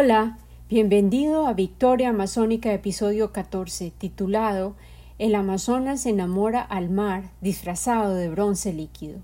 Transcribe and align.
Hola, 0.00 0.38
bienvenido 0.70 1.48
a 1.48 1.54
Victoria 1.54 2.10
Amazónica 2.10 2.72
episodio 2.72 3.32
14, 3.32 3.90
titulado 3.98 4.76
El 5.18 5.34
Amazonas 5.34 6.06
enamora 6.06 6.60
al 6.60 6.88
mar 6.88 7.32
disfrazado 7.40 8.14
de 8.14 8.28
bronce 8.28 8.72
líquido. 8.72 9.18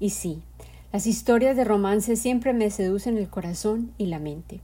Y 0.00 0.08
sí, 0.08 0.40
las 0.94 1.06
historias 1.06 1.58
de 1.58 1.64
romance 1.64 2.16
siempre 2.16 2.54
me 2.54 2.70
seducen 2.70 3.18
el 3.18 3.28
corazón 3.28 3.92
y 3.98 4.06
la 4.06 4.18
mente. 4.18 4.62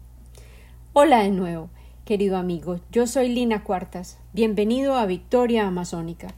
Hola 0.95 1.19
de 1.19 1.31
nuevo, 1.31 1.69
querido 2.07 2.39
amigo, 2.39 2.81
yo 2.91 3.07
soy 3.07 3.29
Lina 3.29 3.65
Cuartas. 3.65 4.17
Bienvenido 4.33 4.95
a 4.95 5.05
Victoria 5.05 5.67
Amazónica. 5.67 6.29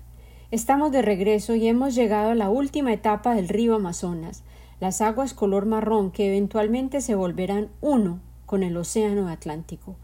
Estamos 0.51 0.91
de 0.91 1.03
regreso 1.03 1.55
y 1.55 1.69
hemos 1.69 1.95
llegado 1.95 2.31
a 2.31 2.35
la 2.35 2.51
última 2.51 2.93
etapa 2.93 3.37
del 3.37 3.49
río 3.49 3.77
Amazonas, 3.77 4.43
las 4.81 5.01
aguas 5.01 5.33
color 5.33 5.65
marrón 5.65 6.11
que 6.11 6.27
eventualmente 6.27 7.01
se 7.01 7.15
volverán 7.15 7.69
uno 7.81 8.19
con 8.47 8.63
el 8.63 8.77
Océano 8.77 9.29
Atlántico. 9.29 9.97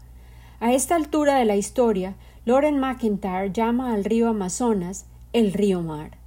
A 0.59 0.73
esta 0.73 0.95
altura 0.95 1.35
de 1.35 1.45
la 1.45 1.55
historia, 1.55 2.15
Lauren 2.45 2.79
McIntyre 2.79 3.51
llama 3.51 3.93
al 3.93 4.03
río 4.03 4.29
Amazonas 4.29 5.05
el 5.33 5.53
río 5.53 5.81
mar. 5.81 6.17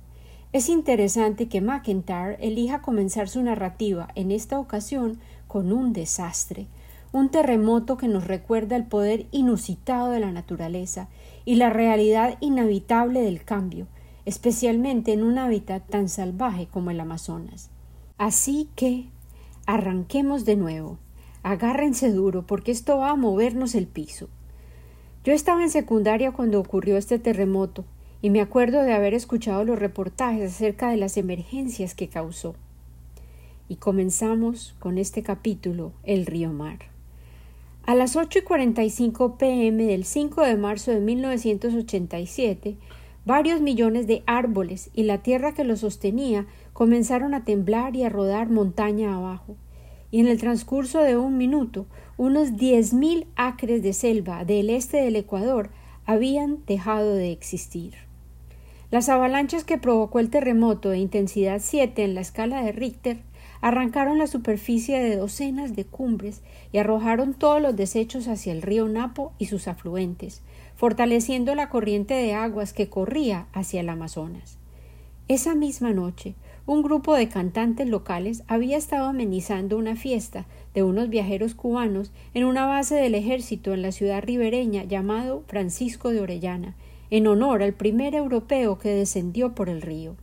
Es 0.52 0.68
interesante 0.68 1.48
que 1.48 1.60
McIntyre 1.60 2.38
elija 2.40 2.82
comenzar 2.82 3.28
su 3.28 3.42
narrativa 3.42 4.08
en 4.14 4.30
esta 4.30 4.58
ocasión 4.58 5.18
con 5.46 5.72
un 5.72 5.92
desastre, 5.92 6.66
un 7.12 7.28
terremoto 7.28 7.96
que 7.96 8.08
nos 8.08 8.26
recuerda 8.26 8.76
el 8.76 8.84
poder 8.84 9.26
inusitado 9.30 10.10
de 10.10 10.20
la 10.20 10.32
naturaleza 10.32 11.08
y 11.44 11.56
la 11.56 11.70
realidad 11.70 12.36
inhabitable 12.40 13.22
del 13.22 13.44
cambio, 13.44 13.86
especialmente 14.24 15.12
en 15.12 15.22
un 15.22 15.38
hábitat 15.38 15.86
tan 15.88 16.08
salvaje 16.08 16.66
como 16.66 16.90
el 16.90 17.00
Amazonas. 17.00 17.70
Así 18.18 18.68
que 18.74 19.06
arranquemos 19.66 20.44
de 20.44 20.56
nuevo. 20.56 20.98
Agárrense 21.46 22.10
duro 22.10 22.44
porque 22.44 22.72
esto 22.72 22.98
va 22.98 23.10
a 23.10 23.14
movernos 23.14 23.76
el 23.76 23.86
piso. 23.86 24.28
Yo 25.22 25.32
estaba 25.32 25.62
en 25.62 25.70
secundaria 25.70 26.32
cuando 26.32 26.58
ocurrió 26.58 26.96
este 26.96 27.20
terremoto 27.20 27.84
y 28.20 28.30
me 28.30 28.40
acuerdo 28.40 28.82
de 28.82 28.92
haber 28.92 29.14
escuchado 29.14 29.62
los 29.62 29.78
reportajes 29.78 30.52
acerca 30.52 30.90
de 30.90 30.96
las 30.96 31.16
emergencias 31.16 31.94
que 31.94 32.08
causó. 32.08 32.56
Y 33.68 33.76
comenzamos 33.76 34.74
con 34.80 34.98
este 34.98 35.22
capítulo, 35.22 35.92
el 36.02 36.26
río 36.26 36.52
Mar. 36.52 36.80
A 37.84 37.94
las 37.94 38.16
8 38.16 38.40
y 38.40 38.42
45 38.42 39.38
pm 39.38 39.84
del 39.84 40.04
5 40.04 40.42
de 40.42 40.56
marzo 40.56 40.90
de 40.90 40.98
1987, 40.98 42.76
varios 43.24 43.60
millones 43.60 44.08
de 44.08 44.24
árboles 44.26 44.90
y 44.94 45.04
la 45.04 45.18
tierra 45.18 45.54
que 45.54 45.62
los 45.62 45.78
sostenía 45.78 46.44
comenzaron 46.72 47.34
a 47.34 47.44
temblar 47.44 47.94
y 47.94 48.02
a 48.02 48.08
rodar 48.08 48.50
montaña 48.50 49.14
abajo. 49.14 49.54
Y 50.10 50.20
en 50.20 50.28
el 50.28 50.38
transcurso 50.38 51.00
de 51.00 51.16
un 51.16 51.36
minuto, 51.36 51.86
unos 52.16 52.56
diez 52.56 52.92
mil 52.94 53.26
acres 53.36 53.82
de 53.82 53.92
selva 53.92 54.44
del 54.44 54.70
este 54.70 54.98
del 54.98 55.16
Ecuador 55.16 55.70
habían 56.06 56.64
dejado 56.66 57.14
de 57.14 57.32
existir. 57.32 57.94
Las 58.90 59.08
avalanchas 59.08 59.64
que 59.64 59.78
provocó 59.78 60.20
el 60.20 60.30
terremoto 60.30 60.90
de 60.90 60.98
intensidad 60.98 61.60
7 61.60 62.04
en 62.04 62.14
la 62.14 62.20
escala 62.20 62.62
de 62.62 62.70
Richter 62.70 63.18
arrancaron 63.60 64.18
la 64.18 64.28
superficie 64.28 65.00
de 65.00 65.16
docenas 65.16 65.74
de 65.74 65.84
cumbres 65.84 66.42
y 66.72 66.78
arrojaron 66.78 67.34
todos 67.34 67.60
los 67.60 67.74
desechos 67.74 68.28
hacia 68.28 68.52
el 68.52 68.62
río 68.62 68.88
Napo 68.88 69.32
y 69.38 69.46
sus 69.46 69.66
afluentes, 69.66 70.42
fortaleciendo 70.76 71.54
la 71.56 71.68
corriente 71.68 72.14
de 72.14 72.34
aguas 72.34 72.72
que 72.72 72.88
corría 72.88 73.46
hacia 73.52 73.80
el 73.80 73.88
Amazonas. 73.88 74.58
Esa 75.26 75.56
misma 75.56 75.92
noche, 75.92 76.34
un 76.66 76.82
grupo 76.82 77.14
de 77.14 77.28
cantantes 77.28 77.88
locales 77.88 78.42
había 78.48 78.76
estado 78.76 79.06
amenizando 79.06 79.78
una 79.78 79.94
fiesta 79.94 80.46
de 80.74 80.82
unos 80.82 81.08
viajeros 81.08 81.54
cubanos 81.54 82.10
en 82.34 82.44
una 82.44 82.66
base 82.66 82.96
del 82.96 83.14
ejército 83.14 83.72
en 83.72 83.82
la 83.82 83.92
ciudad 83.92 84.22
ribereña 84.22 84.82
llamado 84.82 85.44
Francisco 85.46 86.10
de 86.10 86.20
Orellana, 86.20 86.74
en 87.10 87.28
honor 87.28 87.62
al 87.62 87.72
primer 87.72 88.16
europeo 88.16 88.78
que 88.78 88.88
descendió 88.88 89.54
por 89.54 89.68
el 89.68 89.80
río. 89.80 90.16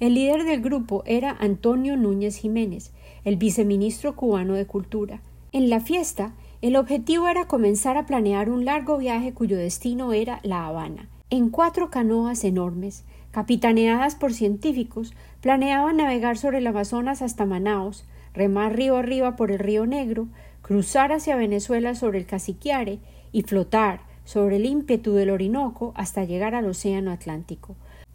El 0.00 0.14
líder 0.14 0.44
del 0.44 0.62
grupo 0.62 1.02
era 1.04 1.36
Antonio 1.38 1.98
Núñez 1.98 2.36
Jiménez, 2.36 2.90
el 3.24 3.36
viceministro 3.36 4.16
cubano 4.16 4.54
de 4.54 4.66
Cultura. 4.66 5.20
En 5.52 5.68
la 5.68 5.80
fiesta, 5.80 6.32
el 6.62 6.76
objetivo 6.76 7.28
era 7.28 7.46
comenzar 7.46 7.98
a 7.98 8.06
planear 8.06 8.48
un 8.48 8.64
largo 8.64 8.96
viaje 8.96 9.34
cuyo 9.34 9.58
destino 9.58 10.14
era 10.14 10.40
La 10.42 10.66
Habana. 10.66 11.08
En 11.28 11.50
cuatro 11.50 11.90
canoas 11.90 12.42
enormes, 12.42 13.04
capitaneadas 13.32 14.14
por 14.14 14.32
científicos, 14.32 15.12
planeaban 15.40 15.96
navegar 15.96 16.38
sobre 16.38 16.58
el 16.58 16.66
Amazonas 16.66 17.22
hasta 17.22 17.46
Manaos, 17.46 18.04
remar 18.34 18.76
río 18.76 18.96
arriba 18.96 19.34
por 19.34 19.50
el 19.50 19.58
río 19.58 19.86
Negro, 19.86 20.28
cruzar 20.60 21.12
hacia 21.12 21.34
Venezuela 21.34 21.94
sobre 21.94 22.18
el 22.18 22.26
Caciquiare 22.26 23.00
y 23.32 23.42
flotar 23.42 24.02
sobre 24.24 24.56
el 24.56 24.66
ímpetu 24.66 25.14
del 25.14 25.30
Orinoco 25.30 25.92
hasta 25.96 26.24
llegar 26.24 26.54
al 26.54 26.66
Océano 26.66 27.10
Atlántico. 27.10 27.74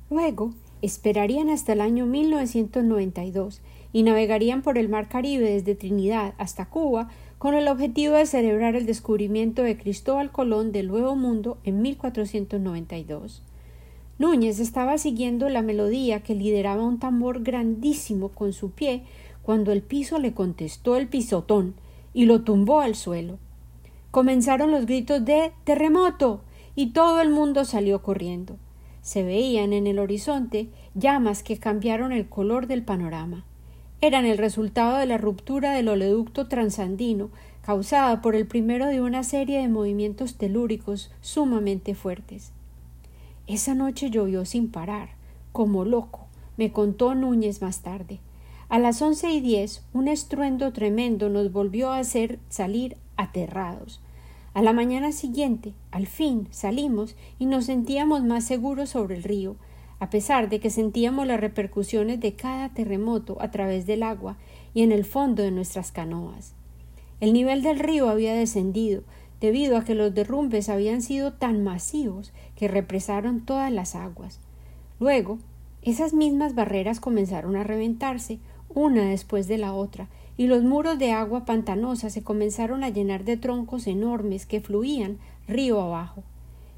Luego 0.09 0.53
esperarían 0.81 1.49
hasta 1.49 1.73
el 1.73 1.81
año 1.81 2.05
1992 2.05 3.61
y 3.91 4.03
navegarían 4.03 4.61
por 4.61 4.78
el 4.78 4.89
Mar 4.89 5.09
Caribe 5.09 5.51
desde 5.51 5.75
Trinidad 5.75 6.34
hasta 6.38 6.67
Cuba 6.67 7.09
con 7.38 7.55
el 7.55 7.67
objetivo 7.67 8.16
de 8.16 8.25
celebrar 8.25 8.75
el 8.75 8.85
descubrimiento 8.85 9.63
de 9.63 9.78
Cristóbal 9.78 10.31
Colón 10.31 10.72
del 10.72 10.88
Nuevo 10.88 11.16
Mundo 11.16 11.57
en 11.63 11.81
1492. 11.81 13.44
Núñez 14.19 14.59
estaba 14.59 14.97
siguiendo 14.97 15.47
la 15.50 15.61
melodía 15.61 16.23
que 16.23 16.33
lideraba 16.33 16.83
un 16.83 16.97
tambor 16.97 17.44
grandísimo 17.44 18.29
con 18.29 18.51
su 18.51 18.72
pie 18.72 19.03
cuando 19.44 19.72
el 19.72 19.83
piso 19.83 20.17
le 20.17 20.33
contestó 20.33 20.97
el 20.97 21.07
pisotón 21.07 21.75
y 22.16 22.25
lo 22.25 22.41
tumbó 22.41 22.81
al 22.81 22.95
suelo. 22.95 23.38
Comenzaron 24.09 24.72
los 24.72 24.88
gritos 24.88 25.23
de 25.23 25.51
terremoto 25.66 26.41
y 26.75 26.88
todo 26.88 27.22
el 27.22 27.29
mundo 27.29 27.63
salió 27.63 28.01
corriendo. 28.01 28.57
Se 29.03 29.22
veían 29.23 29.72
en 29.72 29.85
el 29.85 30.00
horizonte 30.00 30.67
llamas 30.95 31.44
que 31.44 31.59
cambiaron 31.59 32.11
el 32.11 32.28
color 32.28 32.66
del 32.66 32.84
panorama. 32.84 33.45
Eran 34.01 34.25
el 34.25 34.39
resultado 34.39 34.97
de 34.97 35.05
la 35.05 35.17
ruptura 35.19 35.73
del 35.73 35.89
oleoducto 35.89 36.47
transandino 36.47 37.29
causada 37.61 38.22
por 38.22 38.35
el 38.35 38.47
primero 38.47 38.88
de 38.88 38.99
una 38.99 39.23
serie 39.23 39.61
de 39.61 39.67
movimientos 39.67 40.38
telúricos 40.38 41.11
sumamente 41.22 41.94
fuertes. 41.94 42.51
Esa 43.47 43.74
noche 43.74 44.09
llovió 44.09 44.44
sin 44.44 44.69
parar, 44.69 45.09
como 45.53 45.85
loco, 45.85 46.28
me 46.58 46.73
contó 46.73 47.16
Núñez 47.16 47.61
más 47.61 47.82
tarde. 47.82 48.20
A 48.67 48.78
las 48.78 49.02
once 49.02 49.32
y 49.32 49.40
diez 49.40 49.84
un 49.94 50.09
estruendo 50.09 50.73
tremendo 50.73 51.29
nos 51.29 51.53
volvió 51.53 51.91
a 51.91 51.99
hacer 51.99 52.40
salir 52.49 52.97
aterrados. 53.16 54.02
A 54.53 54.61
la 54.61 54.73
mañana 54.73 55.14
siguiente, 55.14 55.73
al 55.91 56.08
fin, 56.08 56.49
salimos 56.52 57.16
y 57.40 57.46
nos 57.46 57.66
sentíamos 57.66 58.23
más 58.23 58.44
seguros 58.44 58.90
sobre 58.90 59.16
el 59.16 59.23
río, 59.23 59.55
a 59.99 60.09
pesar 60.09 60.49
de 60.49 60.59
que 60.59 60.70
sentíamos 60.70 61.26
las 61.26 61.40
repercusiones 61.40 62.20
de 62.20 62.34
cada 62.34 62.70
terremoto 62.70 63.38
a 63.40 63.49
través 63.49 63.85
del 63.85 64.03
agua 64.03 64.35
y 64.73 64.82
en 64.82 64.91
el 64.91 65.05
fondo 65.05 65.41
de 65.41 65.52
nuestras 65.52 65.94
canoas. 65.94 66.53
El 67.22 67.34
nivel 67.34 67.64
del 67.64 67.79
río 67.79 68.09
había 68.09 68.34
descendido, 68.34 69.03
debido 69.39 69.78
a 69.78 69.84
que 69.84 69.95
los 69.95 70.13
derrumbes 70.13 70.69
habían 70.69 71.01
sido 71.01 71.34
tan 71.34 71.63
masivos 71.63 72.34
que 72.55 72.67
represaron 72.67 73.41
todas 73.41 73.72
las 73.72 73.95
aguas. 73.95 74.39
Luego, 74.99 75.37
esas 75.81 76.13
mismas 76.13 76.55
barreras 76.55 76.99
comenzaron 76.99 77.55
a 77.55 77.63
reventarse, 77.63 78.39
una 78.69 79.05
después 79.05 79.47
de 79.47 79.57
la 79.57 79.73
otra, 79.73 80.07
y 80.37 80.47
los 80.47 80.63
muros 80.63 80.99
de 80.99 81.11
agua 81.11 81.45
pantanosa 81.45 82.09
se 82.09 82.23
comenzaron 82.23 82.84
a 82.84 82.89
llenar 82.89 83.23
de 83.23 83.37
troncos 83.37 83.87
enormes 83.87 84.45
que 84.45 84.61
fluían 84.61 85.17
río 85.47 85.81
abajo. 85.81 86.23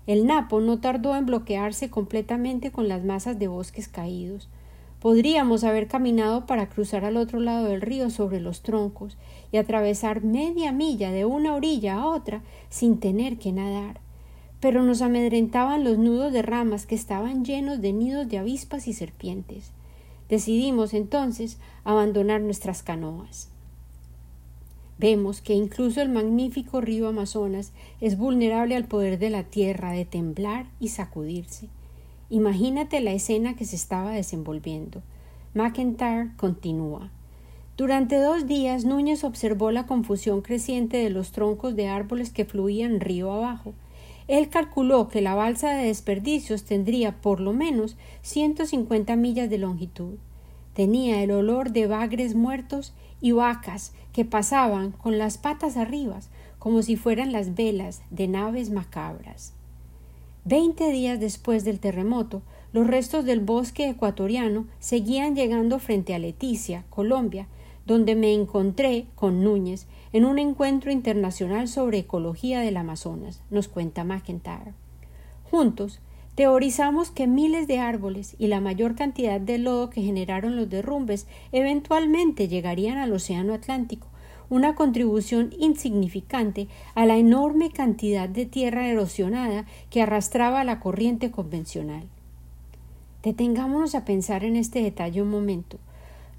El 0.07 0.25
Napo 0.25 0.59
no 0.59 0.79
tardó 0.79 1.15
en 1.15 1.25
bloquearse 1.25 1.89
completamente 1.89 2.71
con 2.71 2.87
las 2.87 3.03
masas 3.03 3.37
de 3.37 3.47
bosques 3.47 3.87
caídos. 3.87 4.49
Podríamos 4.99 5.63
haber 5.63 5.87
caminado 5.87 6.45
para 6.45 6.67
cruzar 6.67 7.05
al 7.05 7.15
otro 7.15 7.39
lado 7.39 7.67
del 7.67 7.79
río 7.79 8.09
sobre 8.09 8.41
los 8.41 8.61
troncos 8.61 9.15
y 9.49 9.57
atravesar 9.57 10.23
media 10.23 10.73
milla 10.73 11.11
de 11.11 11.23
una 11.23 11.55
orilla 11.55 11.95
a 11.95 12.05
otra 12.05 12.41
sin 12.69 12.99
tener 12.99 13.37
que 13.37 13.53
nadar. 13.53 14.01
Pero 14.59 14.83
nos 14.83 15.01
amedrentaban 15.01 15.85
los 15.85 15.97
nudos 15.97 16.33
de 16.33 16.41
ramas 16.41 16.85
que 16.85 16.95
estaban 16.95 17.45
llenos 17.45 17.79
de 17.79 17.93
nidos 17.93 18.27
de 18.27 18.39
avispas 18.39 18.89
y 18.89 18.93
serpientes. 18.93 19.71
Decidimos 20.27 20.93
entonces 20.93 21.57
abandonar 21.85 22.41
nuestras 22.41 22.83
canoas. 22.83 23.47
Vemos 24.97 25.39
que 25.39 25.53
incluso 25.53 26.01
el 26.01 26.09
magnífico 26.09 26.81
río 26.81 27.07
Amazonas 27.07 27.71
es 28.01 28.17
vulnerable 28.17 28.75
al 28.75 28.83
poder 28.83 29.17
de 29.17 29.29
la 29.29 29.43
tierra 29.43 29.93
de 29.93 30.03
temblar 30.03 30.65
y 30.81 30.89
sacudirse. 30.89 31.69
Imagínate 32.31 33.01
la 33.01 33.11
escena 33.11 33.55
que 33.55 33.65
se 33.65 33.75
estaba 33.75 34.11
desenvolviendo. 34.11 35.01
McIntyre 35.55 36.29
continúa. 36.37 37.09
Durante 37.75 38.19
dos 38.19 38.45
días 38.45 38.85
Núñez 38.85 39.23
observó 39.23 39.71
la 39.71 39.87
confusión 39.87 40.41
creciente 40.41 40.97
de 40.97 41.09
los 41.09 41.31
troncos 41.31 41.75
de 41.75 41.87
árboles 41.87 42.29
que 42.29 42.45
fluían 42.45 42.99
río 42.99 43.31
abajo. 43.31 43.73
Él 44.27 44.49
calculó 44.49 45.07
que 45.07 45.21
la 45.21 45.33
balsa 45.33 45.71
de 45.71 45.85
desperdicios 45.85 46.65
tendría 46.65 47.19
por 47.19 47.39
lo 47.39 47.51
menos 47.51 47.97
150 48.21 49.15
millas 49.15 49.49
de 49.49 49.57
longitud. 49.57 50.19
Tenía 50.75 51.23
el 51.23 51.31
olor 51.31 51.71
de 51.71 51.87
bagres 51.87 52.35
muertos 52.35 52.93
y 53.21 53.31
vacas 53.31 53.91
que 54.13 54.23
pasaban 54.23 54.91
con 54.91 55.17
las 55.17 55.39
patas 55.39 55.77
arriba, 55.77 56.19
como 56.59 56.83
si 56.83 56.95
fueran 56.95 57.31
las 57.31 57.55
velas 57.55 58.03
de 58.11 58.27
naves 58.27 58.69
macabras. 58.69 59.53
Veinte 60.45 60.91
días 60.91 61.19
después 61.19 61.63
del 61.65 61.79
terremoto, 61.79 62.41
los 62.71 62.87
restos 62.87 63.25
del 63.25 63.39
bosque 63.39 63.89
ecuatoriano 63.89 64.67
seguían 64.79 65.35
llegando 65.35 65.79
frente 65.79 66.15
a 66.15 66.19
Leticia, 66.19 66.85
Colombia, 66.89 67.47
donde 67.85 68.15
me 68.15 68.33
encontré 68.33 69.07
con 69.15 69.43
Núñez 69.43 69.87
en 70.13 70.25
un 70.25 70.39
encuentro 70.39 70.91
internacional 70.91 71.67
sobre 71.67 71.99
ecología 71.99 72.61
del 72.61 72.77
Amazonas, 72.77 73.41
nos 73.49 73.67
cuenta 73.67 74.03
McIntyre. 74.03 74.73
Juntos, 75.49 75.99
teorizamos 76.35 77.11
que 77.11 77.27
miles 77.27 77.67
de 77.67 77.79
árboles 77.79 78.35
y 78.37 78.47
la 78.47 78.61
mayor 78.61 78.95
cantidad 78.95 79.41
de 79.41 79.57
lodo 79.57 79.89
que 79.89 80.01
generaron 80.01 80.55
los 80.55 80.69
derrumbes 80.69 81.27
eventualmente 81.51 82.47
llegarían 82.47 82.97
al 82.97 83.11
Océano 83.11 83.53
Atlántico, 83.53 84.07
una 84.49 84.75
contribución 84.75 85.53
insignificante 85.59 86.67
a 86.95 87.05
la 87.05 87.17
enorme 87.17 87.71
cantidad 87.71 88.27
de 88.27 88.45
tierra 88.45 88.87
erosionada 88.87 89.65
que 89.89 90.01
arrastraba 90.01 90.63
la 90.63 90.79
corriente 90.79 91.31
convencional. 91.31 92.03
Detengámonos 93.23 93.95
a 93.95 94.05
pensar 94.05 94.43
en 94.43 94.55
este 94.55 94.81
detalle 94.81 95.21
un 95.21 95.29
momento. 95.29 95.77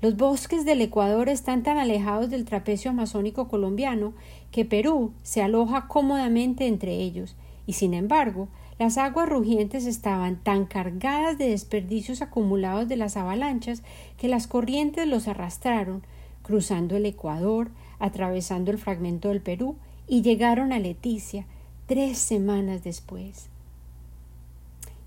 Los 0.01 0.17
bosques 0.17 0.65
del 0.65 0.81
Ecuador 0.81 1.29
están 1.29 1.62
tan 1.62 1.77
alejados 1.77 2.31
del 2.31 2.47
trapecio 2.47 2.91
amazónico 2.91 3.49
colombiano 3.49 4.15
que 4.51 4.65
Perú 4.65 5.13
se 5.23 5.43
aloja 5.43 5.89
cómodamente 5.89 6.67
entre 6.67 6.95
ellos, 6.95 7.37
y 7.67 7.75
sin 7.75 7.93
embargo, 7.93 8.49
las 8.79 8.97
aguas 8.97 9.29
rugientes 9.29 9.85
estaban 9.85 10.37
tan 10.37 10.65
cargadas 10.65 11.37
de 11.37 11.51
desperdicios 11.51 12.23
acumulados 12.23 12.89
de 12.89 12.97
las 12.97 13.19
avalanchas 13.19 13.83
que 14.17 14.27
las 14.27 14.47
corrientes 14.47 15.06
los 15.06 15.29
arrastraron, 15.29 16.03
cruzando 16.43 16.97
el 16.97 17.05
Ecuador, 17.05 17.71
atravesando 18.00 18.73
el 18.73 18.79
fragmento 18.79 19.29
del 19.29 19.41
Perú 19.41 19.76
y 20.08 20.23
llegaron 20.23 20.73
a 20.73 20.81
Leticia 20.81 21.47
tres 21.87 22.19
semanas 22.19 22.82
después. 22.82 23.49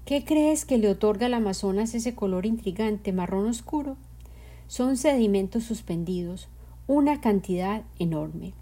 ¿Qué 0.05 0.23
crees 0.23 0.63
que 0.63 0.77
le 0.77 0.89
otorga 0.89 1.25
al 1.25 1.33
Amazonas 1.33 1.93
ese 1.93 2.15
color 2.15 2.45
intrigante 2.45 3.11
marrón 3.11 3.47
oscuro? 3.47 3.97
son 4.67 4.97
sedimentos 4.97 5.63
suspendidos, 5.65 6.47
una 6.87 7.21
cantidad 7.21 7.83
enorme. 7.99 8.53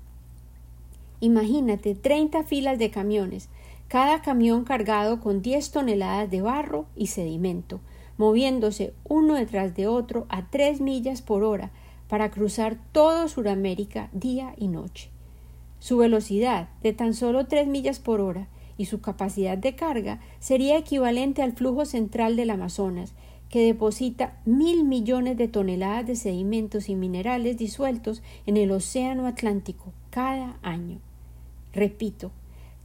Imagínate 1.21 1.95
30 1.95 2.43
filas 2.43 2.79
de 2.79 2.91
camiones, 2.91 3.47
cada 3.87 4.21
camión 4.21 4.63
cargado 4.63 5.19
con 5.21 5.41
10 5.41 5.71
toneladas 5.71 6.29
de 6.29 6.41
barro 6.41 6.85
y 6.95 7.07
sedimento, 7.07 7.79
moviéndose 8.17 8.93
uno 9.07 9.35
detrás 9.35 9.73
de 9.75 9.87
otro 9.87 10.25
a 10.27 10.49
3 10.49 10.81
millas 10.81 11.21
por 11.21 11.43
hora 11.43 11.71
para 12.11 12.29
cruzar 12.29 12.77
todo 12.91 13.29
Sudamérica 13.29 14.09
día 14.11 14.53
y 14.57 14.67
noche. 14.67 15.09
Su 15.79 15.95
velocidad, 15.95 16.67
de 16.83 16.91
tan 16.91 17.13
solo 17.13 17.47
3 17.47 17.69
millas 17.69 18.01
por 18.01 18.19
hora, 18.19 18.49
y 18.77 18.87
su 18.87 18.99
capacidad 18.99 19.57
de 19.57 19.77
carga 19.77 20.19
sería 20.41 20.77
equivalente 20.77 21.41
al 21.41 21.53
flujo 21.53 21.85
central 21.85 22.35
del 22.35 22.49
Amazonas, 22.49 23.13
que 23.47 23.65
deposita 23.65 24.37
mil 24.43 24.83
millones 24.83 25.37
de 25.37 25.47
toneladas 25.47 26.05
de 26.05 26.17
sedimentos 26.17 26.89
y 26.89 26.95
minerales 26.95 27.57
disueltos 27.57 28.21
en 28.45 28.57
el 28.57 28.71
Océano 28.71 29.25
Atlántico 29.25 29.93
cada 30.09 30.57
año. 30.63 30.99
Repito, 31.71 32.31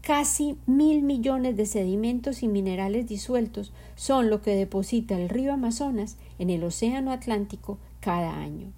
casi 0.03 0.57
mil 0.67 1.03
millones 1.03 1.57
de 1.57 1.67
sedimentos 1.67 2.45
y 2.45 2.47
minerales 2.47 3.09
disueltos 3.09 3.73
son 3.97 4.31
lo 4.31 4.41
que 4.41 4.55
deposita 4.55 5.19
el 5.19 5.29
río 5.29 5.53
Amazonas 5.53 6.17
en 6.39 6.49
el 6.49 6.63
Océano 6.63 7.11
Atlántico 7.11 7.79
cada 7.99 8.39
año. 8.39 8.71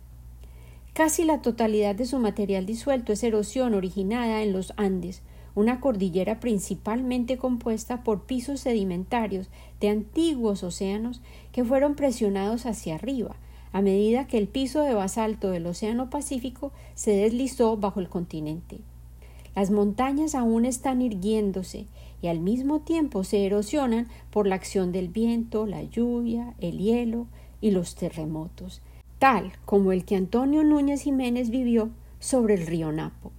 Casi 0.99 1.23
la 1.23 1.43
totalidad 1.43 1.95
de 1.95 2.07
su 2.07 2.19
material 2.19 2.67
disuelto 2.67 3.13
es 3.13 3.23
erosión 3.23 3.75
originada 3.75 4.43
en 4.43 4.53
los 4.53 4.73
Andes, 4.77 5.23
una 5.55 5.79
cordillera 5.79 6.41
principalmente 6.41 7.39
compuesta 7.39 8.03
por 8.03 8.23
pisos 8.23 8.59
sedimentarios 8.59 9.49
de 9.79 9.91
antiguos 9.91 10.65
océanos 10.65 11.21
que 11.53 11.63
fueron 11.63 11.95
presionados 11.95 12.67
hacia 12.67 12.97
arriba 12.97 13.37
a 13.71 13.81
medida 13.81 14.27
que 14.27 14.39
el 14.39 14.49
piso 14.49 14.83
de 14.83 14.93
basalto 14.93 15.51
del 15.51 15.67
Océano 15.67 16.11
Pacífico 16.11 16.73
se 16.97 17.13
deslizó 17.13 17.77
bajo 17.77 18.01
el 18.01 18.09
continente. 18.09 18.81
Las 19.55 19.71
montañas 19.71 20.35
aún 20.35 20.65
están 20.65 21.01
irguiéndose 21.01 21.87
y 22.23 22.27
al 22.27 22.41
mismo 22.41 22.81
tiempo 22.81 23.23
se 23.23 23.47
erosionan 23.47 24.09
por 24.33 24.49
la 24.49 24.57
acción 24.57 24.91
del 24.91 25.07
viento, 25.07 25.65
la 25.65 25.85
lluvia, 25.85 26.55
el 26.59 26.79
hielo 26.79 27.29
y 27.61 27.71
los 27.71 27.95
terremotos, 27.95 28.83
tal 29.19 29.53
como 29.65 29.93
el 29.93 30.05
que 30.05 30.17
Antonio 30.17 30.63
Núñez 30.65 31.03
Jiménez 31.03 31.51
vivió 31.51 31.91
sobre 32.21 32.55
el 32.55 32.67
río 32.67 32.93
Napo. 32.93 33.33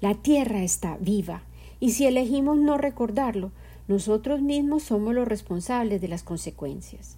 La 0.00 0.14
tierra 0.14 0.62
está 0.62 0.96
viva, 1.00 1.42
y 1.80 1.90
si 1.90 2.06
elegimos 2.06 2.58
no 2.58 2.78
recordarlo, 2.78 3.50
nosotros 3.88 4.40
mismos 4.40 4.84
somos 4.84 5.14
los 5.14 5.28
responsables 5.28 6.00
de 6.00 6.08
las 6.08 6.22
consecuencias. 6.22 7.16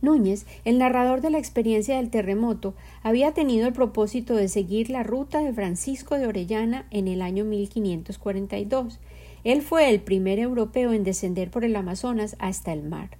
Núñez, 0.00 0.46
el 0.64 0.78
narrador 0.78 1.20
de 1.20 1.30
la 1.30 1.38
experiencia 1.38 1.96
del 1.96 2.10
terremoto, 2.10 2.74
había 3.02 3.32
tenido 3.32 3.66
el 3.66 3.72
propósito 3.72 4.36
de 4.36 4.48
seguir 4.48 4.90
la 4.90 5.02
ruta 5.02 5.40
de 5.40 5.52
Francisco 5.52 6.16
de 6.16 6.26
Orellana 6.26 6.86
en 6.90 7.08
el 7.08 7.20
año 7.20 7.44
1542. 7.44 9.00
Él 9.42 9.62
fue 9.62 9.90
el 9.90 10.00
primer 10.00 10.38
europeo 10.38 10.92
en 10.92 11.02
descender 11.02 11.50
por 11.50 11.64
el 11.64 11.74
Amazonas 11.74 12.36
hasta 12.38 12.72
el 12.72 12.84
mar. 12.84 13.10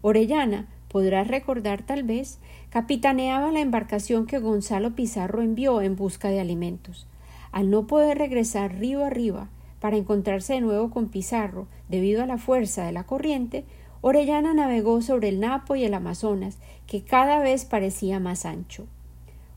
Orellana, 0.00 0.68
podrás 0.92 1.26
recordar 1.26 1.82
tal 1.82 2.02
vez, 2.02 2.38
capitaneaba 2.68 3.50
la 3.50 3.60
embarcación 3.60 4.26
que 4.26 4.38
Gonzalo 4.38 4.94
Pizarro 4.94 5.40
envió 5.40 5.80
en 5.80 5.96
busca 5.96 6.28
de 6.28 6.38
alimentos. 6.38 7.06
Al 7.50 7.70
no 7.70 7.86
poder 7.86 8.18
regresar 8.18 8.78
río 8.78 9.04
arriba 9.04 9.48
para 9.80 9.96
encontrarse 9.96 10.52
de 10.52 10.60
nuevo 10.60 10.90
con 10.90 11.08
Pizarro 11.08 11.66
debido 11.88 12.22
a 12.22 12.26
la 12.26 12.36
fuerza 12.36 12.84
de 12.84 12.92
la 12.92 13.04
corriente, 13.04 13.64
Orellana 14.02 14.52
navegó 14.52 15.00
sobre 15.00 15.30
el 15.30 15.40
Napo 15.40 15.76
y 15.76 15.84
el 15.84 15.94
Amazonas, 15.94 16.58
que 16.86 17.02
cada 17.02 17.38
vez 17.38 17.64
parecía 17.64 18.20
más 18.20 18.44
ancho. 18.44 18.86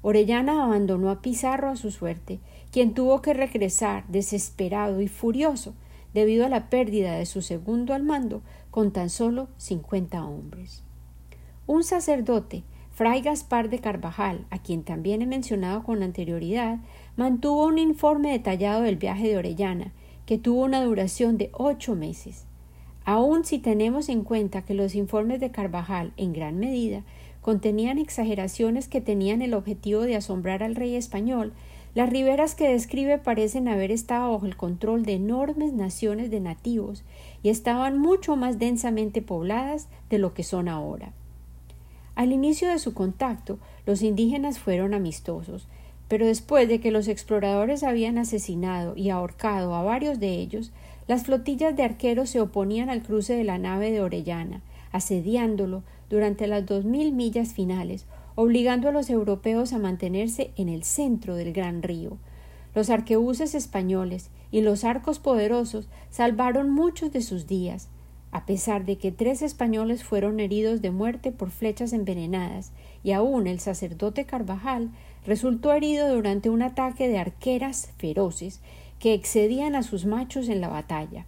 Orellana 0.02 0.64
abandonó 0.64 1.10
a 1.10 1.22
Pizarro 1.22 1.70
a 1.70 1.76
su 1.76 1.92
suerte, 1.92 2.40
quien 2.72 2.94
tuvo 2.94 3.22
que 3.22 3.34
regresar 3.34 4.06
desesperado 4.08 5.02
y 5.02 5.10
furioso 5.10 5.74
debido 6.14 6.46
a 6.46 6.50
la 6.50 6.70
pérdida 6.70 7.18
de 7.18 7.26
su 7.26 7.42
segundo 7.42 7.94
al 7.94 8.04
mando 8.04 8.42
con 8.72 8.92
tan 8.92 9.10
solo 9.10 9.50
cincuenta 9.58 10.24
hombres. 10.24 10.85
Un 11.68 11.84
sacerdote, 11.84 12.64
Fray 12.94 13.22
Gaspar 13.22 13.72
de 13.72 13.80
Carvajal, 13.80 14.46
a 14.52 14.60
quien 14.60 14.84
también 14.84 15.24
he 15.24 15.26
mencionado 15.26 15.82
con 15.82 16.04
anterioridad, 16.04 16.78
mantuvo 17.18 17.66
un 17.66 17.80
informe 17.80 18.32
detallado 18.32 18.84
del 18.84 18.98
viaje 18.98 19.30
de 19.30 19.38
Orellana, 19.38 19.92
que 20.28 20.38
tuvo 20.38 20.64
una 20.64 20.84
duración 20.84 21.40
de 21.40 21.50
ocho 21.54 21.96
meses. 21.96 22.46
Aun 23.04 23.46
si 23.46 23.58
tenemos 23.58 24.10
en 24.10 24.24
cuenta 24.24 24.62
que 24.62 24.76
los 24.76 24.94
informes 24.94 25.40
de 25.40 25.50
Carvajal, 25.50 26.14
en 26.18 26.34
gran 26.34 26.60
medida, 26.60 27.02
contenían 27.42 27.98
exageraciones 27.98 28.88
que 28.88 29.02
tenían 29.02 29.42
el 29.42 29.56
objetivo 29.56 30.02
de 30.02 30.18
asombrar 30.18 30.62
al 30.62 30.76
rey 30.76 30.96
español, 30.96 31.52
las 31.96 32.12
riberas 32.12 32.54
que 32.54 32.70
describe 32.70 33.18
parecen 33.18 33.68
haber 33.70 33.90
estado 33.90 34.32
bajo 34.34 34.46
el 34.46 34.56
control 34.56 35.04
de 35.04 35.14
enormes 35.14 35.74
naciones 35.74 36.30
de 36.30 36.42
nativos 36.42 37.04
y 37.42 37.50
estaban 37.50 37.98
mucho 37.98 38.36
más 38.36 38.60
densamente 38.60 39.24
pobladas 39.24 39.88
de 40.12 40.20
lo 40.20 40.36
que 40.36 40.44
son 40.44 40.68
ahora. 40.68 41.12
Al 42.16 42.32
inicio 42.32 42.70
de 42.70 42.80
su 42.80 42.94
contacto, 42.94 43.60
los 43.86 44.02
indígenas 44.02 44.58
fueron 44.58 44.94
amistosos, 44.94 45.68
pero 46.08 46.26
después 46.26 46.68
de 46.68 46.80
que 46.80 46.92
los 46.92 47.08
exploradores 47.08 47.84
habían 47.84 48.18
asesinado 48.18 48.96
y 48.96 49.10
ahorcado 49.10 49.76
a 49.76 49.84
varios 49.84 50.20
de 50.20 50.36
ellos, 50.36 50.72
las 51.08 51.24
flotillas 51.24 51.76
de 51.76 51.84
arqueros 51.84 52.30
se 52.30 52.40
oponían 52.40 52.90
al 52.90 53.04
cruce 53.04 53.36
de 53.36 53.44
la 53.44 53.58
nave 53.58 53.92
de 53.92 54.02
Orellana, 54.02 54.62
asediándolo 54.92 55.84
durante 56.10 56.48
las 56.48 56.66
dos 56.66 56.86
mil 56.86 57.12
millas 57.12 57.54
finales, 57.54 58.06
obligando 58.36 58.90
a 58.90 58.92
los 58.92 59.10
europeos 59.10 59.74
a 59.74 59.78
mantenerse 59.78 60.52
en 60.56 60.70
el 60.70 60.84
centro 60.84 61.36
del 61.36 61.54
gran 61.54 61.84
río. 61.84 62.18
Los 62.74 62.90
arquebuses 62.90 63.56
españoles 63.56 64.30
y 64.52 64.62
los 64.62 64.84
arcos 64.84 65.20
poderosos 65.20 65.88
salvaron 66.10 66.70
muchos 66.70 67.12
de 67.12 67.22
sus 67.22 67.48
días, 67.48 67.90
a 68.36 68.46
pesar 68.46 68.84
de 68.84 68.98
que 68.98 69.14
tres 69.14 69.42
españoles 69.42 70.04
fueron 70.04 70.42
heridos 70.42 70.82
de 70.82 70.92
muerte 70.92 71.32
por 71.32 71.52
flechas 71.52 71.94
envenenadas, 71.94 72.74
y 73.02 73.14
aún 73.14 73.48
el 73.48 73.62
sacerdote 73.62 74.26
Carvajal 74.26 74.90
resultó 75.26 75.72
herido 75.72 76.14
durante 76.14 76.50
un 76.50 76.62
ataque 76.62 77.08
de 77.08 77.18
arqueras 77.18 77.94
feroces 77.98 78.60
que 79.00 79.14
excedían 79.14 79.74
a 79.74 79.84
sus 79.84 80.06
machos 80.06 80.50
en 80.50 80.60
la 80.60 80.68
batalla. 80.68 81.26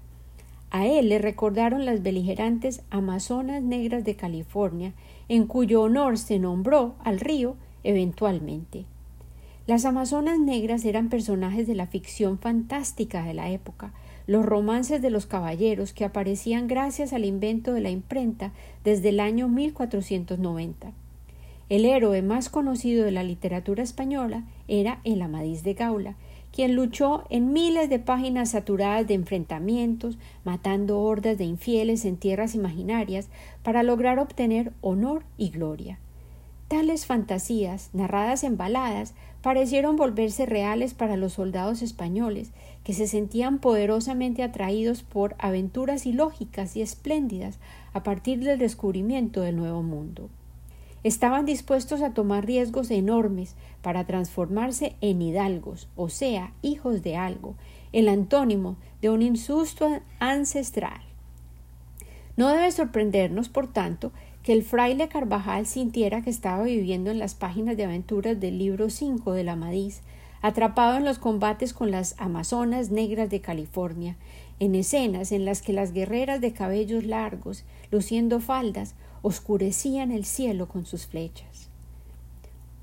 A 0.69 0.85
él 0.85 1.07
le 1.07 1.17
recordaron 1.17 1.85
las 1.85 2.03
beligerantes 2.03 2.81
Amazonas 2.89 3.63
Negras 3.63 4.03
de 4.03 4.17
California, 4.17 4.91
en 5.29 5.47
cuyo 5.47 5.83
honor 5.83 6.17
se 6.17 6.39
nombró 6.39 6.95
al 7.05 7.21
río 7.21 7.55
eventualmente. 7.85 8.83
Las 9.65 9.85
Amazonas 9.85 10.39
Negras 10.39 10.83
eran 10.83 11.07
personajes 11.07 11.67
de 11.67 11.75
la 11.75 11.87
ficción 11.87 12.37
fantástica 12.37 13.23
de 13.23 13.33
la 13.33 13.49
época, 13.49 13.93
los 14.27 14.45
romances 14.45 15.01
de 15.01 15.09
los 15.09 15.25
caballeros 15.25 15.93
que 15.93 16.05
aparecían 16.05 16.67
gracias 16.67 17.13
al 17.13 17.25
invento 17.25 17.73
de 17.73 17.81
la 17.81 17.89
imprenta 17.89 18.51
desde 18.83 19.09
el 19.09 19.19
año 19.21 19.47
1490. 19.47 20.91
El 21.69 21.85
héroe 21.85 22.21
más 22.21 22.49
conocido 22.49 23.05
de 23.05 23.11
la 23.11 23.23
literatura 23.23 23.83
española 23.83 24.43
era 24.67 24.99
el 25.03 25.21
Amadís 25.21 25.63
de 25.63 25.73
Gaula, 25.73 26.15
quien 26.51 26.75
luchó 26.75 27.23
en 27.29 27.51
miles 27.53 27.89
de 27.89 27.99
páginas 27.99 28.51
saturadas 28.51 29.07
de 29.07 29.13
enfrentamientos, 29.13 30.17
matando 30.43 30.99
hordas 30.99 31.37
de 31.37 31.43
infieles 31.43 32.05
en 32.05 32.17
tierras 32.17 32.55
imaginarias 32.55 33.27
para 33.63 33.83
lograr 33.83 34.19
obtener 34.19 34.71
honor 34.81 35.23
y 35.37 35.49
gloria. 35.49 35.99
Tales 36.67 37.05
fantasías, 37.05 37.89
narradas 37.93 38.43
en 38.43 38.57
baladas, 38.57 39.13
parecieron 39.41 39.95
volverse 39.95 40.45
reales 40.45 40.93
para 40.93 41.15
los 41.15 41.33
soldados 41.33 41.81
españoles, 41.81 42.51
que 42.83 42.93
se 42.93 43.07
sentían 43.07 43.59
poderosamente 43.59 44.43
atraídos 44.43 45.03
por 45.03 45.35
aventuras 45.39 46.05
ilógicas 46.05 46.75
y 46.75 46.81
espléndidas 46.81 47.59
a 47.93 48.03
partir 48.03 48.43
del 48.43 48.59
descubrimiento 48.59 49.41
del 49.41 49.55
Nuevo 49.55 49.81
Mundo. 49.81 50.29
Estaban 51.03 51.45
dispuestos 51.45 52.01
a 52.01 52.13
tomar 52.13 52.45
riesgos 52.45 52.91
enormes 52.91 53.55
para 53.81 54.05
transformarse 54.05 54.97
en 54.99 55.21
hidalgos, 55.21 55.87
o 55.95 56.09
sea, 56.09 56.51
hijos 56.61 57.01
de 57.01 57.15
algo, 57.15 57.55
el 57.93 58.09
antónimo 58.09 58.75
de 59.01 59.09
un 59.09 59.21
insusto 59.21 60.01
ancestral. 60.19 60.99
No 62.35 62.49
debe 62.49 62.71
sorprendernos, 62.71 63.47
por 63.47 63.71
tanto, 63.71 64.11
que 64.47 64.53
el 64.53 64.63
fraile 64.63 65.09
Carvajal 65.09 65.65
sintiera 65.65 66.21
que 66.21 66.29
estaba 66.29 66.63
viviendo 66.63 67.11
en 67.11 67.19
las 67.19 67.35
páginas 67.35 67.75
de 67.75 67.83
aventuras 67.83 68.39
del 68.39 68.57
libro 68.57 68.89
5 68.89 69.33
de 69.33 69.43
la 69.43 69.57
Madiz, 69.57 70.03
atrapado 70.41 70.95
en 70.95 71.03
los 71.03 71.19
combates 71.19 71.73
con 71.73 71.91
las 71.91 72.15
Amazonas 72.17 72.89
negras 72.89 73.29
de 73.29 73.41
California, 73.41 74.15
en 74.61 74.73
escenas 74.75 75.33
en 75.33 75.43
las 75.43 75.61
que 75.61 75.73
las 75.73 75.91
guerreras 75.91 76.39
de 76.39 76.53
cabellos 76.53 77.03
largos, 77.03 77.65
luciendo 77.91 78.39
faldas, 78.39 78.95
oscurecían 79.21 80.11
el 80.11 80.23
cielo 80.23 80.69
con 80.69 80.85
sus 80.85 81.07
flechas. 81.07 81.67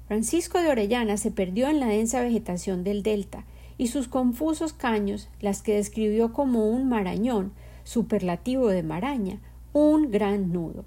Francisco 0.06 0.60
de 0.60 0.68
Orellana 0.68 1.16
se 1.16 1.30
perdió 1.30 1.70
en 1.70 1.80
la 1.80 1.86
densa 1.86 2.20
vegetación 2.20 2.84
del 2.84 3.02
delta, 3.02 3.46
y 3.78 3.86
sus 3.86 4.06
confusos 4.06 4.74
caños, 4.74 5.30
las 5.40 5.62
que 5.62 5.76
describió 5.76 6.34
como 6.34 6.68
un 6.68 6.90
marañón, 6.90 7.52
superlativo 7.84 8.68
de 8.68 8.82
maraña, 8.82 9.38
un 9.72 10.10
gran 10.10 10.52
nudo. 10.52 10.84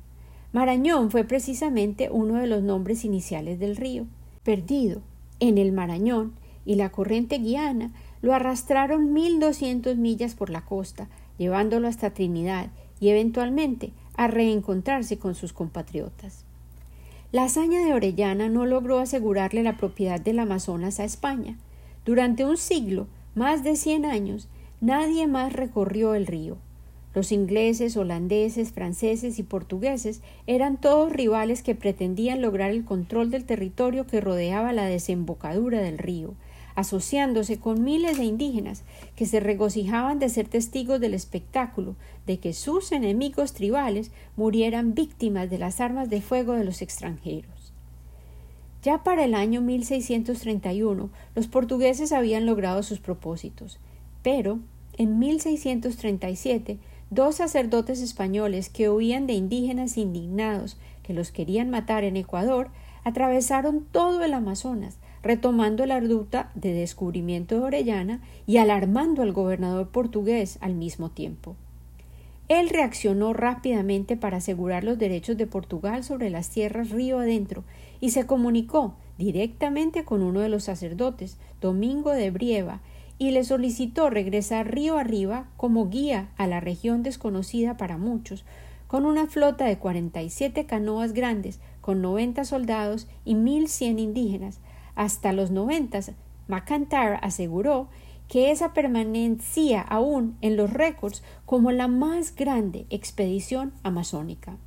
Marañón 0.54 1.12
fue 1.12 1.24
precisamente 1.24 2.10
uno 2.12 2.36
de 2.36 2.48
los 2.48 2.64
nombres 2.64 3.04
iniciales 3.04 3.60
del 3.60 3.76
río. 3.76 4.06
Perdido 4.44 5.02
en 5.40 5.58
el 5.58 5.72
Marañón 5.72 6.34
y 6.66 6.76
la 6.76 6.90
corriente 6.90 7.38
guiana 7.38 7.92
lo 8.22 8.34
arrastraron 8.34 9.14
mil 9.14 9.40
doscientos 9.40 9.98
millas 9.98 10.36
por 10.36 10.50
la 10.50 10.62
costa, 10.62 11.08
llevándolo 11.38 11.88
hasta 11.88 12.12
Trinidad 12.12 12.70
y 13.00 13.10
eventualmente 13.10 13.92
a 14.16 14.28
reencontrarse 14.28 15.18
con 15.18 15.36
sus 15.36 15.54
compatriotas. 15.54 16.44
La 17.32 17.44
hazaña 17.44 17.86
de 17.86 17.94
Orellana 17.94 18.48
no 18.48 18.66
logró 18.66 19.00
asegurarle 19.00 19.62
la 19.62 19.78
propiedad 19.78 20.20
del 20.20 20.40
Amazonas 20.40 21.00
a 21.00 21.04
España. 21.04 21.58
Durante 22.06 22.46
un 22.46 22.58
siglo, 22.58 23.08
más 23.36 23.64
de 23.64 23.76
cien 23.76 24.06
años, 24.06 24.48
nadie 24.80 25.28
más 25.28 25.52
recorrió 25.54 26.16
el 26.16 26.26
río. 26.26 26.58
Los 27.18 27.32
ingleses, 27.32 27.98
holandeses, 27.98 28.74
franceses 28.74 29.40
y 29.40 29.42
portugueses 29.42 30.22
eran 30.46 30.80
todos 30.80 31.12
rivales 31.12 31.64
que 31.64 31.74
pretendían 31.74 32.44
lograr 32.44 32.70
el 32.70 32.86
control 32.86 33.32
del 33.32 33.44
territorio 33.44 34.06
que 34.06 34.22
rodeaba 34.22 34.72
la 34.72 34.86
desembocadura 34.86 35.82
del 35.82 35.98
río, 35.98 36.36
asociándose 36.76 37.58
con 37.58 37.84
miles 37.84 38.20
de 38.20 38.26
indígenas 38.26 38.84
que 39.16 39.26
se 39.26 39.40
regocijaban 39.40 40.20
de 40.20 40.30
ser 40.30 40.48
testigos 40.48 41.00
del 41.00 41.16
espectáculo 41.16 41.96
de 42.28 42.38
que 42.38 42.54
sus 42.54 42.92
enemigos 42.92 43.54
tribales 43.54 44.12
murieran 44.36 44.94
víctimas 44.94 45.50
de 45.50 45.58
las 45.58 45.82
armas 45.82 46.12
de 46.12 46.22
fuego 46.22 46.54
de 46.54 46.66
los 46.66 46.84
extranjeros. 46.84 47.74
Ya 48.84 49.02
para 49.04 49.26
el 49.26 49.34
año 49.34 49.62
1631 49.62 51.10
los 51.34 51.48
portugueses 51.48 52.12
habían 52.12 52.46
logrado 52.46 52.84
sus 52.84 53.00
propósitos, 53.00 53.80
pero 54.22 54.60
en 55.00 55.18
1637 55.18 56.78
Dos 57.10 57.36
sacerdotes 57.36 58.02
españoles 58.02 58.70
que 58.70 58.90
huían 58.90 59.28
de 59.28 59.34
indígenas 59.34 59.98
indignados 59.98 60.78
que 61.04 61.14
los 61.14 61.32
querían 61.32 61.70
matar 61.70 62.04
en 62.04 62.18
Ecuador 62.18 62.70
atravesaron 63.06 63.86
todo 63.92 64.26
el 64.26 64.34
Amazonas, 64.34 64.98
retomando 65.24 65.86
la 65.86 66.02
ruta 66.02 66.52
de 66.54 66.74
descubrimiento 66.74 67.56
de 67.56 67.62
Orellana 67.62 68.22
y 68.46 68.58
alarmando 68.58 69.22
al 69.22 69.32
gobernador 69.32 69.88
portugués 69.88 70.58
al 70.60 70.74
mismo 70.74 71.10
tiempo. 71.10 71.56
Él 72.50 72.70
reaccionó 72.70 73.34
rápidamente 73.34 74.18
para 74.18 74.38
asegurar 74.38 74.84
los 74.84 74.98
derechos 74.98 75.38
de 75.38 75.48
Portugal 75.48 76.04
sobre 76.04 76.30
las 76.30 76.50
tierras 76.50 76.90
río 76.90 77.20
adentro 77.20 77.64
y 78.02 78.12
se 78.12 78.26
comunicó 78.26 78.96
directamente 79.18 80.04
con 80.04 80.22
uno 80.22 80.42
de 80.42 80.50
los 80.50 80.66
sacerdotes, 80.66 81.38
Domingo 81.62 82.12
de 82.12 82.32
Brieva, 82.32 82.82
y 83.20 83.32
le 83.32 83.44
solicitó 83.44 84.10
regresar 84.10 84.74
río 84.74 84.98
arriba 84.98 85.48
como 85.58 85.90
guía 85.90 86.30
a 86.38 86.48
la 86.48 86.60
región 86.60 87.04
desconocida 87.04 87.78
para 87.78 87.98
muchos, 87.98 88.46
con 88.88 89.06
una 89.06 89.28
flota 89.28 89.66
de 89.66 89.78
cuarenta 89.78 90.22
y 90.22 90.30
siete 90.30 90.66
canoas 90.66 91.14
grandes, 91.14 91.60
con 91.82 92.02
noventa 92.02 92.46
soldados 92.46 93.08
y 93.26 93.36
mil 93.36 93.68
cien 93.68 94.00
indígenas. 94.00 94.60
Hasta 94.96 95.34
los 95.34 95.52
noventas, 95.52 96.12
McIntyre 96.48 97.20
aseguró 97.22 97.88
que 98.28 98.52
esa 98.52 98.74
permanecía 98.74 99.82
aún 99.82 100.38
en 100.42 100.58
los 100.58 100.72
récords 100.72 101.24
como 101.46 101.72
la 101.72 101.88
más 101.88 102.36
grande 102.36 102.86
expedición 102.90 103.74
amazónica. 103.84 104.58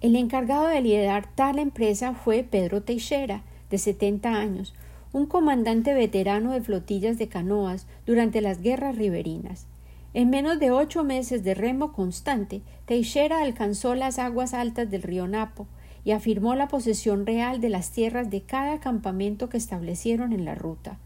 El 0.00 0.16
encargado 0.16 0.66
de 0.68 0.80
liderar 0.80 1.28
tal 1.34 1.58
empresa 1.58 2.14
fue 2.14 2.42
Pedro 2.42 2.82
Teixeira, 2.82 3.42
de 3.70 3.78
setenta 3.78 4.34
años, 4.34 4.74
un 5.12 5.26
comandante 5.26 5.92
veterano 5.94 6.52
de 6.52 6.62
flotillas 6.62 7.18
de 7.18 7.28
canoas 7.28 7.86
durante 8.06 8.40
las 8.40 8.62
guerras 8.62 8.96
riberinas. 8.96 9.66
En 10.14 10.30
menos 10.30 10.58
de 10.58 10.70
ocho 10.70 11.04
meses 11.04 11.42
de 11.42 11.54
remo 11.54 11.92
constante, 11.92 12.62
Teixeira 12.86 13.40
alcanzó 13.40 13.94
las 13.94 14.18
aguas 14.18 14.52
altas 14.52 14.90
del 14.90 15.02
río 15.02 15.26
Napo 15.26 15.66
y 16.04 16.10
afirmó 16.10 16.54
la 16.54 16.68
posesión 16.68 17.26
real 17.26 17.60
de 17.60 17.68
las 17.68 17.90
tierras 17.92 18.30
de 18.30 18.42
cada 18.42 18.80
campamento 18.80 19.48
que 19.48 19.56
establecieron 19.56 20.32
en 20.32 20.44
la 20.44 20.54
ruta. 20.54 20.98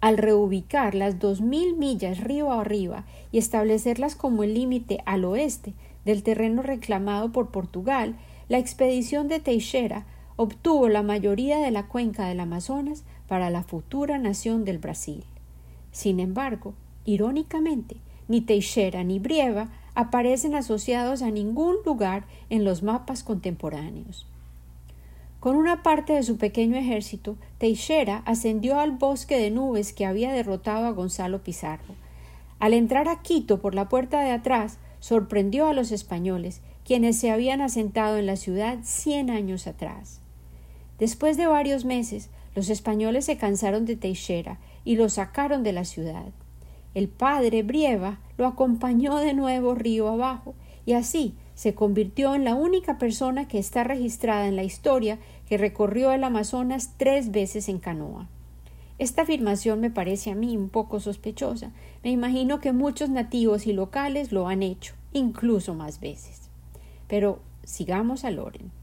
Al 0.00 0.16
reubicar 0.16 0.94
las 0.94 1.18
dos 1.18 1.42
mil 1.42 1.76
millas 1.76 2.20
río 2.20 2.52
arriba 2.52 3.04
y 3.32 3.38
establecerlas 3.38 4.16
como 4.16 4.42
el 4.42 4.54
límite 4.54 5.02
al 5.04 5.24
oeste 5.26 5.74
del 6.06 6.22
terreno 6.22 6.62
reclamado 6.62 7.32
por 7.32 7.50
Portugal, 7.50 8.16
la 8.48 8.58
expedición 8.58 9.28
de 9.28 9.40
Teixeira 9.40 10.06
obtuvo 10.36 10.88
la 10.88 11.02
mayoría 11.02 11.58
de 11.58 11.70
la 11.70 11.86
cuenca 11.86 12.26
del 12.26 12.40
Amazonas 12.40 13.04
para 13.30 13.48
la 13.48 13.62
futura 13.62 14.18
nación 14.18 14.64
del 14.64 14.78
Brasil. 14.78 15.22
Sin 15.92 16.18
embargo, 16.18 16.74
irónicamente, 17.04 17.98
ni 18.26 18.40
Teixeira 18.40 19.04
ni 19.04 19.20
Brieva 19.20 19.68
aparecen 19.94 20.56
asociados 20.56 21.22
a 21.22 21.30
ningún 21.30 21.76
lugar 21.86 22.24
en 22.48 22.64
los 22.64 22.82
mapas 22.82 23.22
contemporáneos. 23.22 24.26
Con 25.38 25.54
una 25.54 25.84
parte 25.84 26.12
de 26.12 26.24
su 26.24 26.38
pequeño 26.38 26.74
ejército, 26.76 27.36
Teixeira 27.58 28.24
ascendió 28.26 28.80
al 28.80 28.90
bosque 28.90 29.38
de 29.38 29.52
nubes 29.52 29.92
que 29.92 30.06
había 30.06 30.32
derrotado 30.32 30.86
a 30.86 30.90
Gonzalo 30.90 31.44
Pizarro. 31.44 31.94
Al 32.58 32.74
entrar 32.74 33.08
a 33.08 33.22
Quito 33.22 33.60
por 33.60 33.76
la 33.76 33.88
puerta 33.88 34.22
de 34.22 34.32
atrás, 34.32 34.80
sorprendió 34.98 35.68
a 35.68 35.72
los 35.72 35.92
españoles, 35.92 36.62
quienes 36.84 37.16
se 37.16 37.30
habían 37.30 37.60
asentado 37.60 38.18
en 38.18 38.26
la 38.26 38.34
ciudad 38.34 38.80
cien 38.82 39.30
años 39.30 39.68
atrás. 39.68 40.20
Después 40.98 41.36
de 41.36 41.46
varios 41.46 41.84
meses, 41.84 42.28
los 42.54 42.68
españoles 42.68 43.24
se 43.24 43.36
cansaron 43.36 43.86
de 43.86 43.96
Teixeira 43.96 44.58
y 44.84 44.96
lo 44.96 45.08
sacaron 45.08 45.62
de 45.62 45.72
la 45.72 45.84
ciudad. 45.84 46.26
El 46.94 47.08
padre 47.08 47.62
Brieva 47.62 48.18
lo 48.36 48.46
acompañó 48.46 49.16
de 49.18 49.34
nuevo 49.34 49.74
río 49.74 50.08
abajo 50.08 50.54
y 50.84 50.94
así 50.94 51.34
se 51.54 51.74
convirtió 51.74 52.34
en 52.34 52.44
la 52.44 52.54
única 52.54 52.98
persona 52.98 53.46
que 53.46 53.58
está 53.58 53.84
registrada 53.84 54.48
en 54.48 54.56
la 54.56 54.64
historia 54.64 55.18
que 55.46 55.58
recorrió 55.58 56.12
el 56.12 56.24
Amazonas 56.24 56.94
tres 56.96 57.30
veces 57.30 57.68
en 57.68 57.78
canoa. 57.78 58.28
Esta 58.98 59.22
afirmación 59.22 59.80
me 59.80 59.90
parece 59.90 60.30
a 60.30 60.34
mí 60.34 60.56
un 60.56 60.68
poco 60.68 61.00
sospechosa. 61.00 61.70
Me 62.04 62.10
imagino 62.10 62.60
que 62.60 62.72
muchos 62.72 63.08
nativos 63.08 63.66
y 63.66 63.72
locales 63.72 64.32
lo 64.32 64.48
han 64.48 64.62
hecho, 64.62 64.94
incluso 65.12 65.74
más 65.74 66.00
veces. 66.00 66.50
Pero 67.08 67.40
sigamos 67.64 68.24
a 68.24 68.30
Loren. 68.30 68.79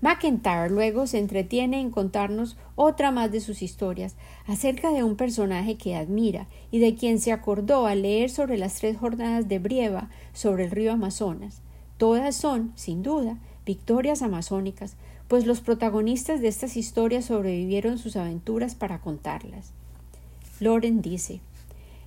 McIntyre 0.00 0.70
luego 0.70 1.06
se 1.06 1.18
entretiene 1.18 1.80
en 1.80 1.90
contarnos 1.90 2.56
otra 2.74 3.10
más 3.10 3.30
de 3.30 3.40
sus 3.40 3.60
historias 3.60 4.16
acerca 4.46 4.92
de 4.92 5.04
un 5.04 5.16
personaje 5.16 5.76
que 5.76 5.94
admira 5.94 6.46
y 6.70 6.78
de 6.78 6.94
quien 6.94 7.18
se 7.18 7.32
acordó 7.32 7.86
al 7.86 8.02
leer 8.02 8.30
sobre 8.30 8.56
las 8.56 8.76
tres 8.76 8.96
jornadas 8.96 9.46
de 9.48 9.58
Brieva 9.58 10.08
sobre 10.32 10.64
el 10.64 10.70
río 10.70 10.92
Amazonas. 10.92 11.60
Todas 11.98 12.34
son, 12.34 12.72
sin 12.76 13.02
duda, 13.02 13.38
victorias 13.66 14.22
amazónicas, 14.22 14.96
pues 15.28 15.46
los 15.46 15.60
protagonistas 15.60 16.40
de 16.40 16.48
estas 16.48 16.78
historias 16.78 17.26
sobrevivieron 17.26 17.98
sus 17.98 18.16
aventuras 18.16 18.74
para 18.74 19.00
contarlas. 19.00 19.72
Loren 20.60 21.02
dice 21.02 21.40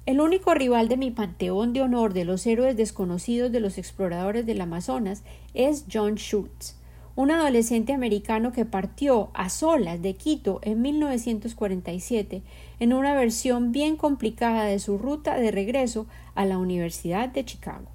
El 0.07 0.19
único 0.19 0.55
rival 0.55 0.87
de 0.87 0.97
mi 0.97 1.11
panteón 1.11 1.73
de 1.73 1.83
honor 1.83 2.13
de 2.13 2.25
los 2.25 2.45
héroes 2.47 2.75
desconocidos 2.75 3.51
de 3.51 3.59
los 3.59 3.77
exploradores 3.77 4.47
del 4.47 4.61
Amazonas 4.61 5.23
es 5.53 5.85
John 5.91 6.15
Schultz, 6.15 6.75
un 7.15 7.29
adolescente 7.29 7.93
americano 7.93 8.51
que 8.51 8.65
partió 8.65 9.29
a 9.33 9.49
solas 9.49 10.01
de 10.01 10.15
Quito 10.15 10.59
en 10.63 10.81
1947 10.81 12.41
en 12.79 12.93
una 12.93 13.13
versión 13.13 13.71
bien 13.71 13.97
complicada 13.97 14.65
de 14.65 14.79
su 14.79 14.97
ruta 14.97 15.35
de 15.35 15.51
regreso 15.51 16.07
a 16.33 16.45
la 16.45 16.57
Universidad 16.57 17.29
de 17.29 17.45
Chicago. 17.45 17.85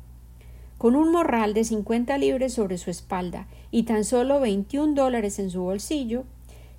Con 0.78 0.94
un 0.94 1.10
morral 1.10 1.54
de 1.54 1.64
50 1.64 2.16
libras 2.18 2.52
sobre 2.52 2.78
su 2.78 2.90
espalda 2.90 3.48
y 3.72 3.82
tan 3.82 4.04
solo 4.04 4.38
21 4.38 4.94
dólares 4.94 5.40
en 5.40 5.50
su 5.50 5.62
bolsillo, 5.62 6.22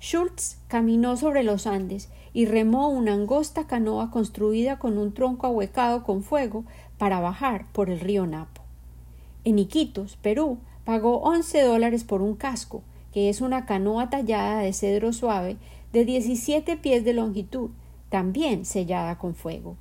Schultz 0.00 0.56
caminó 0.68 1.18
sobre 1.18 1.42
los 1.42 1.66
Andes 1.66 2.08
y 2.32 2.46
remó 2.46 2.88
una 2.88 3.12
angosta 3.12 3.66
canoa 3.66 4.10
construida 4.10 4.78
con 4.78 4.96
un 4.96 5.12
tronco 5.12 5.46
ahuecado 5.46 6.04
con 6.04 6.22
fuego 6.22 6.64
para 6.96 7.20
bajar 7.20 7.66
por 7.72 7.90
el 7.90 8.00
río 8.00 8.26
Napo. 8.26 8.62
En 9.44 9.58
Iquitos, 9.58 10.16
Perú, 10.16 10.58
pagó 10.84 11.18
11 11.18 11.62
dólares 11.62 12.04
por 12.04 12.22
un 12.22 12.34
casco, 12.34 12.82
que 13.12 13.28
es 13.28 13.40
una 13.40 13.66
canoa 13.66 14.10
tallada 14.10 14.60
de 14.60 14.72
cedro 14.72 15.12
suave 15.12 15.56
de 15.92 16.04
17 16.04 16.76
pies 16.76 17.04
de 17.04 17.12
longitud, 17.12 17.70
también 18.08 18.64
sellada 18.64 19.18
con 19.18 19.34
fuego. 19.34 19.76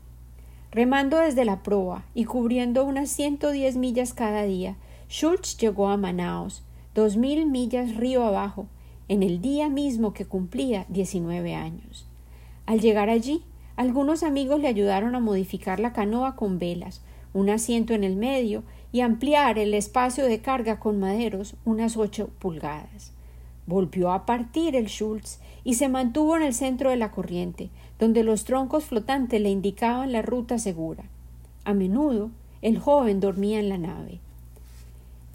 Remando 0.71 1.17
desde 1.17 1.45
la 1.45 1.63
proa 1.63 2.05
y 2.13 2.25
cubriendo 2.25 2.85
unas 2.85 3.09
110 3.09 3.75
millas 3.77 4.13
cada 4.13 4.43
día, 4.43 4.75
Schultz 5.09 5.57
llegó 5.57 5.89
a 5.89 5.97
Manaos, 5.97 6.63
dos 6.93 7.17
mil 7.17 7.47
millas 7.47 7.95
río 7.95 8.23
abajo, 8.23 8.67
en 9.07 9.23
el 9.23 9.41
día 9.41 9.69
mismo 9.69 10.13
que 10.13 10.25
cumplía 10.25 10.85
19 10.89 11.55
años. 11.55 12.05
Al 12.67 12.79
llegar 12.79 13.09
allí, 13.09 13.43
algunos 13.75 14.21
amigos 14.21 14.59
le 14.59 14.67
ayudaron 14.67 15.15
a 15.15 15.19
modificar 15.19 15.79
la 15.79 15.93
canoa 15.93 16.35
con 16.35 16.59
velas, 16.59 17.01
un 17.33 17.49
asiento 17.49 17.93
en 17.93 18.03
el 18.03 18.15
medio 18.15 18.63
y 18.91 19.01
ampliar 19.01 19.59
el 19.59 19.73
espacio 19.73 20.25
de 20.25 20.39
carga 20.39 20.79
con 20.79 20.99
maderos 20.99 21.55
unas 21.65 21.97
ocho 21.97 22.29
pulgadas. 22.39 23.11
Volvió 23.67 24.11
a 24.11 24.25
partir 24.25 24.75
el 24.75 24.87
Schultz 24.87 25.39
y 25.63 25.75
se 25.75 25.89
mantuvo 25.89 26.35
en 26.35 26.43
el 26.43 26.53
centro 26.53 26.89
de 26.89 26.95
la 26.95 27.11
corriente, 27.11 27.69
donde 27.99 28.23
los 28.23 28.45
troncos 28.45 28.85
flotantes 28.85 29.39
le 29.39 29.51
indicaban 29.51 30.11
la 30.11 30.21
ruta 30.21 30.57
segura. 30.57 31.03
A 31.65 31.73
menudo 31.73 32.31
el 32.61 32.79
joven 32.79 33.19
dormía 33.19 33.59
en 33.59 33.69
la 33.69 33.77
nave. 33.77 34.19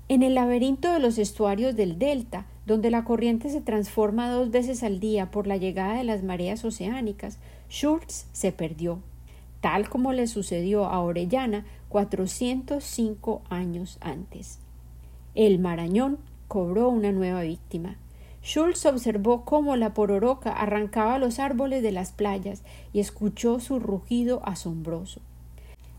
En 0.09 0.23
el 0.23 0.35
laberinto 0.35 0.93
de 0.93 0.99
los 0.99 1.19
estuarios 1.19 1.77
del 1.77 1.99
delta, 1.99 2.47
donde 2.67 2.91
la 2.91 3.05
corriente 3.05 3.51
se 3.51 3.61
transforma 3.61 4.31
dos 4.31 4.51
veces 4.51 4.83
al 4.83 5.01
día 5.01 5.31
por 5.31 5.47
la 5.47 5.57
llegada 5.57 5.95
de 5.95 6.05
las 6.05 6.23
mareas 6.23 6.65
oceánicas, 6.65 7.39
Schultz 7.71 8.27
se 8.33 8.53
perdió, 8.53 8.99
tal 9.61 9.89
como 9.89 10.13
le 10.13 10.27
sucedió 10.27 10.85
a 10.87 11.01
Orellana 11.01 11.65
405 11.95 13.43
años 13.51 13.99
antes. 14.01 14.59
El 15.37 15.61
Marañón 15.61 16.19
cobró 16.49 16.89
una 16.89 17.13
nueva 17.13 17.43
víctima. 17.43 17.99
Schultz 18.43 18.85
observó 18.85 19.45
cómo 19.45 19.77
la 19.77 19.95
pororoca 19.95 20.51
arrancaba 20.51 21.21
los 21.21 21.39
árboles 21.39 21.85
de 21.85 21.93
las 21.93 22.11
playas 22.11 22.65
y 22.93 22.99
escuchó 22.99 23.61
su 23.61 23.79
rugido 23.79 24.41
asombroso. 24.45 25.21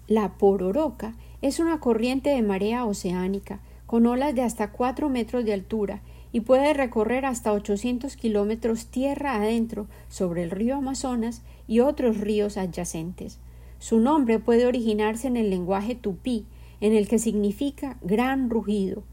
La 0.10 0.34
pororoca 0.34 1.16
es 1.42 1.62
una 1.62 1.80
corriente 1.80 2.32
de 2.32 2.42
marea 2.42 2.84
oceánica 2.84 3.62
con 3.86 4.06
olas 4.06 4.36
de 4.36 4.42
hasta 4.42 4.74
cuatro 4.74 5.08
metros 5.08 5.46
de 5.46 5.54
altura 5.54 6.02
y 6.34 6.42
puede 6.42 6.74
recorrer 6.74 7.26
hasta 7.26 7.54
800 7.54 8.18
kilómetros 8.18 8.88
tierra 8.88 9.36
adentro 9.36 9.88
sobre 10.10 10.44
el 10.44 10.52
río 10.52 10.76
Amazonas 10.76 11.42
y 11.70 11.80
otros 11.80 12.18
ríos 12.18 12.58
adyacentes. 12.58 13.40
Su 13.80 14.00
nombre 14.00 14.40
puede 14.40 14.66
originarse 14.66 15.28
en 15.28 15.38
el 15.38 15.50
lenguaje 15.50 15.96
tupí, 15.96 16.46
en 16.82 16.94
el 16.94 17.08
que 17.08 17.20
significa 17.20 17.98
gran 18.02 18.50
rugido. 18.50 19.04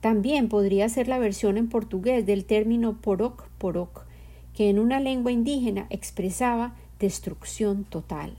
También 0.00 0.48
podría 0.48 0.88
ser 0.88 1.08
la 1.08 1.18
versión 1.18 1.56
en 1.58 1.68
portugués 1.68 2.24
del 2.26 2.44
término 2.44 3.00
poroc 3.00 3.48
poroc, 3.58 4.06
que 4.54 4.70
en 4.70 4.78
una 4.78 5.00
lengua 5.00 5.32
indígena 5.32 5.86
expresaba 5.90 6.74
destrucción 6.98 7.84
total. 7.84 8.36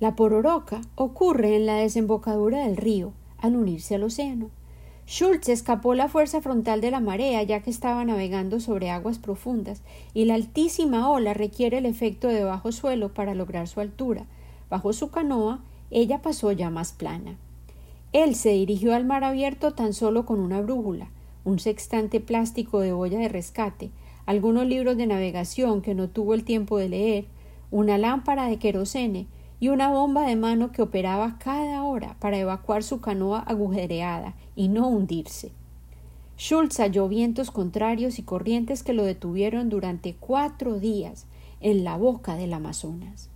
La 0.00 0.16
pororoca 0.16 0.80
ocurre 0.96 1.56
en 1.56 1.66
la 1.66 1.76
desembocadura 1.76 2.66
del 2.66 2.76
río, 2.76 3.12
al 3.38 3.56
unirse 3.56 3.94
al 3.94 4.04
océano. 4.04 4.50
Schultz 5.06 5.50
escapó 5.50 5.94
la 5.94 6.08
fuerza 6.08 6.40
frontal 6.40 6.80
de 6.80 6.90
la 6.90 7.00
marea 7.00 7.42
ya 7.42 7.60
que 7.60 7.70
estaba 7.70 8.04
navegando 8.04 8.58
sobre 8.58 8.90
aguas 8.90 9.18
profundas 9.18 9.82
y 10.14 10.24
la 10.24 10.34
altísima 10.34 11.10
ola 11.10 11.34
requiere 11.34 11.78
el 11.78 11.86
efecto 11.86 12.28
de 12.28 12.42
bajo 12.42 12.72
suelo 12.72 13.12
para 13.12 13.34
lograr 13.34 13.68
su 13.68 13.80
altura, 13.80 14.24
Bajo 14.70 14.92
su 14.92 15.10
canoa, 15.10 15.60
ella 15.90 16.22
pasó 16.22 16.52
ya 16.52 16.70
más 16.70 16.92
plana. 16.92 17.36
Él 18.12 18.34
se 18.34 18.50
dirigió 18.50 18.94
al 18.94 19.04
mar 19.04 19.24
abierto 19.24 19.72
tan 19.72 19.92
solo 19.92 20.24
con 20.24 20.40
una 20.40 20.60
brújula, 20.60 21.10
un 21.44 21.58
sextante 21.58 22.20
plástico 22.20 22.80
de 22.80 22.92
boya 22.92 23.18
de 23.18 23.28
rescate, 23.28 23.90
algunos 24.26 24.66
libros 24.66 24.96
de 24.96 25.06
navegación 25.06 25.82
que 25.82 25.94
no 25.94 26.08
tuvo 26.08 26.34
el 26.34 26.44
tiempo 26.44 26.78
de 26.78 26.88
leer, 26.88 27.26
una 27.70 27.98
lámpara 27.98 28.46
de 28.46 28.58
querosene 28.58 29.26
y 29.60 29.68
una 29.68 29.90
bomba 29.90 30.26
de 30.26 30.36
mano 30.36 30.72
que 30.72 30.82
operaba 30.82 31.38
cada 31.38 31.82
hora 31.82 32.16
para 32.20 32.38
evacuar 32.38 32.82
su 32.82 33.00
canoa 33.00 33.40
agujereada 33.40 34.34
y 34.56 34.68
no 34.68 34.88
hundirse. 34.88 35.52
Schultz 36.36 36.78
halló 36.78 37.08
vientos 37.08 37.50
contrarios 37.50 38.18
y 38.18 38.22
corrientes 38.22 38.82
que 38.82 38.92
lo 38.92 39.04
detuvieron 39.04 39.68
durante 39.68 40.14
cuatro 40.14 40.78
días 40.78 41.26
en 41.60 41.84
la 41.84 41.96
boca 41.96 42.36
del 42.36 42.52
Amazonas. 42.52 43.30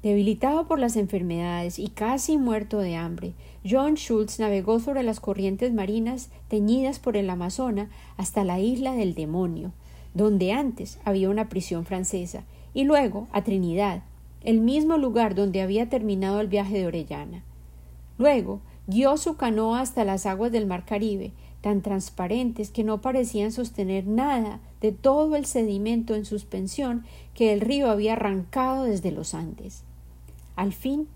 Debilitado 0.00 0.68
por 0.68 0.78
las 0.78 0.94
enfermedades 0.94 1.80
y 1.80 1.88
casi 1.88 2.38
muerto 2.38 2.78
de 2.78 2.94
hambre, 2.94 3.32
John 3.68 3.94
Schultz 3.94 4.38
navegó 4.38 4.78
sobre 4.78 5.02
las 5.02 5.18
corrientes 5.18 5.72
marinas 5.72 6.30
teñidas 6.46 7.00
por 7.00 7.16
el 7.16 7.28
Amazonas 7.28 7.88
hasta 8.16 8.44
la 8.44 8.60
isla 8.60 8.92
del 8.94 9.14
demonio, 9.14 9.72
donde 10.14 10.52
antes 10.52 11.00
había 11.04 11.28
una 11.28 11.48
prisión 11.48 11.84
francesa, 11.84 12.44
y 12.74 12.84
luego 12.84 13.26
a 13.32 13.42
Trinidad, 13.42 14.04
el 14.44 14.60
mismo 14.60 14.98
lugar 14.98 15.34
donde 15.34 15.62
había 15.62 15.88
terminado 15.88 16.40
el 16.40 16.46
viaje 16.46 16.78
de 16.78 16.86
Orellana. 16.86 17.42
Luego 18.18 18.60
guió 18.86 19.16
su 19.16 19.36
canoa 19.36 19.80
hasta 19.80 20.04
las 20.04 20.26
aguas 20.26 20.52
del 20.52 20.66
mar 20.66 20.84
Caribe, 20.84 21.32
tan 21.60 21.82
transparentes 21.82 22.70
que 22.70 22.84
no 22.84 23.00
parecían 23.00 23.50
sostener 23.50 24.06
nada 24.06 24.60
de 24.80 24.92
todo 24.92 25.34
el 25.34 25.44
sedimento 25.44 26.14
en 26.14 26.24
suspensión 26.24 27.04
que 27.34 27.52
el 27.52 27.60
río 27.60 27.90
había 27.90 28.12
arrancado 28.12 28.84
desde 28.84 29.10
los 29.10 29.34
Andes. 29.34 29.82
Al 30.58 30.72
fin, 30.72 31.06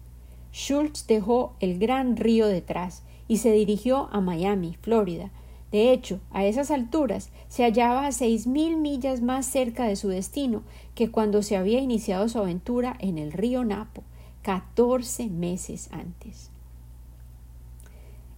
Schultz 0.53 1.09
dejó 1.09 1.55
el 1.59 1.81
gran 1.81 2.17
río 2.17 2.47
detrás 2.47 3.03
y 3.27 3.39
se 3.39 3.51
dirigió 3.51 4.09
a 4.13 4.21
Miami, 4.21 4.77
Florida. 4.83 5.33
De 5.73 5.93
hecho, 5.93 6.21
a 6.31 6.45
esas 6.45 6.71
alturas 6.71 7.31
se 7.49 7.65
hallaba 7.65 8.07
a 8.07 8.13
seis 8.13 8.47
mil 8.47 8.77
millas 8.77 9.21
más 9.21 9.45
cerca 9.45 9.85
de 9.85 9.97
su 9.97 10.07
destino 10.11 10.63
que 10.95 11.11
cuando 11.11 11.43
se 11.43 11.57
había 11.57 11.81
iniciado 11.81 12.29
su 12.29 12.39
aventura 12.39 12.97
en 13.01 13.19
el 13.19 13.33
río 13.33 13.65
Napo, 13.65 14.05
catorce 14.43 15.27
meses 15.27 15.89
antes. 15.91 16.53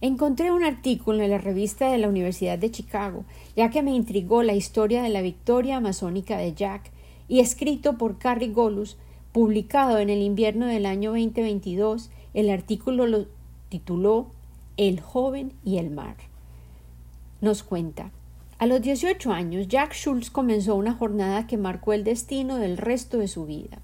Encontré 0.01 0.51
un 0.51 0.63
artículo 0.63 1.21
en 1.21 1.29
la 1.29 1.37
revista 1.37 1.91
de 1.91 1.99
la 1.99 2.09
Universidad 2.09 2.57
de 2.57 2.71
Chicago, 2.71 3.25
ya 3.55 3.69
que 3.69 3.83
me 3.83 3.93
intrigó 3.93 4.41
la 4.41 4.55
historia 4.55 5.03
de 5.03 5.09
la 5.09 5.21
victoria 5.21 5.77
amazónica 5.77 6.37
de 6.39 6.55
Jack, 6.55 6.89
y 7.27 7.41
escrito 7.41 7.99
por 7.99 8.17
Carrie 8.17 8.51
Golus 8.51 8.97
Publicado 9.35 9.99
en 9.99 10.09
el 10.09 10.21
invierno 10.21 10.65
del 10.65 10.85
año 10.85 11.09
2022, 11.09 12.09
el 12.33 12.49
artículo 12.49 13.05
lo 13.05 13.25
tituló 13.67 14.27
El 14.77 15.01
joven 15.01 15.51
y 15.65 15.77
el 15.77 15.91
mar. 15.91 16.15
Nos 17.41 17.61
cuenta 17.61 18.11
a 18.59 18.65
los 18.65 18.81
18 18.81 19.33
años, 19.33 19.67
Jack 19.67 19.91
Schultz 19.93 20.29
comenzó 20.29 20.75
una 20.75 20.93
jornada 20.93 21.47
que 21.47 21.57
marcó 21.57 21.91
el 21.91 22.05
destino 22.05 22.55
del 22.55 22.77
resto 22.77 23.17
de 23.17 23.27
su 23.27 23.45
vida. 23.45 23.79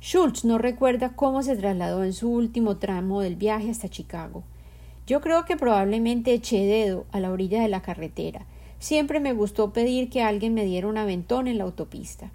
Schultz 0.00 0.46
no 0.46 0.56
recuerda 0.56 1.12
cómo 1.14 1.42
se 1.42 1.54
trasladó 1.54 2.02
en 2.02 2.14
su 2.14 2.30
último 2.30 2.78
tramo 2.78 3.20
del 3.20 3.36
viaje 3.36 3.68
hasta 3.68 3.90
Chicago. 3.90 4.42
Yo 5.06 5.20
creo 5.20 5.44
que 5.44 5.58
probablemente 5.58 6.32
eché 6.32 6.64
dedo 6.64 7.04
a 7.12 7.20
la 7.20 7.30
orilla 7.30 7.60
de 7.60 7.68
la 7.68 7.82
carretera. 7.82 8.46
Siempre 8.78 9.20
me 9.20 9.34
gustó 9.34 9.70
pedir 9.70 10.08
que 10.08 10.22
alguien 10.22 10.54
me 10.54 10.64
diera 10.64 10.88
un 10.88 10.96
aventón 10.96 11.46
en 11.46 11.58
la 11.58 11.64
autopista. 11.64 12.30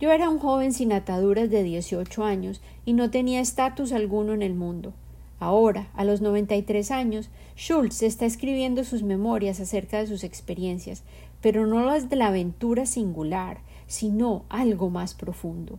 Yo 0.00 0.12
era 0.12 0.30
un 0.30 0.38
joven 0.38 0.72
sin 0.72 0.92
ataduras 0.92 1.50
de 1.50 1.64
18 1.64 2.22
años 2.22 2.60
y 2.84 2.92
no 2.92 3.10
tenía 3.10 3.40
estatus 3.40 3.92
alguno 3.92 4.32
en 4.32 4.42
el 4.42 4.54
mundo. 4.54 4.92
Ahora, 5.40 5.88
a 5.94 6.04
los 6.04 6.20
93 6.20 6.90
años, 6.90 7.30
Schultz 7.56 8.02
está 8.02 8.24
escribiendo 8.24 8.84
sus 8.84 9.02
memorias 9.02 9.60
acerca 9.60 9.98
de 9.98 10.06
sus 10.06 10.22
experiencias, 10.22 11.02
pero 11.40 11.66
no 11.66 11.84
las 11.84 12.08
de 12.08 12.16
la 12.16 12.28
aventura 12.28 12.86
singular, 12.86 13.58
sino 13.86 14.44
algo 14.48 14.90
más 14.90 15.14
profundo. 15.14 15.78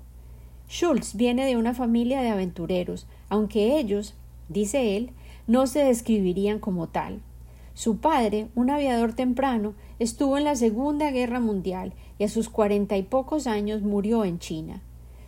Schultz 0.70 1.16
viene 1.16 1.46
de 1.46 1.58
una 1.58 1.74
familia 1.74 2.22
de 2.22 2.30
aventureros, 2.30 3.08
aunque 3.30 3.80
ellos, 3.80 4.16
dice 4.50 4.98
él, 4.98 5.12
no 5.48 5.66
se 5.66 5.80
describirían 5.80 6.60
como 6.60 6.88
tal. 6.88 7.22
Su 7.80 8.00
padre, 8.00 8.50
un 8.56 8.70
aviador 8.70 9.14
temprano, 9.14 9.74
estuvo 10.00 10.38
en 10.38 10.44
la 10.44 10.58
Segunda 10.58 11.12
Guerra 11.12 11.40
Mundial 11.40 11.94
y 12.18 12.26
a 12.26 12.28
sus 12.28 12.50
cuarenta 12.50 12.98
y 12.98 13.04
pocos 13.04 13.48
años 13.48 13.84
murió 13.84 14.26
en 14.26 14.38
China. 14.38 14.82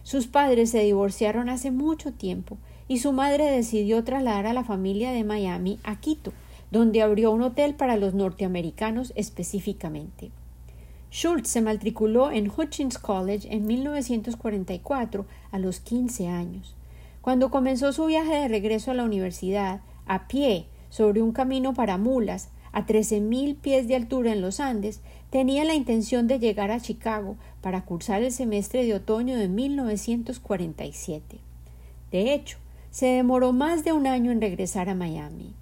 Sus 0.03 0.27
padres 0.27 0.69
se 0.69 0.79
divorciaron 0.79 1.47
hace 1.47 1.71
mucho 1.71 2.11
tiempo 2.11 2.57
y 2.89 2.99
su 2.99 3.13
madre 3.13 3.45
decidió 3.45 4.03
trasladar 4.03 4.47
a 4.47 4.53
la 4.53 4.65
familia 4.65 5.13
de 5.13 5.23
Miami 5.23 5.79
a 5.85 6.01
Quito, 6.01 6.33
donde 6.71 7.01
abrió 7.01 7.31
un 7.31 7.41
hotel 7.41 7.73
para 7.73 7.95
los 7.95 8.13
norteamericanos 8.15 9.13
específicamente. 9.15 10.31
Schultz 11.09 11.47
se 11.47 11.61
matriculó 11.61 12.31
en 12.31 12.51
Hutchins 12.51 12.97
College 12.97 13.47
en 13.49 13.65
1944 13.65 15.25
a 15.51 15.57
los 15.57 15.79
15 15.79 16.27
años. 16.27 16.75
Cuando 17.21 17.49
comenzó 17.49 17.93
su 17.93 18.07
viaje 18.07 18.35
de 18.35 18.49
regreso 18.49 18.91
a 18.91 18.93
la 18.93 19.05
universidad, 19.05 19.79
a 20.05 20.27
pie, 20.27 20.65
sobre 20.91 21.23
un 21.23 21.31
camino 21.31 21.73
para 21.73 21.97
mulas, 21.97 22.49
a 22.73 22.85
trece 22.85 23.19
mil 23.19 23.55
pies 23.55 23.87
de 23.87 23.95
altura 23.95 24.31
en 24.31 24.41
los 24.41 24.59
Andes, 24.59 25.01
tenía 25.31 25.63
la 25.63 25.73
intención 25.73 26.27
de 26.27 26.37
llegar 26.37 26.69
a 26.69 26.79
Chicago 26.79 27.37
para 27.61 27.85
cursar 27.85 28.21
el 28.21 28.31
semestre 28.31 28.85
de 28.85 28.93
otoño 28.93 29.37
de 29.37 29.47
1947. 29.47 31.39
De 32.11 32.33
hecho, 32.33 32.57
se 32.91 33.07
demoró 33.07 33.53
más 33.53 33.83
de 33.83 33.93
un 33.93 34.05
año 34.05 34.31
en 34.31 34.41
regresar 34.41 34.89
a 34.89 34.95
Miami. 34.95 35.53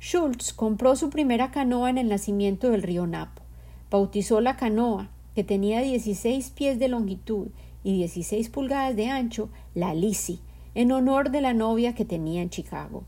Schultz 0.00 0.52
compró 0.52 0.94
su 0.94 1.10
primera 1.10 1.50
canoa 1.50 1.90
en 1.90 1.98
el 1.98 2.08
nacimiento 2.08 2.70
del 2.70 2.82
río 2.82 3.06
Napo. 3.06 3.42
Bautizó 3.90 4.40
la 4.40 4.56
canoa, 4.56 5.08
que 5.34 5.42
tenía 5.42 5.80
16 5.80 6.50
pies 6.50 6.78
de 6.78 6.88
longitud 6.88 7.48
y 7.82 7.94
16 7.94 8.50
pulgadas 8.50 8.94
de 8.94 9.08
ancho, 9.08 9.48
la 9.74 9.94
Lisi, 9.94 10.40
en 10.76 10.92
honor 10.92 11.30
de 11.30 11.40
la 11.40 11.54
novia 11.54 11.94
que 11.94 12.04
tenía 12.04 12.40
en 12.42 12.50
Chicago. 12.50 13.04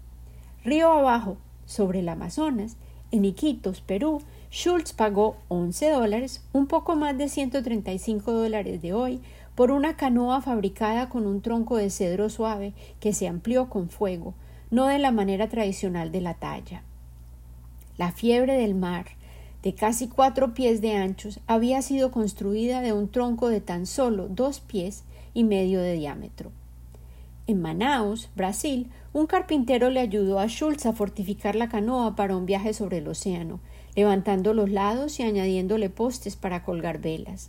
Río 0.66 0.90
abajo, 0.90 1.36
sobre 1.64 2.00
el 2.00 2.08
Amazonas, 2.08 2.76
en 3.12 3.24
Iquitos, 3.24 3.82
Perú, 3.82 4.20
Schultz 4.50 4.92
pagó 4.92 5.36
11 5.46 5.90
dólares, 5.90 6.42
un 6.52 6.66
poco 6.66 6.96
más 6.96 7.16
de 7.16 7.28
135 7.28 8.32
dólares 8.32 8.82
de 8.82 8.92
hoy, 8.92 9.20
por 9.54 9.70
una 9.70 9.96
canoa 9.96 10.42
fabricada 10.42 11.08
con 11.08 11.28
un 11.28 11.40
tronco 11.40 11.76
de 11.76 11.88
cedro 11.88 12.28
suave 12.30 12.72
que 12.98 13.12
se 13.12 13.28
amplió 13.28 13.70
con 13.70 13.90
fuego, 13.90 14.34
no 14.72 14.88
de 14.88 14.98
la 14.98 15.12
manera 15.12 15.48
tradicional 15.48 16.10
de 16.10 16.20
la 16.20 16.34
talla. 16.34 16.82
La 17.96 18.10
fiebre 18.10 18.56
del 18.56 18.74
mar, 18.74 19.06
de 19.62 19.72
casi 19.72 20.08
cuatro 20.08 20.52
pies 20.52 20.80
de 20.80 20.96
anchos, 20.96 21.38
había 21.46 21.80
sido 21.80 22.10
construida 22.10 22.80
de 22.80 22.92
un 22.92 23.08
tronco 23.08 23.50
de 23.50 23.60
tan 23.60 23.86
solo 23.86 24.26
dos 24.26 24.58
pies 24.58 25.04
y 25.32 25.44
medio 25.44 25.80
de 25.80 25.92
diámetro. 25.92 26.50
En 27.46 27.62
Manaus, 27.62 28.28
Brasil, 28.34 28.90
un 29.16 29.26
carpintero 29.26 29.88
le 29.88 30.00
ayudó 30.00 30.38
a 30.38 30.46
Schultz 30.46 30.84
a 30.84 30.92
fortificar 30.92 31.56
la 31.56 31.70
canoa 31.70 32.14
para 32.16 32.36
un 32.36 32.44
viaje 32.44 32.74
sobre 32.74 32.98
el 32.98 33.08
océano, 33.08 33.60
levantando 33.94 34.52
los 34.52 34.68
lados 34.68 35.18
y 35.18 35.22
añadiéndole 35.22 35.88
postes 35.88 36.36
para 36.36 36.62
colgar 36.62 37.00
velas. 37.00 37.48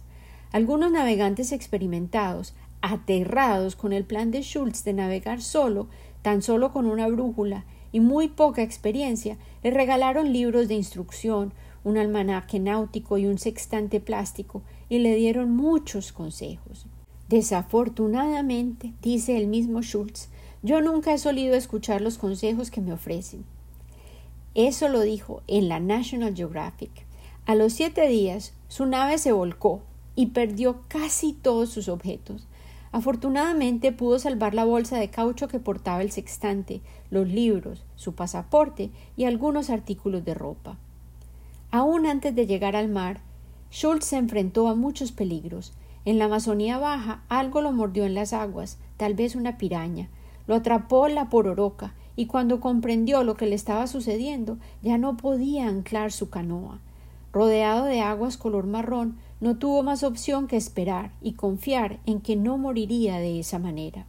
Algunos 0.53 0.93
navegantes 0.93 1.51
experimentados, 1.51 2.55
aterrados 2.81 3.75
con 3.75 3.91
el 3.91 4.05
plan 4.05 4.31
de 4.31 4.43
Schultz 4.43 4.85
de 4.85 4.93
navegar 4.93 5.41
solo, 5.41 5.89
tan 6.21 6.41
solo 6.41 6.71
con 6.71 6.85
una 6.85 7.05
brújula 7.09 7.65
y 7.91 7.99
muy 7.99 8.29
poca 8.29 8.63
experiencia, 8.63 9.37
le 9.61 9.71
regalaron 9.71 10.31
libros 10.31 10.69
de 10.69 10.75
instrucción, 10.75 11.51
un 11.83 11.97
almanaque 11.97 12.61
náutico 12.61 13.17
y 13.17 13.25
un 13.25 13.39
sextante 13.39 13.99
plástico, 13.99 14.61
y 14.87 14.99
le 14.99 15.15
dieron 15.15 15.53
muchos 15.53 16.13
consejos. 16.13 16.85
Desafortunadamente, 17.27 18.93
dice 19.01 19.35
el 19.35 19.47
mismo 19.47 19.81
Schultz, 19.81 20.29
yo 20.63 20.81
nunca 20.81 21.13
he 21.13 21.17
solido 21.17 21.55
escuchar 21.55 22.01
los 22.01 22.17
consejos 22.17 22.71
que 22.71 22.81
me 22.81 22.93
ofrecen. 22.93 23.45
Eso 24.55 24.89
lo 24.89 25.01
dijo 25.01 25.43
en 25.47 25.69
la 25.69 25.79
National 25.79 26.35
Geographic. 26.35 27.05
A 27.45 27.55
los 27.55 27.73
siete 27.73 28.07
días, 28.07 28.53
su 28.67 28.85
nave 28.85 29.17
se 29.19 29.31
volcó 29.31 29.81
y 30.15 30.27
perdió 30.27 30.81
casi 30.87 31.33
todos 31.33 31.69
sus 31.69 31.89
objetos. 31.89 32.47
Afortunadamente 32.91 33.91
pudo 33.91 34.17
salvar 34.17 34.53
la 34.53 34.65
bolsa 34.65 34.97
de 34.97 35.09
caucho 35.09 35.47
que 35.47 35.59
portaba 35.59 36.01
el 36.01 36.11
sextante, 36.11 36.81
los 37.11 37.27
libros, 37.27 37.83
su 37.95 38.15
pasaporte 38.15 38.89
y 39.15 39.25
algunos 39.25 39.69
artículos 39.69 40.25
de 40.25 40.33
ropa. 40.33 40.77
Aún 41.69 42.05
antes 42.05 42.33
de 42.33 42.47
llegar 42.47 42.75
al 42.75 42.87
mar, 42.87 43.21
Schultz 43.71 44.05
se 44.05 44.17
enfrentó 44.17 44.67
a 44.67 44.75
muchos 44.75 45.11
peligros. 45.11 45.73
En 46.05 46.17
la 46.17 46.25
Amazonía 46.25 46.79
Baja 46.79 47.23
algo 47.29 47.61
lo 47.61 47.71
mordió 47.73 48.05
en 48.05 48.15
las 48.15 48.33
aguas, 48.33 48.79
tal 48.95 49.13
vez 49.13 49.35
una 49.35 49.57
piraña. 49.57 50.09
Lo 50.47 50.55
atrapó 50.55 51.07
la 51.07 51.29
pororoca, 51.29 51.93
y 52.15 52.25
cuando 52.25 52.59
comprendió 52.59 53.23
lo 53.23 53.35
que 53.35 53.45
le 53.45 53.55
estaba 53.55 53.85
sucediendo, 53.85 54.57
ya 54.81 54.97
no 54.97 55.17
podía 55.17 55.67
anclar 55.67 56.11
su 56.11 56.29
canoa. 56.29 56.79
Rodeado 57.31 57.85
de 57.85 58.01
aguas 58.01 58.37
color 58.37 58.65
marrón, 58.65 59.17
no 59.39 59.57
tuvo 59.57 59.83
más 59.83 60.03
opción 60.03 60.47
que 60.47 60.57
esperar 60.57 61.11
y 61.21 61.33
confiar 61.33 61.99
en 62.07 62.21
que 62.21 62.35
no 62.35 62.57
moriría 62.57 63.19
de 63.19 63.39
esa 63.39 63.59
manera. 63.59 64.07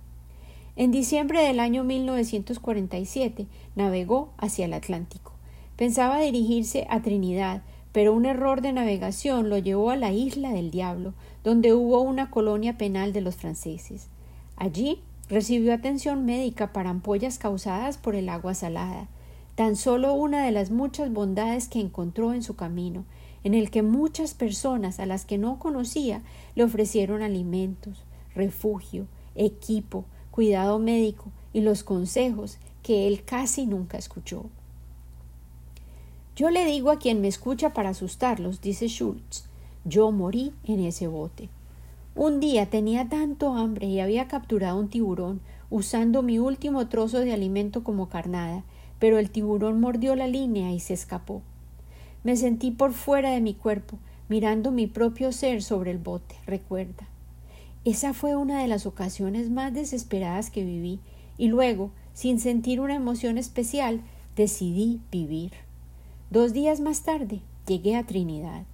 En 0.74 0.90
diciembre 0.90 1.42
del 1.42 1.61
año 1.61 1.85
1947 1.85 3.46
navegó 3.77 4.31
hacia 4.38 4.64
el 4.64 4.72
Atlántico. 4.72 5.33
Pensaba 5.77 6.20
dirigirse 6.20 6.87
a 6.88 7.03
Trinidad, 7.03 7.62
pero 7.92 8.14
un 8.14 8.27
error 8.27 8.62
de 8.62 8.72
navegación 8.72 9.51
lo 9.51 9.59
llevó 9.59 9.90
a 9.90 9.96
la 9.96 10.12
isla 10.12 10.51
del 10.53 10.70
Diablo, 10.70 11.14
donde 11.44 11.74
hubo 11.74 12.01
una 12.01 12.31
colonia 12.31 12.79
penal 12.79 13.12
de 13.12 13.20
los 13.20 13.37
franceses. 13.37 14.09
Allí 14.57 15.03
recibió 15.28 15.74
atención 15.74 16.24
médica 16.24 16.72
para 16.72 16.90
ampollas 16.90 17.38
causadas 17.38 17.98
por 17.98 18.14
el 18.14 18.28
agua 18.28 18.54
salada, 18.54 19.08
tan 19.54 19.76
solo 19.76 20.14
una 20.14 20.44
de 20.44 20.52
las 20.52 20.70
muchas 20.70 21.12
bondades 21.12 21.68
que 21.68 21.80
encontró 21.80 22.32
en 22.32 22.42
su 22.42 22.56
camino, 22.56 23.04
en 23.44 23.54
el 23.54 23.70
que 23.70 23.82
muchas 23.82 24.34
personas 24.34 25.00
a 25.00 25.06
las 25.06 25.24
que 25.24 25.38
no 25.38 25.58
conocía 25.58 26.22
le 26.54 26.64
ofrecieron 26.64 27.22
alimentos, 27.22 28.04
refugio, 28.34 29.06
equipo, 29.34 30.04
cuidado 30.30 30.78
médico 30.78 31.30
y 31.52 31.60
los 31.60 31.82
consejos 31.82 32.58
que 32.82 33.06
él 33.06 33.24
casi 33.24 33.66
nunca 33.66 33.98
escuchó. 33.98 34.46
Yo 36.36 36.50
le 36.50 36.64
digo 36.64 36.90
a 36.90 36.98
quien 36.98 37.20
me 37.20 37.28
escucha 37.28 37.72
para 37.72 37.90
asustarlos, 37.90 38.60
dice 38.60 38.86
Schultz, 38.86 39.48
yo 39.84 40.12
morí 40.12 40.52
en 40.64 40.80
ese 40.80 41.08
bote. 41.08 41.48
Un 42.20 42.40
día 42.40 42.66
tenía 42.68 43.09
tanto 43.09 43.54
hambre 43.54 43.87
y 43.87 44.00
había 44.00 44.26
capturado 44.26 44.76
un 44.76 44.88
tiburón 44.88 45.40
usando 45.70 46.20
mi 46.24 46.40
último 46.40 46.88
trozo 46.88 47.20
de 47.20 47.33
alimento 47.33 47.85
como 47.85 48.09
carnada, 48.09 48.64
pero 48.98 49.20
el 49.20 49.31
tiburón 49.31 49.81
mordió 49.81 50.16
la 50.16 50.26
línea 50.26 50.72
y 50.72 50.81
se 50.81 50.94
escapó. 50.94 51.42
Me 52.24 52.35
sentí 52.35 52.72
por 52.72 52.92
fuera 52.92 53.31
de 53.31 53.40
mi 53.40 53.54
cuerpo, 53.54 53.98
mirando 54.28 54.72
mi 54.72 54.88
propio 54.88 55.31
ser 55.31 55.62
sobre 55.62 55.92
el 55.92 55.98
bote, 55.98 56.35
recuerda. 56.44 57.07
Esa 57.85 58.12
fue 58.12 58.35
una 58.35 58.62
de 58.62 58.66
las 58.66 58.85
ocasiones 58.85 59.48
más 59.48 59.72
desesperadas 59.72 60.50
que 60.50 60.64
viví, 60.64 60.98
y 61.37 61.46
luego, 61.46 61.92
sin 62.14 62.40
sentir 62.40 62.81
una 62.81 62.96
emoción 62.96 63.38
especial, 63.38 64.00
decidí 64.35 65.00
vivir. 65.12 65.52
Dos 66.31 66.52
días 66.52 66.81
más 66.81 67.04
tarde 67.04 67.42
llegué 67.64 67.94
a 67.94 68.02
Trinidad. 68.02 68.64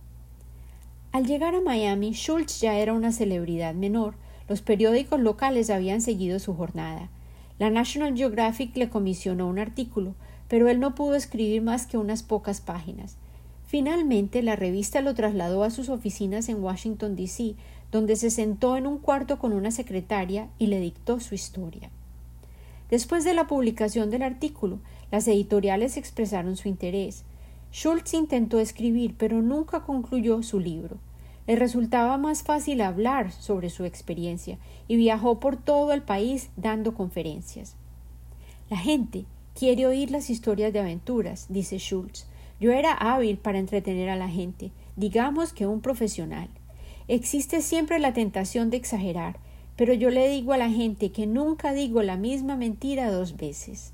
Al 1.14 1.27
llegar 1.27 1.55
a 1.55 1.61
Miami, 1.61 2.12
Schultz 2.12 2.61
ya 2.61 2.77
era 2.77 2.92
una 2.92 3.12
celebridad 3.12 3.72
menor. 3.72 4.16
Los 4.48 4.62
periódicos 4.62 5.20
locales 5.20 5.70
habían 5.70 6.00
seguido 6.00 6.40
su 6.40 6.57
jornada. 6.57 7.09
La 7.61 7.70
National 7.70 8.16
Geographic 8.16 8.77
le 8.77 8.88
comisionó 8.90 9.46
un 9.46 9.61
artículo, 9.61 10.16
pero 10.48 10.68
él 10.68 10.81
no 10.81 10.96
pudo 10.96 11.14
escribir 11.14 11.62
más 11.62 11.87
que 11.87 11.98
unas 11.98 12.24
pocas 12.24 12.61
páginas. 12.61 13.16
Finalmente, 13.64 14.42
la 14.42 14.57
revista 14.57 15.03
lo 15.03 15.14
trasladó 15.14 15.62
a 15.62 15.70
sus 15.70 15.88
oficinas 15.88 16.48
en 16.48 16.61
Washington, 16.61 17.14
D.C., 17.14 17.55
donde 17.92 18.16
se 18.16 18.31
sentó 18.31 18.77
en 18.77 18.88
un 18.88 18.98
cuarto 18.98 19.38
con 19.38 19.53
una 19.53 19.70
secretaria 19.70 20.48
y 20.59 20.66
le 20.66 20.81
dictó 20.81 21.20
su 21.20 21.37
historia. 21.37 21.90
Después 22.90 23.22
de 23.22 23.35
la 23.35 23.46
publicación 23.46 24.11
del 24.11 24.24
artículo, 24.24 24.81
las 25.12 25.29
editoriales 25.29 25.96
expresaron 25.96 26.57
su 26.57 26.66
interés. 26.66 27.24
Schultz 27.74 28.14
intentó 28.14 28.60
escribir, 28.60 29.16
pero 29.18 29.42
nunca 29.42 29.80
concluyó 29.80 30.44
su 30.44 30.60
libro. 30.60 30.98
Le 31.48 31.56
resultaba 31.56 32.16
más 32.18 32.44
fácil 32.44 32.80
hablar 32.80 33.32
sobre 33.32 33.68
su 33.68 33.84
experiencia 33.84 34.58
y 34.87 34.94
viajó 34.94 35.40
por 35.40 35.56
todo 35.56 35.92
el 35.92 36.00
país 36.00 36.50
dando 36.56 36.94
conferencias. 36.94 37.74
La 38.70 38.76
gente 38.76 39.24
quiere 39.58 39.88
oír 39.88 40.12
las 40.12 40.30
historias 40.30 40.72
de 40.72 40.78
aventuras, 40.78 41.46
dice 41.48 41.78
Schultz, 41.78 42.28
yo 42.60 42.70
era 42.70 42.92
hábil 42.92 43.38
para 43.38 43.58
entretener 43.58 44.08
a 44.08 44.14
la 44.14 44.28
gente, 44.28 44.70
digamos 44.94 45.52
que 45.52 45.66
un 45.66 45.80
profesional. 45.80 46.48
Existe 47.08 47.60
siempre 47.60 47.98
la 47.98 48.12
tentación 48.12 48.70
de 48.70 48.76
exagerar, 48.76 49.40
pero 49.74 49.94
yo 49.94 50.10
le 50.10 50.28
digo 50.28 50.52
a 50.52 50.58
la 50.58 50.70
gente 50.70 51.10
que 51.10 51.26
nunca 51.26 51.72
digo 51.72 52.04
la 52.04 52.16
misma 52.16 52.54
mentira 52.54 53.10
dos 53.10 53.37
veces. 53.37 53.93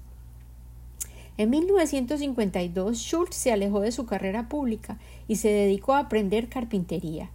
En 1.41 1.49
1952 1.49 2.99
Schultz 2.99 3.35
se 3.35 3.51
alejó 3.51 3.81
de 3.81 3.93
su 3.93 4.05
carrera 4.05 4.51
pública 4.51 4.99
y 5.27 5.37
se 5.37 5.49
dedicó 5.49 5.95
a 5.95 6.01
aprender 6.01 6.51
carpintería. 6.51 7.31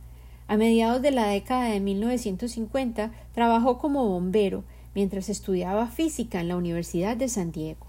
A 0.48 0.58
mediados 0.58 1.02
de 1.02 1.10
la 1.10 1.26
década 1.26 1.70
de 1.70 1.80
1950 1.80 3.12
trabajó 3.34 3.80
como 3.80 4.08
bombero 4.08 4.64
mientras 4.94 5.28
estudiaba 5.28 5.88
física 5.88 6.40
en 6.40 6.50
la 6.50 6.56
Universidad 6.56 7.18
de 7.18 7.30
San 7.30 7.52
Diego. 7.52 7.88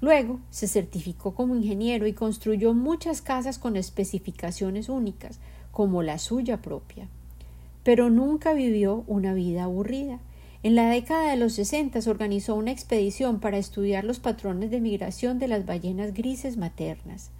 Luego 0.00 0.40
se 0.50 0.66
certificó 0.66 1.36
como 1.36 1.54
ingeniero 1.54 2.08
y 2.08 2.14
construyó 2.14 2.74
muchas 2.74 3.22
casas 3.22 3.60
con 3.60 3.76
especificaciones 3.76 4.88
únicas, 4.88 5.38
como 5.70 6.02
la 6.02 6.18
suya 6.18 6.62
propia. 6.62 7.06
Pero 7.84 8.10
nunca 8.10 8.54
vivió 8.54 9.04
una 9.06 9.34
vida 9.34 9.62
aburrida. 9.62 10.18
En 10.64 10.74
la 10.74 10.88
década 10.88 11.28
de 11.28 11.36
los 11.36 11.52
60 11.52 11.98
organizó 12.08 12.54
una 12.54 12.72
expedición 12.72 13.38
para 13.38 13.58
estudiar 13.58 14.02
los 14.02 14.18
patrones 14.18 14.70
de 14.70 14.80
migración 14.80 15.38
de 15.38 15.46
las 15.46 15.66
ballenas 15.66 16.14
grises 16.14 16.56
maternas. 16.56 17.32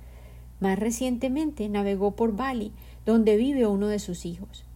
Más 0.61 0.79
recientemente 0.79 1.67
navegó 1.71 2.11
por 2.11 2.37
Bali, 2.37 2.71
donde 3.07 3.39
vive 3.39 3.67
uno 3.67 3.89
de 3.89 3.99
sus 3.99 4.27
hijos. 4.27 4.67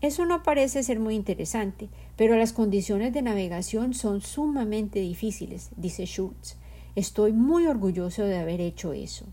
Eso 0.00 0.24
no 0.24 0.42
parece 0.42 0.82
ser 0.82 1.00
muy 1.00 1.16
interesante, 1.16 1.90
pero 2.16 2.34
las 2.36 2.54
condiciones 2.54 3.12
de 3.12 3.20
navegación 3.20 3.92
son 3.92 4.22
sumamente 4.22 5.00
difíciles, 5.00 5.68
dice 5.76 6.06
Schultz. 6.06 6.56
Estoy 6.94 7.34
muy 7.34 7.66
orgulloso 7.66 8.24
de 8.24 8.38
haber 8.38 8.62
hecho 8.62 8.94
eso. 8.94 9.26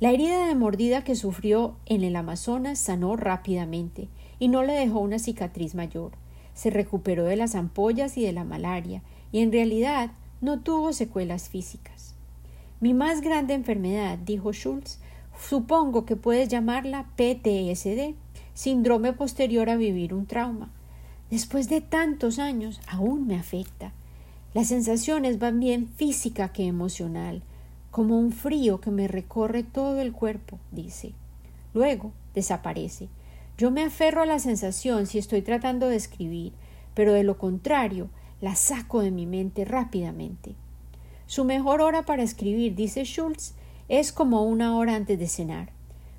La 0.00 0.12
herida 0.12 0.46
de 0.46 0.54
mordida 0.54 1.04
que 1.04 1.14
sufrió 1.14 1.76
en 1.84 2.04
el 2.04 2.16
Amazonas 2.16 2.78
sanó 2.78 3.16
rápidamente 3.16 4.08
y 4.38 4.48
no 4.48 4.62
le 4.62 4.72
dejó 4.72 5.00
una 5.00 5.18
cicatriz 5.18 5.74
mayor 5.74 6.12
se 6.58 6.70
recuperó 6.70 7.24
de 7.24 7.36
las 7.36 7.54
ampollas 7.54 8.18
y 8.18 8.24
de 8.24 8.32
la 8.32 8.42
malaria, 8.42 9.00
y 9.30 9.42
en 9.42 9.52
realidad 9.52 10.10
no 10.40 10.58
tuvo 10.58 10.92
secuelas 10.92 11.48
físicas. 11.48 12.16
Mi 12.80 12.94
más 12.94 13.20
grande 13.20 13.54
enfermedad, 13.54 14.18
dijo 14.18 14.52
Schultz, 14.52 14.98
supongo 15.40 16.04
que 16.04 16.16
puedes 16.16 16.48
llamarla 16.48 17.06
PTSD, 17.14 18.16
síndrome 18.54 19.12
posterior 19.12 19.70
a 19.70 19.76
vivir 19.76 20.12
un 20.12 20.26
trauma. 20.26 20.72
Después 21.30 21.68
de 21.68 21.80
tantos 21.80 22.40
años, 22.40 22.80
aún 22.88 23.28
me 23.28 23.36
afecta. 23.36 23.92
Las 24.52 24.66
sensaciones 24.66 25.38
van 25.38 25.60
bien 25.60 25.86
física 25.86 26.48
que 26.48 26.66
emocional, 26.66 27.42
como 27.92 28.18
un 28.18 28.32
frío 28.32 28.80
que 28.80 28.90
me 28.90 29.06
recorre 29.06 29.62
todo 29.62 30.00
el 30.00 30.10
cuerpo, 30.10 30.58
dice. 30.72 31.12
Luego 31.72 32.10
desaparece. 32.34 33.08
Yo 33.58 33.72
me 33.72 33.82
aferro 33.82 34.22
a 34.22 34.26
la 34.26 34.38
sensación 34.38 35.08
si 35.08 35.18
estoy 35.18 35.42
tratando 35.42 35.88
de 35.88 35.96
escribir, 35.96 36.52
pero 36.94 37.12
de 37.12 37.24
lo 37.24 37.38
contrario, 37.38 38.08
la 38.40 38.54
saco 38.54 39.00
de 39.00 39.10
mi 39.10 39.26
mente 39.26 39.64
rápidamente. 39.64 40.54
Su 41.26 41.44
mejor 41.44 41.80
hora 41.80 42.04
para 42.04 42.22
escribir, 42.22 42.76
dice 42.76 43.02
Schultz, 43.02 43.56
es 43.88 44.12
como 44.12 44.44
una 44.44 44.76
hora 44.76 44.94
antes 44.94 45.18
de 45.18 45.26
cenar. 45.26 45.72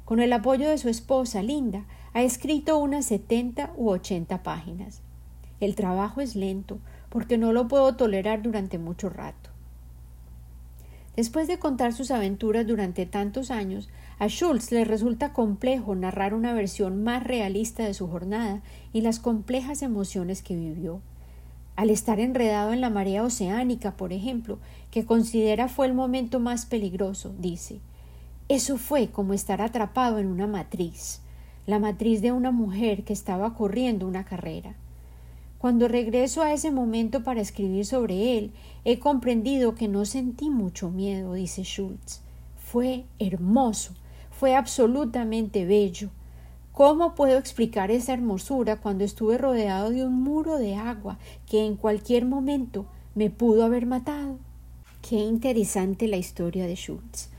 Con 0.03 0.19
el 0.19 0.33
apoyo 0.33 0.69
de 0.69 0.77
su 0.77 0.89
esposa, 0.89 1.41
Linda, 1.41 1.85
ha 2.13 2.23
escrito 2.23 2.77
unas 2.77 3.05
setenta 3.05 3.71
u 3.77 3.89
ochenta 3.89 4.43
páginas. 4.43 5.01
El 5.61 5.75
trabajo 5.75 6.19
es 6.19 6.35
lento, 6.35 6.79
porque 7.07 7.37
no 7.37 7.53
lo 7.53 7.69
puedo 7.69 7.95
tolerar 7.95 8.41
durante 8.41 8.77
mucho 8.79 9.09
rato. 9.09 9.48
Después 11.19 11.49
de 11.49 11.59
contar 11.59 11.91
sus 11.91 12.11
aventuras 12.11 12.65
durante 12.65 13.05
tantos 13.05 13.51
años, 13.51 13.89
a 14.19 14.29
Schultz 14.29 14.71
le 14.71 14.85
resulta 14.85 15.33
complejo 15.33 15.93
narrar 15.93 16.33
una 16.33 16.53
versión 16.53 17.03
más 17.03 17.25
realista 17.25 17.83
de 17.83 17.93
su 17.93 18.07
jornada 18.07 18.61
y 18.93 19.01
las 19.01 19.19
complejas 19.19 19.81
emociones 19.81 20.41
que 20.41 20.55
vivió. 20.55 21.01
Al 21.75 21.89
estar 21.89 22.21
enredado 22.21 22.71
en 22.71 22.79
la 22.79 22.89
marea 22.89 23.23
oceánica, 23.23 23.97
por 23.97 24.13
ejemplo, 24.13 24.59
que 24.91 25.03
considera 25.03 25.67
fue 25.67 25.87
el 25.87 25.93
momento 25.93 26.39
más 26.39 26.65
peligroso, 26.65 27.35
dice, 27.37 27.81
eso 28.47 28.77
fue 28.77 29.09
como 29.09 29.33
estar 29.33 29.61
atrapado 29.61 30.19
en 30.19 30.27
una 30.27 30.47
matriz, 30.47 31.19
la 31.65 31.79
matriz 31.79 32.21
de 32.21 32.31
una 32.31 32.51
mujer 32.51 33.03
que 33.03 33.11
estaba 33.11 33.55
corriendo 33.55 34.07
una 34.07 34.23
carrera. 34.23 34.77
Cuando 35.59 35.89
regreso 35.89 36.41
a 36.41 36.53
ese 36.53 36.71
momento 36.71 37.21
para 37.21 37.41
escribir 37.41 37.85
sobre 37.85 38.37
él, 38.37 38.53
he 38.85 38.97
comprendido 38.97 39.75
que 39.75 39.89
no 39.89 40.05
sentí 40.05 40.49
mucho 40.49 40.89
miedo, 40.89 41.33
dice 41.33 41.63
Schultz. 41.63 42.21
Fue 42.55 43.03
hermoso, 43.19 43.93
fue 44.31 44.55
absolutamente 44.55 45.65
bello. 45.65 46.11
¿Cómo 46.71 47.13
puedo 47.13 47.37
explicar 47.37 47.91
esa 47.91 48.13
hermosura 48.13 48.77
cuando 48.77 49.03
estuve 49.03 49.37
rodeado 49.37 49.89
de 49.89 50.05
un 50.05 50.23
muro 50.23 50.57
de 50.57 50.75
agua 50.75 51.19
que 51.45 51.65
en 51.65 51.75
cualquier 51.75 52.25
momento 52.25 52.85
me 53.13 53.29
pudo 53.29 53.65
haber 53.65 53.85
matado? 53.85 54.37
Qué 55.01 55.17
interesante 55.17 56.07
la 56.07 56.15
historia 56.15 56.67
de 56.67 56.75
Schultz. 56.75 57.31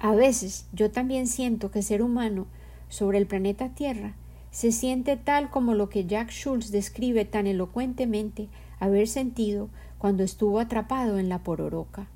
A 0.00 0.16
veces 0.16 0.66
yo 0.72 0.90
también 0.90 1.28
siento 1.28 1.70
que 1.70 1.82
ser 1.82 2.02
humano 2.02 2.48
sobre 2.88 3.18
el 3.18 3.28
planeta 3.28 3.68
Tierra 3.68 4.16
se 4.52 4.70
siente 4.70 5.16
tal 5.16 5.50
como 5.50 5.74
lo 5.74 5.88
que 5.88 6.06
Jack 6.06 6.30
Schultz 6.30 6.70
describe 6.70 7.24
tan 7.24 7.48
elocuentemente 7.48 8.48
haber 8.78 9.08
sentido 9.08 9.68
cuando 9.98 10.22
estuvo 10.22 10.60
atrapado 10.60 11.18
en 11.18 11.28
la 11.28 11.40
pororoca. 11.40 12.06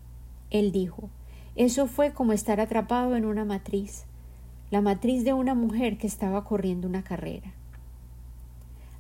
Él 0.51 0.71
dijo 0.71 1.11
Eso 1.57 1.89
fue 1.89 2.13
como 2.13 2.33
estar 2.33 2.61
atrapado 2.61 3.17
en 3.17 3.25
una 3.25 3.45
matriz 3.45 4.05
la 4.71 4.81
matriz 4.81 5.25
de 5.25 5.33
una 5.33 5.55
mujer 5.55 5.97
que 5.97 6.07
estaba 6.07 6.45
corriendo 6.45 6.89
una 6.89 7.05
carrera. 7.05 7.53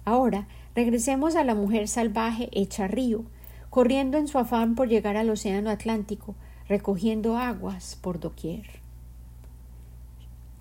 Ahora 0.04 0.46
regresemos 0.74 1.34
a 1.34 1.44
la 1.44 1.54
mujer 1.54 1.88
salvaje 1.88 2.48
hecha 2.52 2.86
río, 2.86 3.24
corriendo 3.70 4.18
en 4.18 4.28
su 4.28 4.38
afán 4.38 4.74
por 4.74 4.88
llegar 4.88 5.16
al 5.16 5.30
océano 5.30 5.70
Atlántico, 5.70 6.34
recogiendo 6.68 7.36
aguas 7.36 7.98
por 8.00 8.20
doquier. 8.20 8.66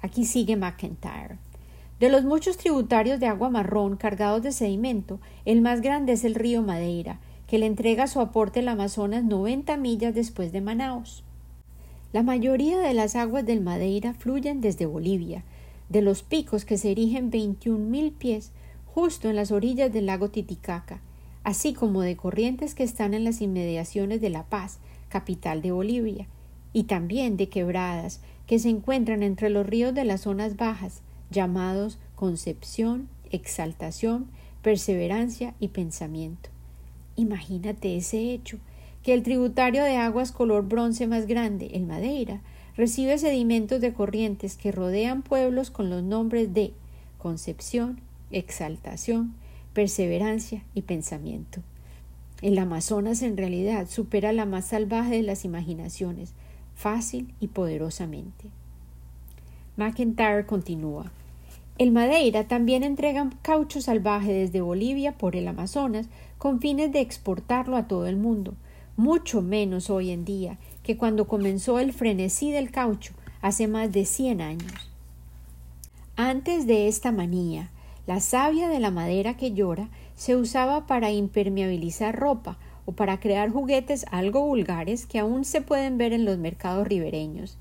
Aquí 0.01 0.25
sigue 0.25 0.55
McIntyre. 0.55 1.37
De 1.99 2.09
los 2.09 2.25
muchos 2.25 2.57
tributarios 2.57 3.21
de 3.21 3.27
agua 3.27 3.49
marrón 3.49 3.95
cargados 3.95 4.43
de 4.43 4.51
sedimento, 4.51 5.19
el 5.45 5.61
más 5.61 5.79
grande 5.79 6.11
es 6.11 6.25
el 6.25 6.35
río 6.35 6.61
Madeira, 6.61 7.19
que 7.47 7.57
le 7.57 7.67
entrega 7.67 8.07
su 8.07 8.19
aporte 8.19 8.59
al 8.59 8.67
Amazonas 8.67 9.23
90 9.23 9.77
millas 9.77 10.13
después 10.13 10.51
de 10.51 10.59
Manaus. 10.59 11.23
La 12.11 12.21
mayoría 12.21 12.79
de 12.79 12.93
las 12.93 13.15
aguas 13.15 13.45
del 13.45 13.61
Madeira 13.61 14.13
fluyen 14.13 14.59
desde 14.59 14.85
Bolivia, 14.85 15.43
de 15.87 16.01
los 16.01 16.21
picos 16.21 16.65
que 16.65 16.77
se 16.77 16.91
erigen 16.91 17.31
mil 17.89 18.11
pies 18.11 18.51
justo 18.93 19.29
en 19.29 19.37
las 19.37 19.51
orillas 19.51 19.93
del 19.93 20.07
lago 20.07 20.29
Titicaca, 20.29 20.99
así 21.43 21.73
como 21.73 22.01
de 22.01 22.17
corrientes 22.17 22.75
que 22.75 22.83
están 22.83 23.13
en 23.13 23.23
las 23.23 23.39
inmediaciones 23.41 24.19
de 24.19 24.29
La 24.29 24.43
Paz, 24.43 24.79
capital 25.07 25.61
de 25.61 25.71
Bolivia, 25.71 26.27
y 26.73 26.83
también 26.83 27.37
de 27.37 27.47
quebradas 27.47 28.19
que 28.47 28.59
se 28.59 28.67
encuentran 28.67 29.23
entre 29.23 29.49
los 29.49 29.65
ríos 29.65 29.93
de 29.93 30.03
las 30.03 30.21
zonas 30.21 30.57
bajas, 30.57 31.01
llamados 31.35 31.99
Concepción, 32.15 33.07
Exaltación, 33.29 34.27
Perseverancia 34.63 35.53
y 35.59 35.67
Pensamiento. 35.67 36.49
Imagínate 37.15 37.95
ese 37.95 38.33
hecho, 38.33 38.57
que 39.03 39.13
el 39.13 39.21
tributario 39.21 39.83
de 39.83 39.97
aguas 39.97 40.31
color 40.31 40.67
bronce 40.67 41.05
más 41.05 41.27
grande, 41.27 41.67
el 41.73 41.85
Madeira, 41.85 42.41
recibe 42.75 43.19
sedimentos 43.19 43.79
de 43.79 43.93
corrientes 43.93 44.57
que 44.57 44.71
rodean 44.71 45.21
pueblos 45.21 45.69
con 45.69 45.91
los 45.91 46.01
nombres 46.01 46.53
de 46.55 46.73
Concepción, 47.19 48.01
Exaltación, 48.31 49.35
Perseverancia 49.73 50.63
y 50.73 50.81
Pensamiento. 50.81 51.61
El 52.41 52.57
Amazonas 52.57 53.21
en 53.21 53.37
realidad 53.37 53.87
supera 53.87 54.33
la 54.33 54.45
más 54.45 54.65
salvaje 54.65 55.17
de 55.17 55.23
las 55.23 55.45
imaginaciones, 55.45 56.33
fácil 56.75 57.33
y 57.39 57.47
poderosamente. 57.47 58.49
McIntyre 59.77 60.45
continúa. 60.45 61.11
El 61.77 61.91
Madeira 61.91 62.47
también 62.47 62.83
entrega 62.83 63.29
caucho 63.41 63.81
salvaje 63.81 64.31
desde 64.31 64.61
Bolivia 64.61 65.17
por 65.17 65.35
el 65.35 65.45
Amazonas 65.45 66.07
con 66.37 66.61
fines 66.61 66.93
de 66.93 67.01
exportarlo 67.01 67.75
a 67.75 67.85
todo 67.89 68.07
el 68.07 68.15
mundo, 68.15 68.53
mucho 68.95 69.41
menos 69.41 69.89
hoy 69.89 70.11
en 70.11 70.23
día 70.23 70.57
que 70.83 70.95
cuando 70.95 71.27
comenzó 71.27 71.79
el 71.79 71.91
frenesí 71.91 72.49
del 72.49 72.71
caucho 72.71 73.13
hace 73.41 73.67
más 73.67 73.91
de 73.91 74.05
cien 74.05 74.39
años. 74.39 74.71
Antes 76.15 76.65
de 76.65 76.87
esta 76.87 77.11
manía, 77.11 77.71
la 78.07 78.21
savia 78.21 78.69
de 78.69 78.79
la 78.79 78.91
madera 78.91 79.35
que 79.35 79.51
llora 79.51 79.89
se 80.15 80.37
usaba 80.37 80.87
para 80.87 81.11
impermeabilizar 81.11 82.17
ropa 82.17 82.57
o 82.85 82.93
para 82.93 83.19
crear 83.19 83.49
juguetes 83.49 84.05
algo 84.11 84.45
vulgares 84.45 85.05
que 85.05 85.19
aún 85.19 85.43
se 85.43 85.59
pueden 85.59 85.97
ver 85.97 86.13
en 86.13 86.23
los 86.23 86.37
mercados 86.37 86.87
ribereños. 86.87 87.57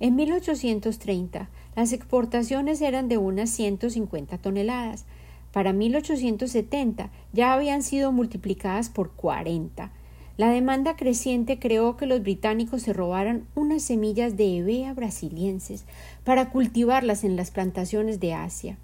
En 0.00 0.16
1830 0.16 1.48
las 1.74 1.92
exportaciones 1.92 2.80
eran 2.80 3.08
de 3.08 3.18
unas 3.18 3.50
150 3.50 4.38
toneladas. 4.38 5.04
Para 5.52 5.72
1870 5.72 7.10
ya 7.32 7.52
habían 7.52 7.82
sido 7.82 8.12
multiplicadas 8.12 8.88
por 8.88 9.10
40 9.12 9.90
la 10.38 10.48
demanda 10.48 10.96
creciente 10.96 11.58
creó 11.58 11.96
que 11.96 12.06
los 12.06 12.22
británicos 12.22 12.82
se 12.82 12.94
robaran 12.94 13.46
unas 13.54 13.82
semillas 13.82 14.36
de 14.36 14.56
hevea 14.56 14.94
brasilienses 14.94 15.84
para 16.24 16.48
cultivarlas 16.48 17.22
en 17.24 17.36
las 17.36 17.50
plantaciones 17.50 18.18
de 18.18 18.32
Asia. 18.32 18.78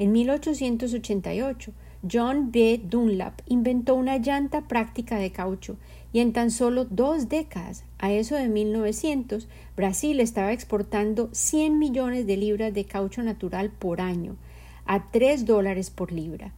En 0.00 0.10
1888, 0.10 1.72
John 2.10 2.50
B. 2.50 2.80
Dunlap 2.82 3.42
inventó 3.46 3.94
una 3.94 4.18
llanta 4.18 4.62
práctica 4.62 5.18
de 5.18 5.30
caucho 5.30 5.76
y 6.12 6.18
en 6.18 6.32
tan 6.32 6.50
solo 6.50 6.84
dos 6.84 7.28
décadas, 7.28 7.84
a 7.98 8.10
eso 8.10 8.34
de 8.34 8.48
1900, 8.48 9.48
Brasil 9.76 10.18
estaba 10.18 10.52
exportando 10.52 11.28
100 11.30 11.78
millones 11.78 12.26
de 12.26 12.36
libras 12.36 12.74
de 12.74 12.86
caucho 12.86 13.22
natural 13.22 13.70
por 13.70 14.00
año, 14.00 14.36
a 14.84 15.12
3 15.12 15.46
dólares 15.46 15.90
por 15.90 16.10
libra. 16.10 16.52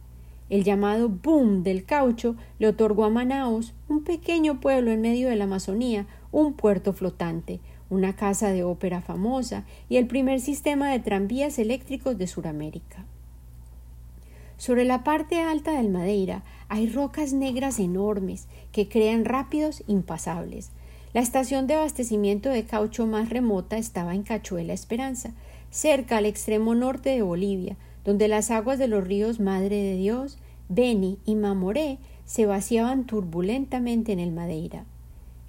El 0.49 0.63
llamado 0.63 1.09
boom 1.09 1.61
del 1.61 1.85
caucho 1.85 2.35
le 2.57 2.67
otorgó 2.67 3.05
a 3.05 3.09
Manaos, 3.11 3.73
un 3.87 4.03
pequeño 4.03 4.59
pueblo 4.59 4.89
en 4.89 5.01
medio 5.01 5.29
de 5.29 5.35
la 5.35 5.43
Amazonía, 5.43 6.07
un 6.31 6.53
puerto 6.53 6.91
flotante, 6.91 7.59
una 7.91 8.15
casa 8.15 8.49
de 8.49 8.63
ópera 8.63 9.01
famosa 9.01 9.63
y 9.89 9.97
el 9.97 10.07
primer 10.07 10.41
sistema 10.41 10.89
de 10.89 10.99
tranvías 10.99 11.59
eléctricos 11.59 12.17
de 12.17 12.25
Sudamérica. 12.25 13.05
Sobre 14.57 14.85
la 14.85 15.03
parte 15.03 15.41
alta 15.41 15.73
del 15.73 15.89
Madeira 15.89 16.43
hay 16.69 16.87
rocas 16.87 17.33
negras 17.33 17.79
enormes 17.79 18.47
que 18.71 18.87
crean 18.87 19.25
rápidos 19.25 19.83
impasables. 19.87 20.71
La 21.13 21.21
estación 21.21 21.67
de 21.67 21.75
abastecimiento 21.75 22.49
de 22.49 22.65
caucho 22.65 23.05
más 23.05 23.29
remota 23.29 23.77
estaba 23.77 24.15
en 24.15 24.23
Cachuela 24.23 24.73
Esperanza, 24.73 25.31
cerca 25.69 26.17
al 26.17 26.25
extremo 26.25 26.75
norte 26.75 27.09
de 27.09 27.21
Bolivia, 27.21 27.77
donde 28.03 28.27
las 28.27 28.51
aguas 28.51 28.79
de 28.79 28.87
los 28.87 29.05
ríos 29.05 29.39
Madre 29.39 29.75
de 29.75 29.95
Dios, 29.95 30.37
Beni 30.69 31.19
y 31.25 31.35
Mamoré 31.35 31.99
se 32.25 32.45
vaciaban 32.45 33.05
turbulentamente 33.05 34.11
en 34.11 34.19
el 34.19 34.31
Madeira. 34.31 34.85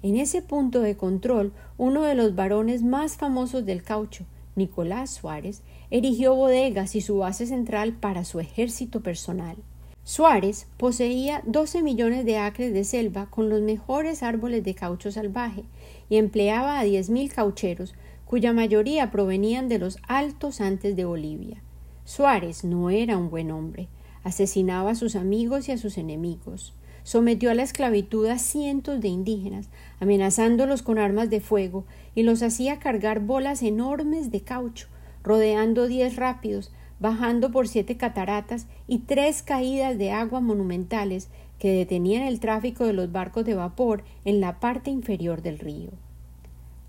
En 0.03 0.15
ese 0.15 0.41
punto 0.41 0.81
de 0.81 0.95
control, 0.95 1.53
uno 1.77 2.03
de 2.03 2.15
los 2.15 2.35
varones 2.35 2.83
más 2.83 3.17
famosos 3.17 3.65
del 3.65 3.83
caucho, 3.83 4.25
Nicolás 4.55 5.09
Suárez, 5.09 5.63
erigió 5.89 6.35
bodegas 6.35 6.95
y 6.95 7.01
su 7.01 7.17
base 7.17 7.45
central 7.45 7.93
para 7.93 8.25
su 8.25 8.39
ejército 8.39 9.01
personal. 9.01 9.57
Suárez 10.03 10.67
poseía 10.77 11.41
12 11.45 11.83
millones 11.83 12.23
de 12.25 12.37
acres 12.37 12.73
de 12.73 12.85
selva 12.85 13.29
con 13.29 13.49
los 13.49 13.61
mejores 13.61 14.23
árboles 14.23 14.63
de 14.63 14.73
caucho 14.73 15.11
salvaje 15.11 15.63
y 16.09 16.15
empleaba 16.15 16.79
a 16.79 16.85
10.000 16.85 17.29
caucheros, 17.33 17.93
cuya 18.25 18.53
mayoría 18.53 19.11
provenían 19.11 19.67
de 19.67 19.79
los 19.79 19.97
altos 20.07 20.61
Andes 20.61 20.95
de 20.95 21.05
Bolivia. 21.05 21.61
Suárez 22.05 22.63
no 22.63 22.89
era 22.89 23.17
un 23.17 23.29
buen 23.29 23.51
hombre, 23.51 23.89
asesinaba 24.23 24.91
a 24.91 24.95
sus 24.95 25.15
amigos 25.17 25.67
y 25.67 25.73
a 25.73 25.77
sus 25.77 25.97
enemigos, 25.97 26.73
sometió 27.03 27.51
a 27.51 27.53
la 27.53 27.63
esclavitud 27.63 28.27
a 28.27 28.37
cientos 28.37 29.01
de 29.01 29.09
indígenas, 29.09 29.69
amenazándolos 29.99 30.83
con 30.83 30.99
armas 30.99 31.29
de 31.29 31.41
fuego, 31.41 31.85
y 32.15 32.23
los 32.23 32.43
hacía 32.43 32.79
cargar 32.79 33.19
bolas 33.19 33.61
enormes 33.61 34.31
de 34.31 34.41
caucho, 34.41 34.87
rodeando 35.27 35.87
diez 35.87 36.15
rápidos, 36.15 36.71
bajando 36.99 37.51
por 37.51 37.67
siete 37.67 37.97
cataratas 37.97 38.65
y 38.87 38.99
tres 38.99 39.43
caídas 39.43 39.97
de 39.97 40.11
agua 40.11 40.39
monumentales 40.39 41.29
que 41.59 41.71
detenían 41.71 42.23
el 42.23 42.39
tráfico 42.39 42.85
de 42.85 42.93
los 42.93 43.11
barcos 43.11 43.45
de 43.45 43.55
vapor 43.55 44.03
en 44.25 44.39
la 44.39 44.59
parte 44.59 44.89
inferior 44.89 45.41
del 45.41 45.59
río. 45.59 45.89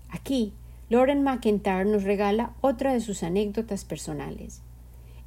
Aquí, 0.09 0.53
Lauren 0.89 1.21
McIntyre 1.21 1.85
nos 1.85 2.03
regala 2.03 2.53
otra 2.61 2.93
de 2.93 3.01
sus 3.01 3.23
anécdotas 3.23 3.83
personales. 3.83 4.61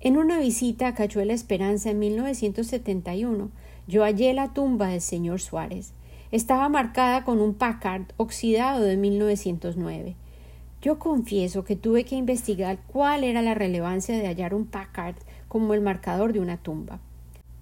En 0.00 0.16
una 0.16 0.38
visita 0.38 0.88
a 0.88 0.94
Cachuela 0.94 1.32
Esperanza 1.32 1.90
en 1.90 1.98
1971, 2.00 3.50
yo 3.86 4.02
hallé 4.02 4.32
la 4.32 4.52
tumba 4.52 4.88
del 4.88 5.00
señor 5.00 5.40
Suárez. 5.40 5.92
Estaba 6.32 6.68
marcada 6.68 7.24
con 7.24 7.40
un 7.40 7.54
Packard 7.54 8.06
oxidado 8.16 8.82
de 8.82 8.96
1909. 8.96 10.16
Yo 10.82 10.98
confieso 10.98 11.62
que 11.62 11.76
tuve 11.76 12.02
que 12.02 12.16
investigar 12.16 12.76
cuál 12.88 13.22
era 13.22 13.40
la 13.40 13.54
relevancia 13.54 14.18
de 14.18 14.26
hallar 14.26 14.52
un 14.52 14.66
Packard 14.66 15.14
como 15.46 15.74
el 15.74 15.80
marcador 15.80 16.32
de 16.32 16.40
una 16.40 16.56
tumba. 16.56 16.98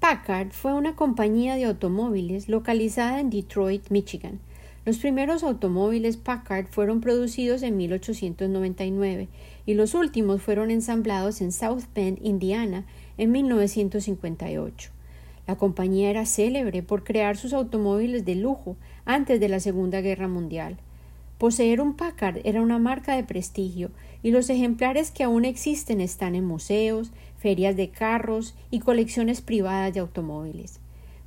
Packard 0.01 0.53
fue 0.53 0.73
una 0.73 0.97
compañía 0.97 1.57
de 1.57 1.65
automóviles 1.65 2.49
localizada 2.49 3.21
en 3.21 3.29
Detroit, 3.29 3.91
Michigan. 3.91 4.41
Los 4.87 4.97
primeros 4.97 5.45
automóviles 5.45 6.17
Packard 6.17 6.69
fueron 6.69 7.03
producidos 7.03 7.63
en 7.63 7.77
1899 7.77 9.29
y 9.67 9.75
los 9.75 9.93
últimos 9.93 10.41
fueron 10.41 10.71
ensamblados 10.71 11.43
en 11.43 11.53
South 11.53 11.85
Bend, 11.95 12.19
Indiana, 12.23 12.87
en 13.19 13.33
1958. 13.33 14.93
La 15.47 15.57
compañía 15.57 16.09
era 16.09 16.25
célebre 16.25 16.83
por 16.83 17.05
crear 17.05 17.37
sus 17.37 17.53
automóviles 17.53 18.25
de 18.25 18.37
lujo 18.37 18.77
antes 19.05 19.39
de 19.41 19.49
la 19.51 19.61
Segunda 19.61 20.01
Guerra 20.01 20.27
Mundial. 20.27 20.79
Poseer 21.41 21.81
un 21.81 21.95
Packard 21.95 22.43
era 22.45 22.61
una 22.61 22.79
marca 22.79 23.17
de 23.17 23.25
prestigio 23.25 23.91
y 24.23 24.31
los 24.31 24.51
ejemplares 24.51 25.11
que 25.11 25.25
aún 25.25 25.47
existen 25.47 26.03
están 26.03 26.35
en 26.35 26.45
museos, 26.45 27.13
ferias 27.39 27.77
de 27.77 27.89
carros 27.89 28.55
y 28.71 28.81
colecciones 28.81 29.41
privadas 29.41 29.95
de 29.95 30.01
automóviles. 30.01 30.81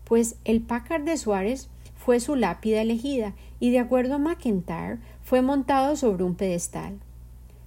Pues 0.03 0.35
el 0.45 0.61
Packard 0.61 1.01
de 1.01 1.17
Suárez 1.17 1.67
fue 1.95 2.19
su 2.19 2.35
lápida 2.35 2.83
elegida 2.83 3.33
y 3.59 3.71
de 3.71 3.79
acuerdo 3.79 4.13
a 4.13 4.17
McIntyre 4.19 4.99
fue 5.23 5.41
montado 5.41 5.95
sobre 5.95 6.23
un 6.23 6.35
pedestal. 6.35 6.99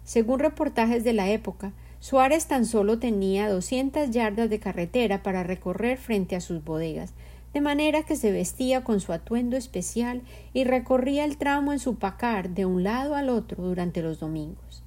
Según 0.04 0.38
reportajes 0.38 1.02
de 1.02 1.14
la 1.14 1.28
época, 1.28 1.72
Suárez 1.98 2.46
tan 2.46 2.64
solo 2.64 3.00
tenía 3.00 3.50
doscientas 3.50 4.12
yardas 4.12 4.48
de 4.50 4.60
carretera 4.60 5.24
para 5.24 5.42
recorrer 5.42 5.98
frente 5.98 6.36
a 6.36 6.40
sus 6.40 6.62
bodegas, 6.62 7.12
de 7.56 7.62
manera 7.62 8.02
que 8.02 8.16
se 8.16 8.32
vestía 8.32 8.84
con 8.84 9.00
su 9.00 9.14
atuendo 9.14 9.56
especial 9.56 10.20
y 10.52 10.64
recorría 10.64 11.24
el 11.24 11.38
tramo 11.38 11.72
en 11.72 11.78
su 11.78 11.94
pacar 11.94 12.50
de 12.50 12.66
un 12.66 12.82
lado 12.82 13.14
al 13.14 13.30
otro 13.30 13.64
durante 13.64 14.02
los 14.02 14.20
domingos. 14.20 14.82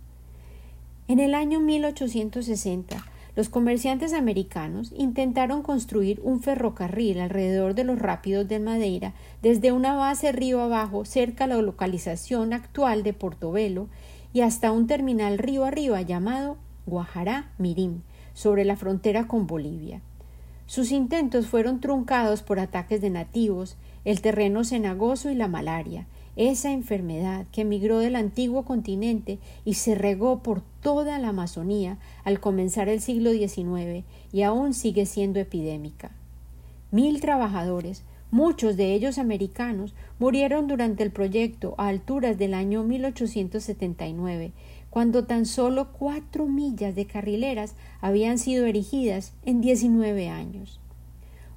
En 1.08 1.20
el 1.20 1.34
año 1.34 1.62
1860, 1.62 3.04
los 3.36 3.50
comerciantes 3.50 4.14
americanos 4.14 4.94
intentaron 4.96 5.64
construir 5.64 6.22
un 6.22 6.42
ferrocarril 6.42 7.22
alrededor 7.22 7.74
de 7.74 7.86
los 7.86 7.98
rápidos 7.98 8.48
de 8.48 8.60
Madeira 8.60 9.16
desde 9.42 9.72
una 9.72 9.96
base 9.96 10.32
río 10.32 10.62
abajo 10.62 11.06
cerca 11.06 11.46
a 11.46 11.48
la 11.48 11.60
localización 11.64 12.54
actual 12.54 13.02
de 13.02 13.14
Portobelo 13.14 13.88
y 14.32 14.42
hasta 14.42 14.72
un 14.72 14.86
terminal 14.86 15.40
río 15.40 15.66
arriba 15.66 16.04
llamado 16.04 16.58
Guajará 16.86 17.50
Mirim, 17.58 18.02
sobre 18.36 18.64
la 18.64 18.78
frontera 18.78 19.28
con 19.28 19.48
Bolivia. 19.48 20.02
Sus 20.70 20.92
intentos 20.92 21.48
fueron 21.48 21.80
truncados 21.80 22.44
por 22.44 22.60
ataques 22.60 23.02
de 23.02 23.10
nativos, 23.10 23.76
el 24.06 24.22
terreno 24.22 24.64
cenagoso 24.64 25.32
y 25.32 25.34
la 25.34 25.48
malaria, 25.48 26.06
esa 26.36 26.72
enfermedad 26.72 27.48
que 27.52 27.62
emigró 27.62 27.98
del 27.98 28.16
antiguo 28.16 28.66
continente 28.66 29.40
y 29.66 29.74
se 29.74 29.96
regó 29.96 30.44
por 30.44 30.62
toda 30.84 31.18
la 31.18 31.30
Amazonía 31.30 31.98
al 32.24 32.40
comenzar 32.40 32.88
el 32.88 33.02
siglo 33.02 33.32
XIX 33.32 34.06
y 34.32 34.44
aún 34.44 34.76
sigue 34.76 35.08
siendo 35.08 35.40
epidémica. 35.40 36.12
Mil 36.92 37.20
trabajadores, 37.20 38.04
muchos 38.30 38.78
de 38.78 38.94
ellos 38.94 39.18
americanos, 39.18 39.96
murieron 40.20 40.68
durante 40.68 41.02
el 41.02 41.10
proyecto 41.10 41.74
a 41.80 41.88
alturas 41.88 42.38
del 42.38 42.54
año 42.54 42.84
1879 42.84 44.52
cuando 44.90 45.26
tan 45.26 45.46
solo 45.46 45.92
cuatro 45.92 46.48
millas 46.48 46.96
de 46.96 47.06
carrileras 47.06 47.76
habían 48.02 48.38
sido 48.38 48.66
erigidas 48.66 49.34
en 49.46 49.62
19 49.62 50.30
años. 50.30 50.80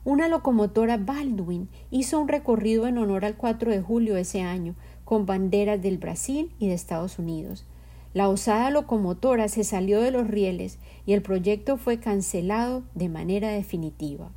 Una 0.05 0.29
locomotora 0.29 0.97
Baldwin 0.97 1.68
hizo 1.90 2.21
un 2.21 2.29
recorrido 2.29 2.87
en 2.87 2.99
honor 2.99 3.25
al 3.25 3.37
4 3.37 3.71
de 3.71 3.81
julio 3.81 4.14
de 4.14 4.23
ese 4.23 4.42
año, 4.42 4.75
con 5.05 5.27
banderas 5.27 5.81
del 5.81 5.99
Brasil 5.99 6.51
y 6.59 6.68
de 6.68 6.75
Estados 6.75 7.18
Unidos. 7.18 7.64
La 8.12 8.29
osada 8.29 8.71
locomotora 8.71 9.49
se 9.49 9.64
salió 9.64 10.01
de 10.01 10.11
los 10.11 10.29
rieles 10.29 10.79
y 11.07 11.14
el 11.14 11.23
proyecto 11.23 11.79
fue 11.79 11.99
cancelado 11.99 12.83
de 12.95 13.09
manera 13.09 13.51
definitiva. 13.51 14.31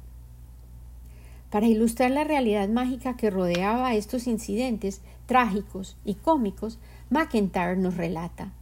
Para 1.50 1.68
ilustrar 1.68 2.12
la 2.12 2.24
realidad 2.24 2.70
mágica 2.70 3.18
que 3.18 3.30
rodeaba 3.30 3.96
estos 3.96 4.28
incidentes 4.28 5.02
trágicos 5.26 5.98
y 6.06 6.14
cómicos, 6.14 6.80
McIntyre 7.10 7.78
nos 7.78 7.98
relata 7.98 8.54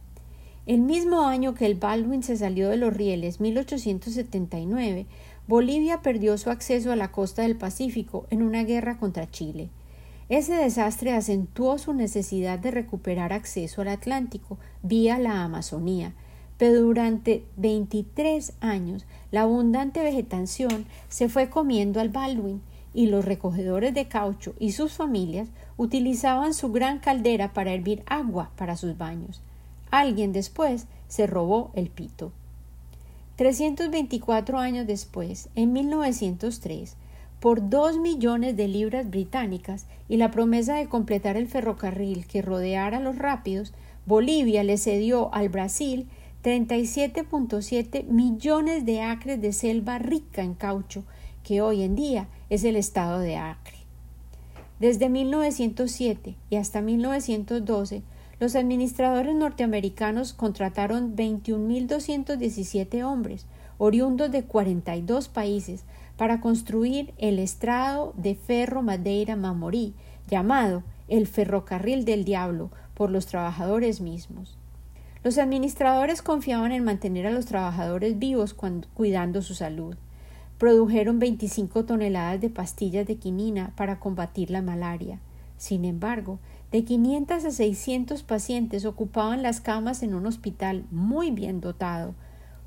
el 0.66 0.80
mismo 0.80 1.26
año 1.26 1.54
que 1.54 1.66
el 1.66 1.74
Baldwin 1.74 2.22
se 2.22 2.38
salió 2.38 2.70
de 2.70 2.78
los 2.78 2.94
rieles, 2.94 3.38
1879, 3.38 5.06
Bolivia 5.46 6.00
perdió 6.00 6.38
su 6.38 6.48
acceso 6.48 6.90
a 6.90 6.96
la 6.96 7.12
costa 7.12 7.42
del 7.42 7.56
Pacífico 7.56 8.26
en 8.30 8.42
una 8.42 8.64
guerra 8.64 8.96
contra 8.96 9.30
Chile. 9.30 9.68
Ese 10.30 10.54
desastre 10.54 11.12
acentuó 11.12 11.76
su 11.76 11.92
necesidad 11.92 12.58
de 12.58 12.70
recuperar 12.70 13.34
acceso 13.34 13.82
al 13.82 13.88
Atlántico 13.88 14.56
vía 14.82 15.18
la 15.18 15.44
Amazonía, 15.44 16.14
pero 16.56 16.80
durante 16.80 17.44
23 17.58 18.54
años 18.60 19.04
la 19.30 19.42
abundante 19.42 20.02
vegetación 20.02 20.86
se 21.10 21.28
fue 21.28 21.50
comiendo 21.50 22.00
al 22.00 22.08
Baldwin 22.08 22.62
y 22.94 23.08
los 23.08 23.26
recogedores 23.26 23.92
de 23.92 24.08
caucho 24.08 24.54
y 24.58 24.72
sus 24.72 24.92
familias 24.92 25.48
utilizaban 25.76 26.54
su 26.54 26.72
gran 26.72 27.00
caldera 27.00 27.52
para 27.52 27.74
hervir 27.74 28.02
agua 28.06 28.50
para 28.56 28.76
sus 28.76 28.96
baños. 28.96 29.42
Alguien 29.94 30.32
después 30.32 30.88
se 31.06 31.28
robó 31.28 31.70
el 31.74 31.88
pito. 31.88 32.32
324 33.36 34.58
años 34.58 34.88
después, 34.88 35.50
en 35.54 35.72
1903, 35.72 36.96
por 37.38 37.70
dos 37.70 37.96
millones 37.98 38.56
de 38.56 38.66
libras 38.66 39.08
británicas 39.08 39.86
y 40.08 40.16
la 40.16 40.32
promesa 40.32 40.74
de 40.74 40.88
completar 40.88 41.36
el 41.36 41.46
ferrocarril 41.46 42.26
que 42.26 42.42
rodeara 42.42 42.98
los 42.98 43.16
rápidos, 43.16 43.72
Bolivia 44.04 44.64
le 44.64 44.78
cedió 44.78 45.32
al 45.32 45.48
Brasil 45.48 46.08
37.7 46.42 48.02
millones 48.08 48.84
de 48.84 49.00
acres 49.00 49.40
de 49.40 49.52
selva 49.52 50.00
rica 50.00 50.42
en 50.42 50.54
caucho, 50.54 51.04
que 51.44 51.62
hoy 51.62 51.84
en 51.84 51.94
día 51.94 52.26
es 52.50 52.64
el 52.64 52.74
estado 52.74 53.20
de 53.20 53.36
Acre. 53.36 53.76
Desde 54.80 55.08
1907 55.08 56.34
y 56.50 56.56
hasta 56.56 56.80
1912, 56.80 58.02
los 58.44 58.56
administradores 58.56 59.34
norteamericanos 59.34 60.34
contrataron 60.34 61.16
21.217 61.16 63.02
hombres, 63.02 63.46
oriundos 63.78 64.30
de 64.30 64.44
42 64.44 65.28
países, 65.28 65.84
para 66.18 66.42
construir 66.42 67.14
el 67.16 67.38
estrado 67.38 68.12
de 68.18 68.34
ferro 68.34 68.82
Madeira 68.82 69.34
Mamorí, 69.34 69.94
llamado 70.28 70.82
el 71.08 71.26
ferrocarril 71.26 72.04
del 72.04 72.26
diablo 72.26 72.70
por 72.92 73.10
los 73.10 73.24
trabajadores 73.24 74.02
mismos. 74.02 74.58
Los 75.22 75.38
administradores 75.38 76.20
confiaban 76.20 76.72
en 76.72 76.84
mantener 76.84 77.26
a 77.26 77.30
los 77.30 77.46
trabajadores 77.46 78.18
vivos 78.18 78.54
cuidando 78.92 79.40
su 79.40 79.54
salud. 79.54 79.96
produjeron 80.58 81.18
25 81.18 81.86
toneladas 81.86 82.42
de 82.42 82.50
pastillas 82.50 83.06
de 83.06 83.16
quinina 83.16 83.72
para 83.74 83.98
combatir 84.00 84.50
la 84.50 84.60
malaria. 84.60 85.18
Sin 85.56 85.86
embargo, 85.86 86.40
de 86.74 86.82
500 86.82 87.44
a 87.44 87.50
600 87.52 88.24
pacientes 88.24 88.84
ocupaban 88.84 89.44
las 89.44 89.60
camas 89.60 90.02
en 90.02 90.12
un 90.12 90.26
hospital 90.26 90.84
muy 90.90 91.30
bien 91.30 91.60
dotado, 91.60 92.16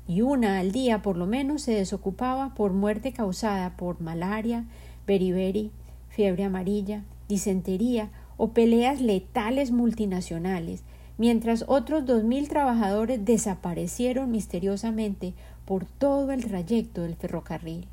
y 0.06 0.22
una 0.22 0.60
al 0.60 0.72
día 0.72 1.02
por 1.02 1.18
lo 1.18 1.26
menos 1.26 1.60
se 1.60 1.72
desocupaba 1.72 2.54
por 2.54 2.72
muerte 2.72 3.12
causada 3.12 3.76
por 3.76 4.00
malaria, 4.00 4.64
beriberi, 5.06 5.72
fiebre 6.08 6.44
amarilla, 6.44 7.04
disentería 7.28 8.08
o 8.38 8.52
peleas 8.52 9.02
letales 9.02 9.72
multinacionales, 9.72 10.84
mientras 11.18 11.66
otros 11.68 12.06
dos 12.06 12.24
mil 12.24 12.48
trabajadores 12.48 13.26
desaparecieron 13.26 14.30
misteriosamente 14.30 15.34
por 15.66 15.84
todo 15.84 16.32
el 16.32 16.46
trayecto 16.46 17.02
del 17.02 17.16
ferrocarril. 17.16 17.86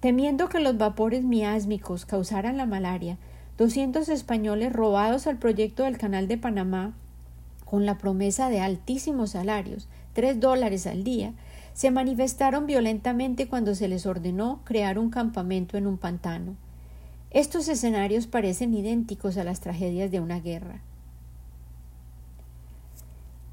Temiendo 0.00 0.48
que 0.48 0.60
los 0.60 0.78
vapores 0.78 1.22
miásmicos 1.22 2.06
causaran 2.06 2.56
la 2.56 2.64
malaria, 2.64 3.18
doscientos 3.58 4.08
españoles 4.08 4.72
robados 4.72 5.26
al 5.26 5.38
proyecto 5.38 5.84
del 5.84 5.98
Canal 5.98 6.28
de 6.28 6.38
Panamá, 6.38 6.94
con 7.64 7.86
la 7.86 7.98
promesa 7.98 8.48
de 8.48 8.60
altísimos 8.60 9.30
salarios, 9.30 9.88
tres 10.12 10.38
dólares 10.40 10.86
al 10.86 11.04
día, 11.04 11.32
se 11.74 11.90
manifestaron 11.90 12.66
violentamente 12.66 13.48
cuando 13.48 13.74
se 13.74 13.88
les 13.88 14.06
ordenó 14.06 14.60
crear 14.64 14.98
un 14.98 15.10
campamento 15.10 15.76
en 15.76 15.86
un 15.86 15.98
pantano. 15.98 16.56
Estos 17.30 17.68
escenarios 17.68 18.26
parecen 18.26 18.72
idénticos 18.72 19.36
a 19.36 19.44
las 19.44 19.60
tragedias 19.60 20.10
de 20.10 20.20
una 20.20 20.40
guerra. 20.40 20.80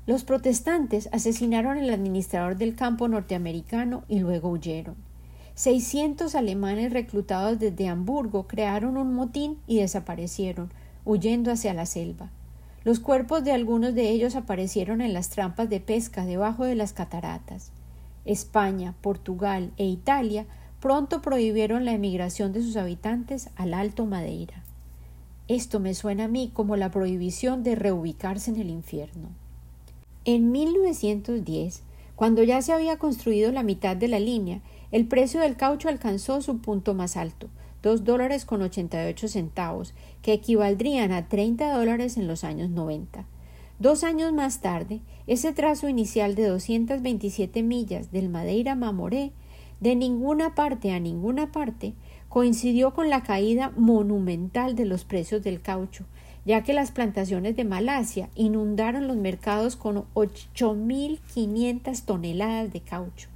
Los 0.05 0.23
protestantes 0.23 1.09
asesinaron 1.11 1.77
al 1.77 1.89
administrador 1.89 2.57
del 2.57 2.75
campo 2.75 3.07
norteamericano 3.07 4.03
y 4.07 4.19
luego 4.19 4.49
huyeron. 4.49 4.95
Seiscientos 5.55 6.33
alemanes 6.33 6.91
reclutados 6.91 7.59
desde 7.59 7.87
Hamburgo 7.87 8.47
crearon 8.47 8.97
un 8.97 9.13
motín 9.13 9.59
y 9.67 9.79
desaparecieron, 9.79 10.71
huyendo 11.05 11.51
hacia 11.51 11.75
la 11.75 11.85
selva. 11.85 12.31
Los 12.83 12.99
cuerpos 12.99 13.43
de 13.43 13.51
algunos 13.51 13.93
de 13.93 14.09
ellos 14.09 14.35
aparecieron 14.35 14.99
en 14.99 15.13
las 15.13 15.29
trampas 15.29 15.69
de 15.69 15.79
pesca 15.79 16.25
debajo 16.25 16.65
de 16.65 16.75
las 16.75 16.91
cataratas. 16.91 17.71
España, 18.25 18.95
Portugal 19.01 19.71
e 19.77 19.85
Italia 19.85 20.47
pronto 20.79 21.21
prohibieron 21.21 21.85
la 21.85 21.93
emigración 21.93 22.51
de 22.51 22.61
sus 22.63 22.75
habitantes 22.75 23.49
al 23.55 23.75
Alto 23.75 24.05
Madeira. 24.07 24.63
Esto 25.47 25.79
me 25.79 25.93
suena 25.93 26.25
a 26.25 26.29
mí 26.29 26.49
como 26.51 26.77
la 26.77 26.89
prohibición 26.89 27.63
de 27.63 27.75
reubicarse 27.75 28.49
en 28.49 28.57
el 28.57 28.69
infierno. 28.69 29.29
En 30.25 30.51
1910, 30.51 31.83
cuando 32.15 32.43
ya 32.43 32.61
se 32.61 32.73
había 32.73 32.97
construido 32.97 33.51
la 33.51 33.63
mitad 33.63 33.95
de 33.95 34.07
la 34.07 34.19
línea, 34.19 34.61
el 34.93 35.07
precio 35.07 35.41
del 35.41 35.55
caucho 35.55 35.89
alcanzó 35.89 36.39
su 36.43 36.59
punto 36.59 36.93
más 36.93 37.17
alto, 37.17 37.49
dos 37.81 38.03
dólares 38.03 38.45
con 38.45 38.61
ochenta 38.61 39.03
y 39.03 39.09
ocho 39.09 39.27
centavos, 39.27 39.95
que 40.21 40.33
equivaldrían 40.33 41.11
a 41.11 41.27
treinta 41.27 41.75
dólares 41.75 42.15
en 42.15 42.27
los 42.27 42.43
años 42.43 42.69
noventa. 42.69 43.25
Dos 43.79 44.03
años 44.03 44.33
más 44.33 44.61
tarde, 44.61 45.01
ese 45.25 45.51
trazo 45.51 45.89
inicial 45.89 46.35
de 46.35 46.45
227 46.45 47.63
millas 47.63 48.11
del 48.11 48.29
Madeira 48.29 48.75
Mamoré, 48.75 49.31
de 49.79 49.95
ninguna 49.95 50.53
parte 50.53 50.91
a 50.91 50.99
ninguna 50.99 51.51
parte, 51.51 51.95
coincidió 52.29 52.93
con 52.93 53.09
la 53.09 53.23
caída 53.23 53.73
monumental 53.75 54.75
de 54.75 54.85
los 54.85 55.05
precios 55.05 55.41
del 55.41 55.59
caucho, 55.59 56.05
ya 56.45 56.61
que 56.61 56.73
las 56.73 56.91
plantaciones 56.91 57.55
de 57.55 57.63
Malasia 57.63 58.29
inundaron 58.35 59.07
los 59.07 59.17
mercados 59.17 59.75
con 59.75 60.05
8.500 60.13 62.03
toneladas 62.03 62.71
de 62.71 62.81
caucho. 62.81 63.32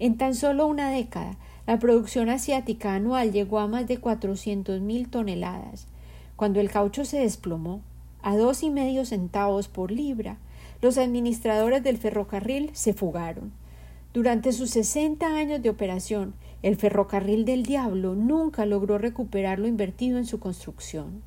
En 0.00 0.16
tan 0.16 0.34
solo 0.34 0.66
una 0.66 0.90
década, 0.90 1.36
la 1.66 1.78
producción 1.78 2.30
asiática 2.30 2.94
anual 2.94 3.32
llegó 3.32 3.58
a 3.58 3.68
más 3.68 3.86
de 3.86 4.00
400.000 4.00 5.10
toneladas. 5.10 5.86
Cuando 6.36 6.58
el 6.58 6.70
caucho 6.70 7.04
se 7.04 7.18
desplomó 7.18 7.82
a 8.22 8.34
dos 8.34 8.62
y 8.62 8.70
medio 8.70 9.04
centavos 9.04 9.68
por 9.68 9.92
libra, 9.92 10.38
los 10.80 10.96
administradores 10.96 11.82
del 11.82 11.98
ferrocarril 11.98 12.70
se 12.72 12.94
fugaron. 12.94 13.52
Durante 14.14 14.52
sus 14.52 14.70
60 14.70 15.26
años 15.36 15.62
de 15.62 15.68
operación, 15.68 16.32
el 16.62 16.76
ferrocarril 16.76 17.44
del 17.44 17.64
diablo 17.64 18.14
nunca 18.14 18.64
logró 18.64 18.96
recuperar 18.96 19.58
lo 19.58 19.68
invertido 19.68 20.16
en 20.16 20.24
su 20.24 20.40
construcción. 20.40 21.22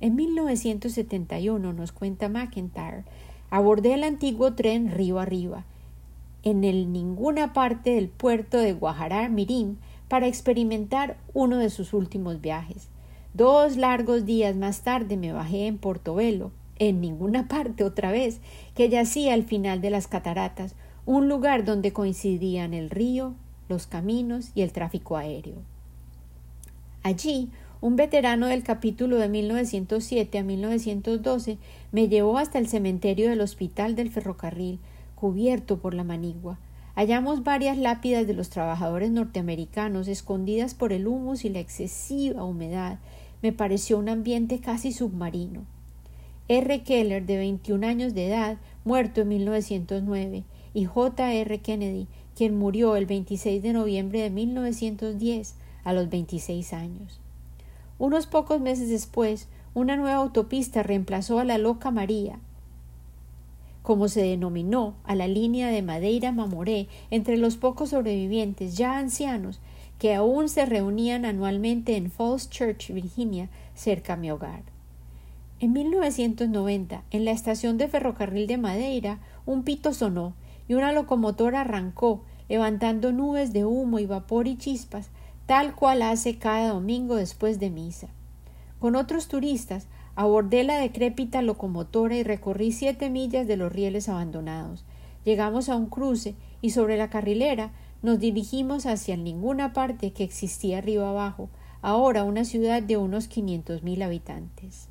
En 0.00 0.14
1971, 0.14 1.72
nos 1.72 1.92
cuenta 1.92 2.28
McIntyre, 2.28 3.04
abordé 3.48 3.94
el 3.94 4.04
antiguo 4.04 4.52
tren 4.54 4.90
río 4.90 5.18
arriba, 5.18 5.64
en 6.42 6.64
el 6.64 6.92
ninguna 6.92 7.52
parte 7.52 7.90
del 7.90 8.08
puerto 8.08 8.58
de 8.58 8.72
Guajará 8.72 9.28
Mirim 9.28 9.76
para 10.08 10.26
experimentar 10.26 11.16
uno 11.32 11.58
de 11.58 11.70
sus 11.70 11.94
últimos 11.94 12.40
viajes. 12.40 12.88
Dos 13.34 13.76
largos 13.76 14.26
días 14.26 14.56
más 14.56 14.82
tarde 14.82 15.16
me 15.16 15.32
bajé 15.32 15.66
en 15.66 15.78
Portobelo, 15.78 16.50
en 16.78 17.00
ninguna 17.00 17.48
parte 17.48 17.84
otra 17.84 18.10
vez, 18.10 18.40
que 18.74 18.88
yacía 18.88 19.34
al 19.34 19.44
final 19.44 19.80
de 19.80 19.90
las 19.90 20.08
cataratas, 20.08 20.74
un 21.06 21.28
lugar 21.28 21.64
donde 21.64 21.92
coincidían 21.92 22.74
el 22.74 22.90
río, 22.90 23.34
los 23.68 23.86
caminos 23.86 24.50
y 24.54 24.62
el 24.62 24.72
tráfico 24.72 25.16
aéreo. 25.16 25.56
Allí 27.02 27.50
un 27.80 27.96
veterano 27.96 28.46
del 28.46 28.62
capítulo 28.62 29.18
de 29.18 29.28
1907 29.28 30.38
a 30.38 30.44
1912 30.44 31.58
me 31.90 32.08
llevó 32.08 32.38
hasta 32.38 32.58
el 32.58 32.68
cementerio 32.68 33.28
del 33.28 33.40
hospital 33.40 33.96
del 33.96 34.10
ferrocarril, 34.10 34.78
cubierto 35.22 35.78
por 35.78 35.94
la 35.94 36.02
manigua. 36.02 36.58
Hallamos 36.96 37.44
varias 37.44 37.78
lápidas 37.78 38.26
de 38.26 38.34
los 38.34 38.50
trabajadores 38.50 39.12
norteamericanos 39.12 40.08
escondidas 40.08 40.74
por 40.74 40.92
el 40.92 41.06
humus 41.06 41.44
y 41.44 41.48
la 41.48 41.60
excesiva 41.60 42.42
humedad. 42.42 42.98
Me 43.40 43.52
pareció 43.52 44.00
un 44.00 44.08
ambiente 44.08 44.58
casi 44.58 44.90
submarino. 44.90 45.60
R. 46.48 46.82
Keller, 46.82 47.24
de 47.24 47.36
21 47.36 47.86
años 47.86 48.14
de 48.14 48.26
edad, 48.26 48.56
muerto 48.84 49.20
en 49.20 49.28
1909, 49.28 50.42
y 50.74 50.84
J. 50.86 51.32
R. 51.34 51.58
Kennedy, 51.60 52.08
quien 52.34 52.58
murió 52.58 52.96
el 52.96 53.06
26 53.06 53.62
de 53.62 53.74
noviembre 53.74 54.22
de 54.22 54.30
1910 54.30 55.54
a 55.84 55.92
los 55.92 56.10
26 56.10 56.72
años. 56.72 57.20
Unos 58.00 58.26
pocos 58.26 58.60
meses 58.60 58.88
después, 58.88 59.46
una 59.72 59.94
nueva 59.94 60.16
autopista 60.16 60.82
reemplazó 60.82 61.38
a 61.38 61.44
la 61.44 61.58
Loca 61.58 61.92
María, 61.92 62.40
como 63.82 64.08
se 64.08 64.22
denominó 64.22 64.94
a 65.04 65.14
la 65.14 65.26
línea 65.28 65.68
de 65.68 65.82
Madeira 65.82 66.32
Mamoré 66.32 66.88
entre 67.10 67.36
los 67.36 67.56
pocos 67.56 67.90
sobrevivientes 67.90 68.76
ya 68.76 68.98
ancianos 68.98 69.60
que 69.98 70.14
aún 70.14 70.48
se 70.48 70.66
reunían 70.66 71.24
anualmente 71.24 71.96
en 71.96 72.10
Falls 72.10 72.50
Church, 72.50 72.92
Virginia, 72.92 73.48
cerca 73.74 74.14
a 74.14 74.16
mi 74.16 74.30
hogar. 74.30 74.62
En 75.60 75.72
1990, 75.72 77.04
en 77.12 77.24
la 77.24 77.30
estación 77.30 77.78
de 77.78 77.86
ferrocarril 77.86 78.48
de 78.48 78.58
Madeira, 78.58 79.20
un 79.46 79.62
pito 79.62 79.94
sonó 79.94 80.34
y 80.66 80.74
una 80.74 80.92
locomotora 80.92 81.60
arrancó, 81.60 82.24
levantando 82.48 83.12
nubes 83.12 83.52
de 83.52 83.64
humo 83.64 84.00
y 84.00 84.06
vapor 84.06 84.48
y 84.48 84.56
chispas 84.56 85.10
tal 85.46 85.74
cual 85.74 86.02
hace 86.02 86.38
cada 86.38 86.68
domingo 86.68 87.16
después 87.16 87.60
de 87.60 87.70
misa. 87.70 88.08
Con 88.82 88.96
otros 88.96 89.28
turistas 89.28 89.86
abordé 90.16 90.64
la 90.64 90.76
decrépita 90.76 91.40
locomotora 91.40 92.16
y 92.16 92.24
recorrí 92.24 92.72
siete 92.72 93.10
millas 93.10 93.46
de 93.46 93.56
los 93.56 93.72
rieles 93.72 94.08
abandonados. 94.08 94.84
Llegamos 95.24 95.68
a 95.68 95.76
un 95.76 95.86
cruce 95.86 96.34
y 96.62 96.70
sobre 96.70 96.96
la 96.96 97.08
carrilera 97.08 97.70
nos 98.02 98.18
dirigimos 98.18 98.86
hacia 98.86 99.16
ninguna 99.16 99.72
parte 99.72 100.10
que 100.10 100.24
existía 100.24 100.78
arriba 100.78 101.10
abajo, 101.10 101.48
ahora 101.80 102.24
una 102.24 102.44
ciudad 102.44 102.82
de 102.82 102.96
unos 102.96 103.28
mil 103.84 104.02
habitantes. 104.02 104.88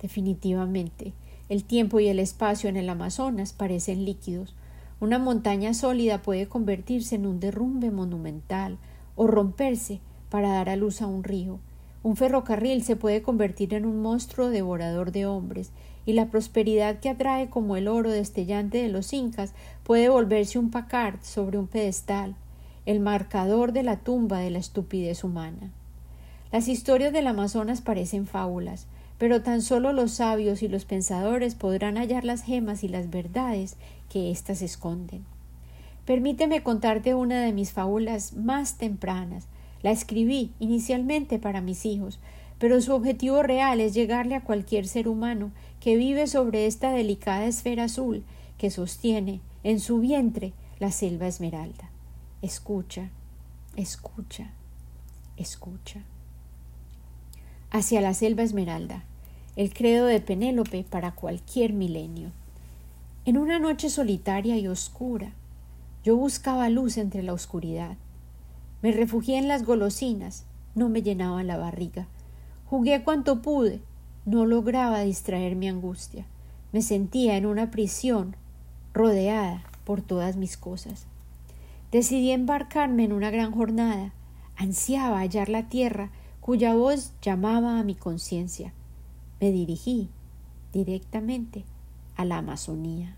Definitivamente, 0.00 1.14
el 1.48 1.64
tiempo 1.64 1.98
y 1.98 2.06
el 2.06 2.20
espacio 2.20 2.70
en 2.70 2.76
el 2.76 2.88
Amazonas 2.88 3.52
parecen 3.52 4.04
líquidos, 4.04 4.54
una 5.00 5.18
montaña 5.18 5.74
sólida 5.74 6.22
puede 6.22 6.46
convertirse 6.46 7.16
en 7.16 7.26
un 7.26 7.40
derrumbe 7.40 7.90
monumental 7.90 8.78
o 9.16 9.26
romperse 9.26 9.98
para 10.30 10.50
dar 10.50 10.68
a 10.68 10.76
luz 10.76 11.02
a 11.02 11.08
un 11.08 11.24
río. 11.24 11.58
Un 12.02 12.16
ferrocarril 12.16 12.82
se 12.82 12.96
puede 12.96 13.22
convertir 13.22 13.74
en 13.74 13.86
un 13.86 14.02
monstruo 14.02 14.50
devorador 14.50 15.12
de 15.12 15.26
hombres, 15.26 15.70
y 16.04 16.14
la 16.14 16.26
prosperidad 16.26 16.98
que 16.98 17.08
atrae 17.08 17.48
como 17.48 17.76
el 17.76 17.86
oro 17.86 18.10
destellante 18.10 18.82
de 18.82 18.88
los 18.88 19.12
incas 19.12 19.52
puede 19.84 20.08
volverse 20.08 20.58
un 20.58 20.70
pacard 20.70 21.20
sobre 21.22 21.58
un 21.58 21.68
pedestal, 21.68 22.34
el 22.86 22.98
marcador 22.98 23.72
de 23.72 23.84
la 23.84 23.98
tumba 23.98 24.40
de 24.40 24.50
la 24.50 24.58
estupidez 24.58 25.22
humana. 25.22 25.70
Las 26.50 26.68
historias 26.68 27.12
del 27.12 27.28
Amazonas 27.28 27.80
parecen 27.80 28.26
fábulas, 28.26 28.86
pero 29.18 29.42
tan 29.42 29.62
solo 29.62 29.92
los 29.92 30.10
sabios 30.10 30.62
y 30.64 30.68
los 30.68 30.84
pensadores 30.84 31.54
podrán 31.54 31.96
hallar 31.96 32.24
las 32.24 32.42
gemas 32.42 32.82
y 32.82 32.88
las 32.88 33.08
verdades 33.08 33.76
que 34.10 34.32
éstas 34.32 34.62
esconden. 34.62 35.24
Permíteme 36.04 36.64
contarte 36.64 37.14
una 37.14 37.40
de 37.40 37.52
mis 37.52 37.70
fábulas 37.70 38.32
más 38.32 38.76
tempranas. 38.76 39.46
La 39.82 39.90
escribí 39.90 40.52
inicialmente 40.60 41.38
para 41.38 41.60
mis 41.60 41.84
hijos, 41.86 42.20
pero 42.58 42.80
su 42.80 42.92
objetivo 42.92 43.42
real 43.42 43.80
es 43.80 43.94
llegarle 43.94 44.36
a 44.36 44.44
cualquier 44.44 44.86
ser 44.86 45.08
humano 45.08 45.50
que 45.80 45.96
vive 45.96 46.26
sobre 46.26 46.66
esta 46.66 46.92
delicada 46.92 47.46
esfera 47.46 47.84
azul 47.84 48.24
que 48.58 48.70
sostiene 48.70 49.40
en 49.64 49.80
su 49.80 49.98
vientre 49.98 50.52
la 50.78 50.92
selva 50.92 51.26
esmeralda. 51.26 51.90
escucha, 52.42 53.10
escucha, 53.76 54.50
escucha. 55.36 56.02
Hacia 57.70 58.00
la 58.00 58.14
selva 58.14 58.44
esmeralda, 58.44 59.02
el 59.56 59.74
credo 59.74 60.06
de 60.06 60.20
Penélope 60.20 60.84
para 60.84 61.12
cualquier 61.12 61.72
milenio. 61.72 62.30
En 63.24 63.36
una 63.36 63.58
noche 63.58 63.90
solitaria 63.90 64.56
y 64.58 64.68
oscura, 64.68 65.32
yo 66.04 66.16
buscaba 66.16 66.68
luz 66.68 66.96
entre 66.98 67.22
la 67.22 67.32
oscuridad. 67.32 67.96
Me 68.82 68.90
refugié 68.90 69.38
en 69.38 69.46
las 69.46 69.64
golosinas, 69.64 70.44
no 70.74 70.88
me 70.88 71.02
llenaban 71.02 71.46
la 71.46 71.56
barriga. 71.56 72.08
Jugué 72.66 73.04
cuanto 73.04 73.40
pude, 73.40 73.80
no 74.26 74.44
lograba 74.44 75.00
distraer 75.00 75.54
mi 75.54 75.68
angustia. 75.68 76.26
Me 76.72 76.82
sentía 76.82 77.36
en 77.36 77.46
una 77.46 77.70
prisión, 77.70 78.34
rodeada 78.92 79.62
por 79.84 80.02
todas 80.02 80.36
mis 80.36 80.56
cosas. 80.56 81.06
Decidí 81.92 82.30
embarcarme 82.30 83.04
en 83.04 83.12
una 83.12 83.30
gran 83.30 83.52
jornada. 83.52 84.12
Ansiaba 84.56 85.20
hallar 85.20 85.48
la 85.48 85.68
tierra 85.68 86.10
cuya 86.40 86.74
voz 86.74 87.12
llamaba 87.22 87.78
a 87.78 87.84
mi 87.84 87.94
conciencia. 87.94 88.72
Me 89.40 89.52
dirigí 89.52 90.08
directamente 90.72 91.64
a 92.16 92.24
la 92.24 92.38
Amazonía. 92.38 93.14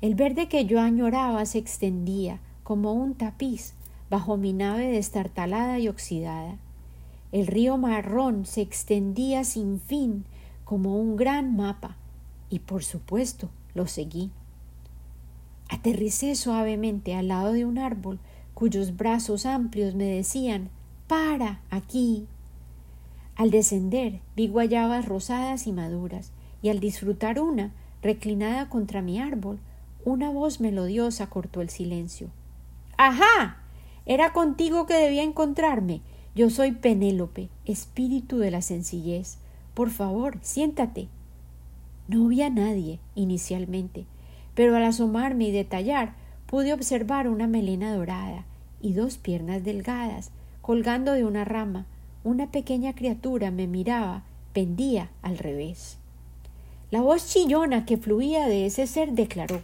El 0.00 0.14
verde 0.14 0.48
que 0.48 0.64
yo 0.64 0.80
añoraba 0.80 1.44
se 1.44 1.58
extendía 1.58 2.40
como 2.62 2.92
un 2.92 3.14
tapiz 3.14 3.74
bajo 4.10 4.36
mi 4.36 4.52
nave 4.52 4.88
destartalada 4.90 5.78
y 5.78 5.88
oxidada. 5.88 6.56
El 7.32 7.46
río 7.46 7.76
marrón 7.76 8.46
se 8.46 8.60
extendía 8.60 9.44
sin 9.44 9.80
fin 9.80 10.24
como 10.64 11.00
un 11.00 11.16
gran 11.16 11.56
mapa, 11.56 11.96
y 12.50 12.60
por 12.60 12.84
supuesto 12.84 13.50
lo 13.74 13.86
seguí. 13.86 14.30
Aterricé 15.68 16.34
suavemente 16.36 17.14
al 17.14 17.28
lado 17.28 17.52
de 17.52 17.64
un 17.64 17.78
árbol 17.78 18.20
cuyos 18.54 18.96
brazos 18.96 19.44
amplios 19.44 19.94
me 19.94 20.04
decían 20.04 20.70
Para 21.08 21.60
aquí. 21.70 22.26
Al 23.34 23.50
descender 23.50 24.20
vi 24.34 24.48
guayabas 24.48 25.06
rosadas 25.06 25.66
y 25.66 25.72
maduras, 25.72 26.32
y 26.62 26.70
al 26.70 26.80
disfrutar 26.80 27.38
una, 27.38 27.72
reclinada 28.02 28.68
contra 28.68 29.02
mi 29.02 29.20
árbol, 29.20 29.58
una 30.04 30.30
voz 30.30 30.60
melodiosa 30.60 31.28
cortó 31.28 31.60
el 31.60 31.68
silencio. 31.68 32.28
¡Ajá! 32.96 33.58
Era 34.06 34.32
contigo 34.32 34.86
que 34.86 34.94
debía 34.94 35.24
encontrarme. 35.24 36.00
Yo 36.34 36.48
soy 36.48 36.72
Penélope, 36.72 37.48
espíritu 37.64 38.38
de 38.38 38.50
la 38.50 38.62
sencillez. 38.62 39.38
Por 39.74 39.90
favor, 39.90 40.38
siéntate. 40.42 41.08
No 42.08 42.28
vi 42.28 42.42
a 42.42 42.50
nadie 42.50 43.00
inicialmente, 43.16 44.06
pero 44.54 44.76
al 44.76 44.84
asomarme 44.84 45.48
y 45.48 45.50
detallar 45.50 46.14
pude 46.46 46.72
observar 46.72 47.28
una 47.28 47.48
melena 47.48 47.94
dorada 47.94 48.44
y 48.80 48.92
dos 48.92 49.18
piernas 49.18 49.64
delgadas 49.64 50.30
colgando 50.62 51.12
de 51.12 51.24
una 51.24 51.44
rama. 51.44 51.86
Una 52.22 52.50
pequeña 52.50 52.94
criatura 52.94 53.50
me 53.50 53.66
miraba, 53.66 54.22
pendía 54.52 55.10
al 55.22 55.38
revés. 55.38 55.98
La 56.90 57.00
voz 57.00 57.26
chillona 57.26 57.84
que 57.84 57.96
fluía 57.96 58.46
de 58.46 58.66
ese 58.66 58.86
ser 58.86 59.12
declaró 59.12 59.62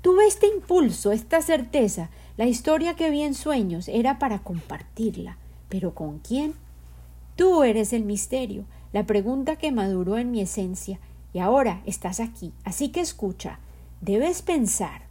Tuve 0.00 0.26
este 0.26 0.46
impulso, 0.46 1.12
esta 1.12 1.42
certeza, 1.42 2.10
la 2.38 2.46
historia 2.46 2.94
que 2.94 3.10
vi 3.10 3.22
en 3.22 3.34
sueños 3.34 3.88
era 3.88 4.20
para 4.20 4.38
compartirla. 4.38 5.36
¿Pero 5.68 5.94
con 5.94 6.20
quién? 6.20 6.54
Tú 7.34 7.64
eres 7.64 7.92
el 7.92 8.04
misterio, 8.04 8.64
la 8.92 9.04
pregunta 9.06 9.56
que 9.56 9.72
maduró 9.72 10.18
en 10.18 10.30
mi 10.30 10.40
esencia, 10.40 11.00
y 11.32 11.40
ahora 11.40 11.82
estás 11.84 12.20
aquí. 12.20 12.52
Así 12.64 12.90
que 12.90 13.00
escucha, 13.00 13.58
debes 14.00 14.42
pensar. 14.42 15.02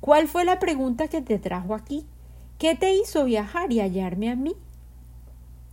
¿Cuál 0.00 0.28
fue 0.28 0.44
la 0.44 0.58
pregunta 0.58 1.08
que 1.08 1.22
te 1.22 1.38
trajo 1.38 1.74
aquí? 1.74 2.04
¿Qué 2.58 2.76
te 2.76 2.94
hizo 2.94 3.24
viajar 3.24 3.72
y 3.72 3.80
hallarme 3.80 4.30
a 4.30 4.36
mí? 4.36 4.52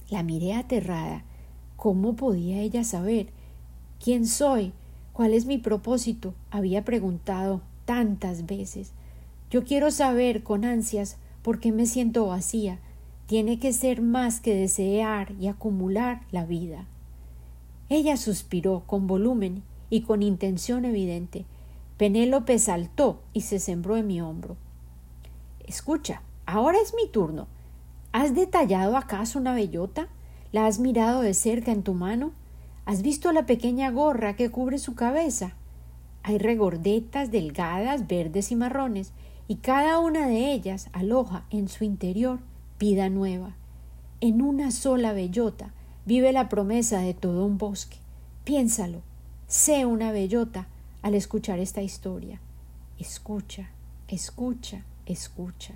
La 0.10 0.24
miré 0.24 0.54
aterrada. 0.54 1.26
¿Cómo 1.76 2.16
podía 2.16 2.62
ella 2.62 2.86
saber? 2.86 3.28
¿Quién 4.02 4.26
soy? 4.26 4.72
¿Cuál 5.12 5.34
es 5.34 5.46
mi 5.46 5.58
propósito? 5.58 6.34
había 6.52 6.86
preguntado 6.86 7.62
tantas 7.84 8.46
veces. 8.46 8.94
Yo 9.50 9.64
quiero 9.64 9.92
saber 9.92 10.44
con 10.44 10.66
ansias 10.66 11.18
por 11.42 11.60
qué 11.60 11.72
me 11.72 11.86
siento 11.86 12.28
vacía. 12.28 12.80
Tiene 13.28 13.60
que 13.60 13.74
ser 13.74 14.02
más 14.02 14.40
que 14.40 14.56
desear 14.56 15.34
y 15.40 15.48
acumular 15.48 16.22
la 16.32 16.46
vida. 16.46 16.86
Ella 17.90 18.18
suspiró 18.18 18.84
con 18.88 19.08
volumen 19.08 19.64
y 19.90 20.02
con 20.02 20.24
intención 20.24 20.86
evidente. 20.86 21.46
Penélope 21.98 22.60
saltó 22.60 23.22
y 23.34 23.42
se 23.42 23.60
sembró 23.60 23.96
en 23.96 24.08
mi 24.08 24.22
hombro. 24.22 24.58
Escucha, 25.68 26.22
ahora 26.46 26.78
es 26.82 26.94
mi 26.94 27.08
turno. 27.08 27.48
¿Has 28.12 28.36
detallado 28.36 28.98
acaso 28.98 29.40
una 29.40 29.54
bellota? 29.54 30.08
¿La 30.52 30.66
has 30.66 30.80
mirado 30.80 31.22
de 31.22 31.34
cerca 31.34 31.72
en 31.72 31.84
tu 31.84 31.94
mano? 31.94 32.32
¿Has 32.86 33.02
visto 33.02 33.32
la 33.32 33.46
pequeña 33.46 33.92
gorra 33.92 34.36
que 34.36 34.50
cubre 34.50 34.78
su 34.78 34.96
cabeza? 34.96 35.54
Hay 36.24 36.38
regordetas 36.38 37.32
delgadas, 37.32 38.08
verdes 38.08 38.52
y 38.52 38.56
marrones, 38.56 39.12
y 39.48 39.56
cada 39.56 40.00
una 40.00 40.28
de 40.28 40.52
ellas 40.54 40.90
aloja 40.94 41.46
en 41.50 41.68
su 41.68 41.84
interior 41.84 42.40
vida 42.80 43.10
nueva. 43.10 43.56
En 44.22 44.42
una 44.42 44.72
sola 44.72 45.14
bellota 45.14 45.74
vive 46.06 46.32
la 46.32 46.50
promesa 46.50 47.00
de 47.00 47.14
todo 47.14 47.46
un 47.46 47.58
bosque. 47.58 47.98
Piénsalo, 48.44 49.02
sé 49.48 49.86
una 49.86 50.12
bellota 50.12 50.68
al 51.02 51.14
escuchar 51.14 51.60
esta 51.60 51.82
historia. 51.82 52.40
Escucha, 52.98 53.70
escucha, 54.08 54.84
escucha. 55.06 55.74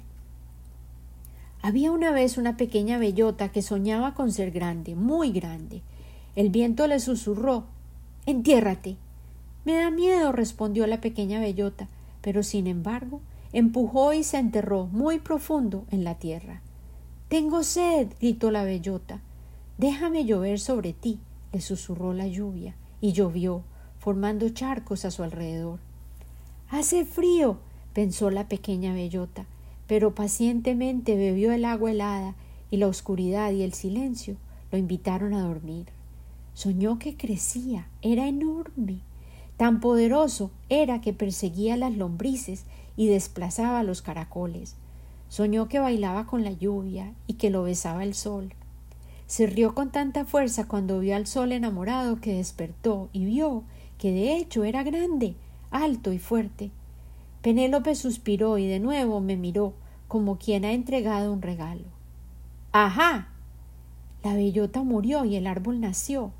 Había 1.61 1.91
una 1.91 2.11
vez 2.11 2.38
una 2.38 2.57
pequeña 2.57 2.97
bellota 2.97 3.49
que 3.49 3.61
soñaba 3.61 4.13
con 4.13 4.32
ser 4.32 4.51
grande, 4.51 4.95
muy 4.95 5.32
grande. 5.32 5.82
El 6.36 6.49
viento 6.49 6.88
le 6.88 6.99
susurró 6.99 7.65
Entiérrate. 8.26 8.95
Me 9.65 9.76
da 9.76 9.91
miedo, 9.91 10.32
respondió 10.32 10.88
la 10.88 11.01
pequeña 11.01 11.39
bellota, 11.39 11.88
pero 12.22 12.43
sin 12.43 12.67
embargo 12.67 13.22
empujó 13.53 14.13
y 14.13 14.23
se 14.23 14.37
enterró 14.37 14.87
muy 14.87 15.19
profundo 15.19 15.85
en 15.91 16.03
la 16.03 16.15
tierra. 16.15 16.61
Tengo 17.27 17.63
sed, 17.63 18.09
gritó 18.19 18.51
la 18.51 18.63
bellota. 18.63 19.21
Déjame 19.77 20.25
llover 20.25 20.59
sobre 20.59 20.93
ti, 20.93 21.19
le 21.53 21.61
susurró 21.61 22.13
la 22.13 22.27
lluvia, 22.27 22.75
y 23.01 23.13
llovió, 23.13 23.63
formando 23.99 24.49
charcos 24.49 25.05
a 25.05 25.11
su 25.11 25.23
alrededor. 25.23 25.79
Hace 26.69 27.05
frío, 27.05 27.57
pensó 27.93 28.29
la 28.29 28.47
pequeña 28.47 28.93
bellota, 28.93 29.45
pero 29.87 30.13
pacientemente 30.13 31.15
bebió 31.15 31.51
el 31.51 31.65
agua 31.65 31.91
helada, 31.91 32.35
y 32.71 32.77
la 32.77 32.87
oscuridad 32.87 33.51
y 33.51 33.63
el 33.63 33.73
silencio 33.73 34.37
lo 34.71 34.77
invitaron 34.77 35.33
a 35.33 35.41
dormir. 35.41 35.87
Soñó 36.53 36.99
que 36.99 37.15
crecía, 37.15 37.87
era 38.01 38.27
enorme. 38.27 38.99
Tan 39.57 39.79
poderoso 39.79 40.51
era 40.69 41.01
que 41.01 41.13
perseguía 41.13 41.77
las 41.77 41.95
lombrices 41.95 42.65
y 42.99 43.07
desplazaba 43.07 43.81
los 43.83 44.01
caracoles. 44.01 44.75
Soñó 45.29 45.69
que 45.69 45.79
bailaba 45.79 46.27
con 46.27 46.43
la 46.43 46.51
lluvia 46.51 47.13
y 47.27 47.35
que 47.35 47.49
lo 47.49 47.63
besaba 47.63 48.03
el 48.03 48.13
sol. 48.13 48.53
Se 49.25 49.47
rió 49.47 49.73
con 49.73 49.89
tanta 49.89 50.25
fuerza 50.25 50.67
cuando 50.67 50.99
vio 50.99 51.15
al 51.15 51.25
sol 51.25 51.53
enamorado 51.53 52.19
que 52.19 52.33
despertó 52.33 53.07
y 53.13 53.23
vio 53.23 53.63
que 53.97 54.11
de 54.11 54.35
hecho 54.35 54.65
era 54.65 54.83
grande, 54.83 55.35
alto 55.71 56.11
y 56.11 56.19
fuerte. 56.19 56.71
Penélope 57.41 57.95
suspiró 57.95 58.57
y 58.57 58.67
de 58.67 58.81
nuevo 58.81 59.21
me 59.21 59.37
miró 59.37 59.75
como 60.09 60.37
quien 60.37 60.65
ha 60.65 60.73
entregado 60.73 61.31
un 61.31 61.41
regalo. 61.41 61.85
Ajá. 62.73 63.29
La 64.25 64.33
bellota 64.33 64.83
murió 64.83 65.23
y 65.23 65.37
el 65.37 65.47
árbol 65.47 65.79
nació. 65.79 66.33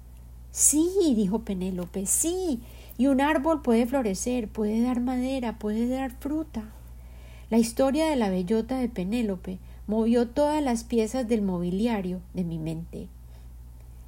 Sí, 0.52 1.14
dijo 1.16 1.40
Penélope, 1.40 2.06
sí, 2.06 2.60
y 3.00 3.08
un 3.08 3.22
árbol 3.22 3.62
puede 3.62 3.86
florecer, 3.86 4.50
puede 4.50 4.82
dar 4.82 5.00
madera, 5.00 5.58
puede 5.58 5.88
dar 5.88 6.12
fruta. 6.20 6.66
La 7.50 7.58
historia 7.58 8.08
de 8.08 8.18
la 8.18 8.30
bellota 8.30 8.78
de 8.78 8.90
Penélope 8.90 9.58
movió 9.88 10.28
todas 10.28 10.62
las 10.62 10.84
piezas 10.84 11.26
del 11.26 11.42
mobiliario 11.42 12.20
de 12.34 12.44
mi 12.44 12.60
mente. 12.60 13.08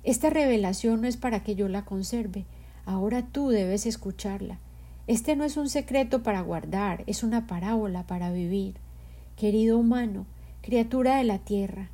Esta 0.03 0.29
revelación 0.29 0.99
no 0.99 1.07
es 1.07 1.15
para 1.15 1.41
que 1.41 1.55
yo 1.55 1.69
la 1.69 1.85
conserve, 1.85 2.43
ahora 2.85 3.25
tú 3.25 3.47
debes 3.47 3.85
escucharla. 3.85 4.59
Este 5.07 5.37
no 5.37 5.45
es 5.45 5.55
un 5.55 5.69
secreto 5.69 6.21
para 6.21 6.41
guardar, 6.41 7.05
es 7.07 7.23
una 7.23 7.47
parábola 7.47 8.05
para 8.05 8.29
vivir. 8.29 8.75
Querido 9.37 9.77
humano, 9.77 10.25
criatura 10.61 11.15
de 11.15 11.23
la 11.23 11.37
tierra, 11.39 11.87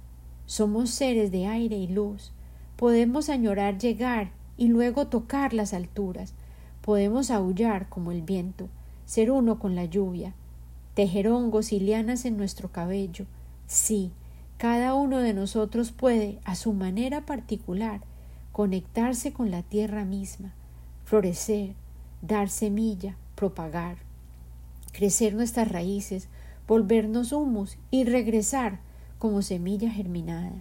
somos 0.48 0.90
seres 0.90 1.30
de 1.30 1.46
aire 1.46 1.78
y 1.78 1.88
luz. 1.88 2.32
Podemos 2.76 3.30
añorar 3.30 3.78
llegar 3.78 4.32
y 4.58 4.70
luego 4.70 5.06
tocar 5.06 5.54
las 5.54 5.76
alturas, 5.76 6.34
Podemos 6.88 7.32
aullar 7.32 7.90
como 7.90 8.14
el 8.14 8.22
viento, 8.22 8.70
ser 9.06 9.30
uno 9.30 9.60
con 9.60 9.76
la 9.76 9.84
lluvia, 9.84 10.34
tejer 10.94 11.28
hongos 11.28 11.74
y 11.74 11.82
lianas 11.82 12.24
en 12.24 12.38
nuestro 12.38 12.72
cabello. 12.72 13.26
Sí, 13.66 14.14
cada 14.56 14.94
uno 14.94 15.18
de 15.18 15.34
nosotros 15.34 15.92
puede, 15.92 16.40
a 16.46 16.56
su 16.56 16.72
manera 16.72 17.26
particular, 17.26 18.00
conectarse 18.54 19.34
con 19.34 19.52
la 19.52 19.64
tierra 19.64 20.06
misma, 20.06 20.54
florecer, 21.04 21.74
dar 22.22 22.48
semilla, 22.48 23.18
propagar, 23.36 23.98
crecer 24.94 25.36
nuestras 25.36 25.70
raíces, 25.70 26.30
volvernos 26.70 27.34
humus 27.34 27.78
y 27.92 28.06
regresar 28.06 28.80
como 29.20 29.42
semilla 29.42 29.92
germinada. 29.92 30.54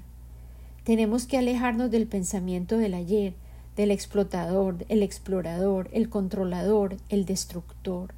Tenemos 0.83 1.29
que 1.29 1.39
alejarnos 1.39 1.93
del 1.93 2.09
pensamiento 2.09 2.79
del 2.79 2.95
ayer, 2.95 3.35
del 3.77 3.91
explotador, 3.91 4.85
el 4.89 5.03
explorador, 5.03 5.89
el 5.93 6.09
controlador, 6.09 6.97
el 7.09 7.27
destructor. 7.27 8.15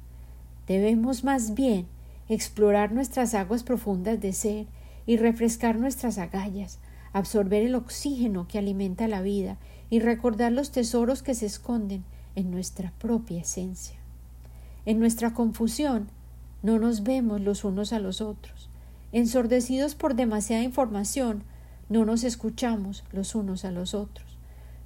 Debemos 0.67 1.23
más 1.23 1.53
bien 1.53 1.87
explorar 2.29 2.91
nuestras 2.91 3.33
aguas 3.33 3.63
profundas 3.63 4.21
de 4.21 4.33
ser 4.33 4.67
y 5.05 5.17
refrescar 5.17 5.77
nuestras 5.77 6.17
agallas, 6.17 6.79
absorber 7.11 7.63
el 7.63 7.75
oxígeno 7.75 8.47
que 8.47 8.59
alimenta 8.59 9.07
la 9.07 9.21
vida 9.21 9.57
y 9.89 9.99
recordar 9.99 10.51
los 10.51 10.71
tesoros 10.71 11.23
que 11.23 11.33
se 11.33 11.47
esconden 11.47 12.03
en 12.35 12.51
nuestra 12.51 12.93
propia 12.99 13.41
esencia. 13.41 13.97
En 14.85 14.99
nuestra 14.99 15.33
confusión 15.33 16.07
no 16.61 16.79
nos 16.79 17.03
vemos 17.03 17.41
los 17.41 17.63
unos 17.63 17.91
a 17.91 17.99
los 17.99 18.21
otros. 18.21 18.69
Ensordecidos 19.11 19.95
por 19.95 20.13
demasiada 20.15 20.63
información, 20.63 21.43
no 21.89 22.05
nos 22.05 22.23
escuchamos 22.23 23.03
los 23.11 23.33
unos 23.33 23.65
a 23.65 23.71
los 23.71 23.95
otros. 23.95 24.28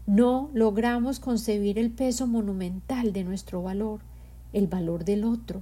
No 0.06 0.50
logramos 0.54 1.22
concebir 1.22 1.80
el 1.80 1.90
peso 1.90 2.28
monumental 2.28 3.14
de 3.14 3.24
nuestro 3.24 3.64
valor, 3.64 4.02
el 4.52 4.68
valor 4.68 5.06
del 5.06 5.24
otro. 5.24 5.62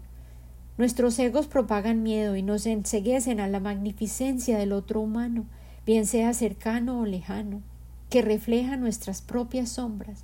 Nuestros 0.79 1.19
egos 1.19 1.45
propagan 1.45 2.01
miedo 2.01 2.35
y 2.35 2.41
nos 2.41 2.65
enseguecen 2.65 3.39
a 3.39 3.47
la 3.47 3.59
magnificencia 3.59 4.57
del 4.57 4.71
otro 4.71 4.99
humano, 4.99 5.45
bien 5.85 6.07
sea 6.07 6.33
cercano 6.33 7.01
o 7.01 7.05
lejano, 7.05 7.61
que 8.09 8.23
refleja 8.23 8.77
nuestras 8.77 9.21
propias 9.21 9.69
sombras. 9.69 10.23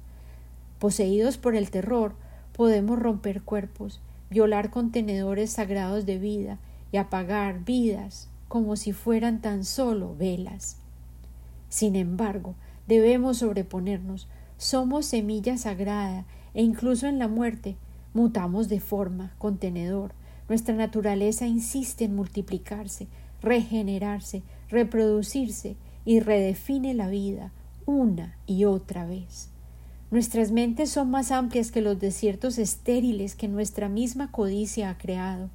Poseídos 0.79 1.37
por 1.37 1.55
el 1.55 1.69
terror, 1.69 2.15
podemos 2.53 2.97
romper 2.97 3.43
cuerpos, 3.43 4.01
violar 4.31 4.71
contenedores 4.71 5.51
sagrados 5.51 6.07
de 6.07 6.17
vida 6.17 6.57
y 6.91 6.97
apagar 6.97 7.63
vidas 7.63 8.29
como 8.47 8.77
si 8.77 8.93
fueran 8.93 9.41
tan 9.41 9.63
solo 9.63 10.15
velas. 10.17 10.77
Sin 11.69 11.95
embargo, 11.95 12.55
debemos 12.87 13.37
sobreponernos. 13.37 14.27
Somos 14.57 15.05
semilla 15.05 15.57
sagrada 15.57 16.25
e 16.53 16.63
incluso 16.63 17.07
en 17.07 17.19
la 17.19 17.27
muerte 17.27 17.77
mutamos 18.13 18.69
de 18.69 18.79
forma, 18.79 19.33
contenedor. 19.37 20.13
Nuestra 20.49 20.73
naturaleza 20.73 21.45
insiste 21.45 22.05
en 22.05 22.15
multiplicarse, 22.15 23.07
regenerarse, 23.41 24.43
reproducirse 24.69 25.75
y 26.05 26.19
redefine 26.19 26.93
la 26.93 27.09
vida 27.09 27.51
una 27.85 28.37
y 28.45 28.65
otra 28.65 29.05
vez. 29.05 29.49
Nuestras 30.09 30.51
mentes 30.51 30.89
son 30.89 31.09
más 31.09 31.31
amplias 31.31 31.71
que 31.71 31.81
los 31.81 31.99
desiertos 31.99 32.57
estériles 32.57 33.35
que 33.35 33.47
nuestra 33.47 33.89
misma 33.89 34.31
codicia 34.31 34.89
ha 34.89 34.97
creado. 34.97 35.49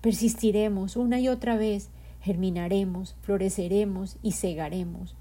Persistiremos 0.00 0.96
una 0.96 1.18
y 1.20 1.28
otra 1.28 1.56
vez, 1.56 1.88
germinaremos, 2.20 3.16
floreceremos 3.22 4.16
y 4.22 4.32
cegaremos. 4.32 5.16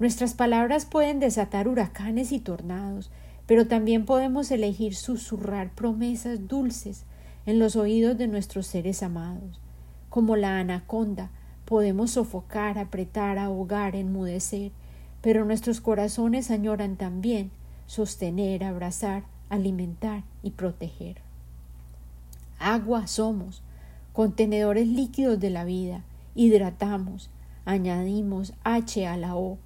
Nuestras 0.00 0.32
palabras 0.32 0.86
pueden 0.86 1.20
desatar 1.20 1.68
huracanes 1.68 2.32
y 2.32 2.38
tornados, 2.40 3.10
pero 3.44 3.66
también 3.66 4.06
podemos 4.06 4.50
elegir 4.50 4.94
susurrar 4.94 5.74
promesas 5.74 6.48
dulces 6.48 7.04
en 7.44 7.58
los 7.58 7.76
oídos 7.76 8.16
de 8.16 8.26
nuestros 8.26 8.66
seres 8.66 9.02
amados. 9.02 9.60
Como 10.08 10.36
la 10.36 10.58
anaconda, 10.58 11.30
podemos 11.66 12.12
sofocar, 12.12 12.78
apretar, 12.78 13.38
ahogar, 13.38 13.94
enmudecer, 13.94 14.72
pero 15.20 15.44
nuestros 15.44 15.82
corazones 15.82 16.50
añoran 16.50 16.96
también 16.96 17.50
sostener, 17.86 18.64
abrazar, 18.64 19.24
alimentar 19.50 20.24
y 20.42 20.52
proteger. 20.52 21.16
Agua 22.58 23.06
somos, 23.06 23.62
contenedores 24.14 24.88
líquidos 24.88 25.38
de 25.40 25.50
la 25.50 25.64
vida, 25.64 26.04
hidratamos, 26.34 27.28
añadimos 27.66 28.54
H 28.64 29.06
a 29.06 29.18
la 29.18 29.36
O, 29.36 29.58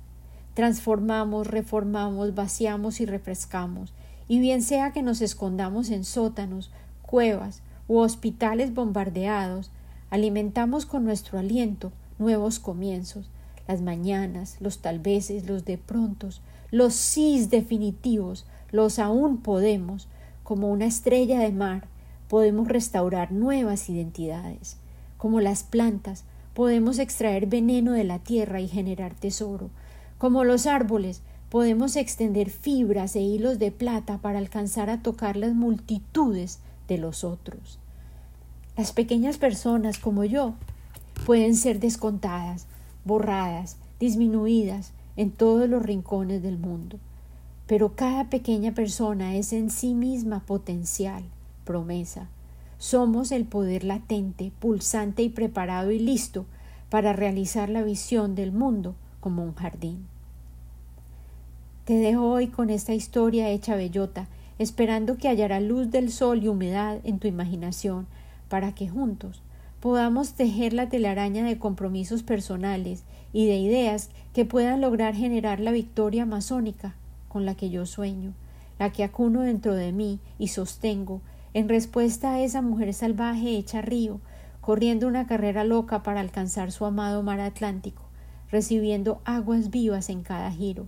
transformamos, 0.54 1.46
reformamos, 1.46 2.34
vaciamos 2.34 3.00
y 3.00 3.06
refrescamos, 3.06 3.92
y 4.28 4.38
bien 4.38 4.62
sea 4.62 4.92
que 4.92 5.02
nos 5.02 5.20
escondamos 5.20 5.90
en 5.90 6.04
sótanos, 6.04 6.70
cuevas 7.02 7.62
u 7.88 7.98
hospitales 7.98 8.72
bombardeados, 8.72 9.70
alimentamos 10.10 10.86
con 10.86 11.04
nuestro 11.04 11.38
aliento 11.38 11.92
nuevos 12.18 12.58
comienzos, 12.58 13.28
las 13.66 13.80
mañanas, 13.80 14.56
los 14.60 14.78
tal 14.78 14.98
veces, 14.98 15.46
los 15.46 15.64
de 15.64 15.78
prontos, 15.78 16.40
los 16.70 16.94
sís 16.94 17.50
definitivos, 17.50 18.46
los 18.70 18.98
aún 18.98 19.38
podemos, 19.38 20.08
como 20.42 20.70
una 20.70 20.86
estrella 20.86 21.40
de 21.40 21.52
mar, 21.52 21.86
podemos 22.28 22.68
restaurar 22.68 23.32
nuevas 23.32 23.88
identidades. 23.88 24.76
Como 25.16 25.40
las 25.40 25.62
plantas, 25.62 26.24
podemos 26.52 26.98
extraer 26.98 27.46
veneno 27.46 27.92
de 27.92 28.04
la 28.04 28.18
tierra 28.18 28.60
y 28.60 28.68
generar 28.68 29.14
tesoro. 29.14 29.70
Como 30.18 30.44
los 30.44 30.66
árboles, 30.66 31.22
podemos 31.48 31.96
extender 31.96 32.50
fibras 32.50 33.14
e 33.16 33.20
hilos 33.20 33.58
de 33.58 33.70
plata 33.70 34.18
para 34.18 34.38
alcanzar 34.38 34.90
a 34.90 35.02
tocar 35.02 35.36
las 35.36 35.54
multitudes 35.54 36.60
de 36.88 36.98
los 36.98 37.24
otros. 37.24 37.78
Las 38.76 38.92
pequeñas 38.92 39.38
personas 39.38 39.98
como 39.98 40.24
yo 40.24 40.54
pueden 41.26 41.54
ser 41.54 41.80
descontadas, 41.80 42.66
borradas, 43.04 43.76
disminuidas 44.00 44.92
en 45.16 45.30
todos 45.30 45.68
los 45.68 45.82
rincones 45.82 46.42
del 46.42 46.58
mundo. 46.58 46.98
Pero 47.66 47.94
cada 47.94 48.28
pequeña 48.30 48.74
persona 48.74 49.36
es 49.36 49.52
en 49.52 49.70
sí 49.70 49.94
misma 49.94 50.40
potencial, 50.40 51.22
promesa. 51.64 52.28
Somos 52.78 53.32
el 53.32 53.44
poder 53.44 53.84
latente, 53.84 54.52
pulsante 54.58 55.22
y 55.22 55.28
preparado 55.28 55.90
y 55.90 55.98
listo 55.98 56.44
para 56.90 57.12
realizar 57.12 57.68
la 57.70 57.82
visión 57.82 58.34
del 58.34 58.52
mundo 58.52 58.94
como 59.24 59.42
un 59.42 59.54
jardín. 59.54 60.06
Te 61.86 61.94
dejo 61.94 62.28
hoy 62.28 62.48
con 62.48 62.68
esta 62.68 62.92
historia 62.92 63.48
hecha 63.48 63.74
bellota, 63.74 64.28
esperando 64.58 65.16
que 65.16 65.28
hallará 65.28 65.60
luz 65.60 65.90
del 65.90 66.12
sol 66.12 66.44
y 66.44 66.48
humedad 66.48 66.98
en 67.04 67.18
tu 67.18 67.26
imaginación, 67.26 68.06
para 68.50 68.74
que 68.74 68.86
juntos 68.86 69.40
podamos 69.80 70.34
tejer 70.34 70.74
la 70.74 70.90
telaraña 70.90 71.42
de 71.42 71.58
compromisos 71.58 72.22
personales 72.22 73.04
y 73.32 73.46
de 73.46 73.56
ideas 73.56 74.10
que 74.34 74.44
puedan 74.44 74.82
lograr 74.82 75.14
generar 75.14 75.58
la 75.58 75.72
victoria 75.72 76.26
masónica 76.26 76.94
con 77.28 77.46
la 77.46 77.54
que 77.54 77.70
yo 77.70 77.86
sueño, 77.86 78.34
la 78.78 78.92
que 78.92 79.04
acuno 79.04 79.40
dentro 79.40 79.74
de 79.74 79.92
mí 79.92 80.18
y 80.38 80.48
sostengo 80.48 81.22
en 81.54 81.70
respuesta 81.70 82.34
a 82.34 82.40
esa 82.42 82.60
mujer 82.60 82.92
salvaje 82.92 83.56
hecha 83.56 83.80
río, 83.80 84.20
corriendo 84.60 85.08
una 85.08 85.26
carrera 85.26 85.64
loca 85.64 86.02
para 86.02 86.20
alcanzar 86.20 86.72
su 86.72 86.84
amado 86.84 87.22
mar 87.22 87.40
Atlántico, 87.40 88.03
recibiendo 88.50 89.20
aguas 89.24 89.70
vivas 89.70 90.08
en 90.10 90.22
cada 90.22 90.50
giro, 90.50 90.86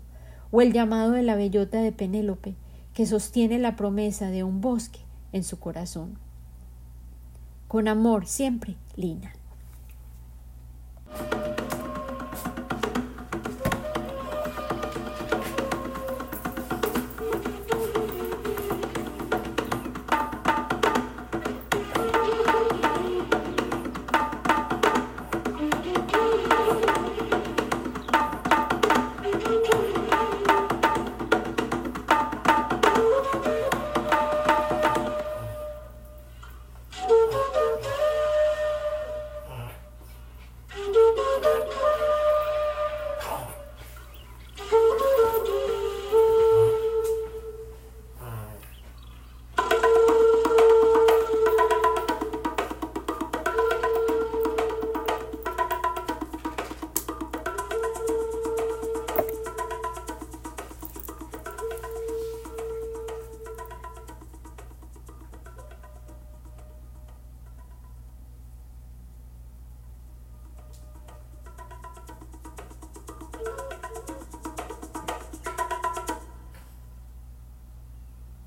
o 0.50 0.60
el 0.60 0.72
llamado 0.72 1.12
de 1.12 1.22
la 1.22 1.34
bellota 1.34 1.80
de 1.80 1.92
Penélope, 1.92 2.54
que 2.94 3.06
sostiene 3.06 3.58
la 3.58 3.76
promesa 3.76 4.30
de 4.30 4.44
un 4.44 4.60
bosque 4.60 5.00
en 5.32 5.44
su 5.44 5.58
corazón. 5.58 6.18
Con 7.68 7.88
amor 7.88 8.26
siempre, 8.26 8.76
Lina. 8.96 9.32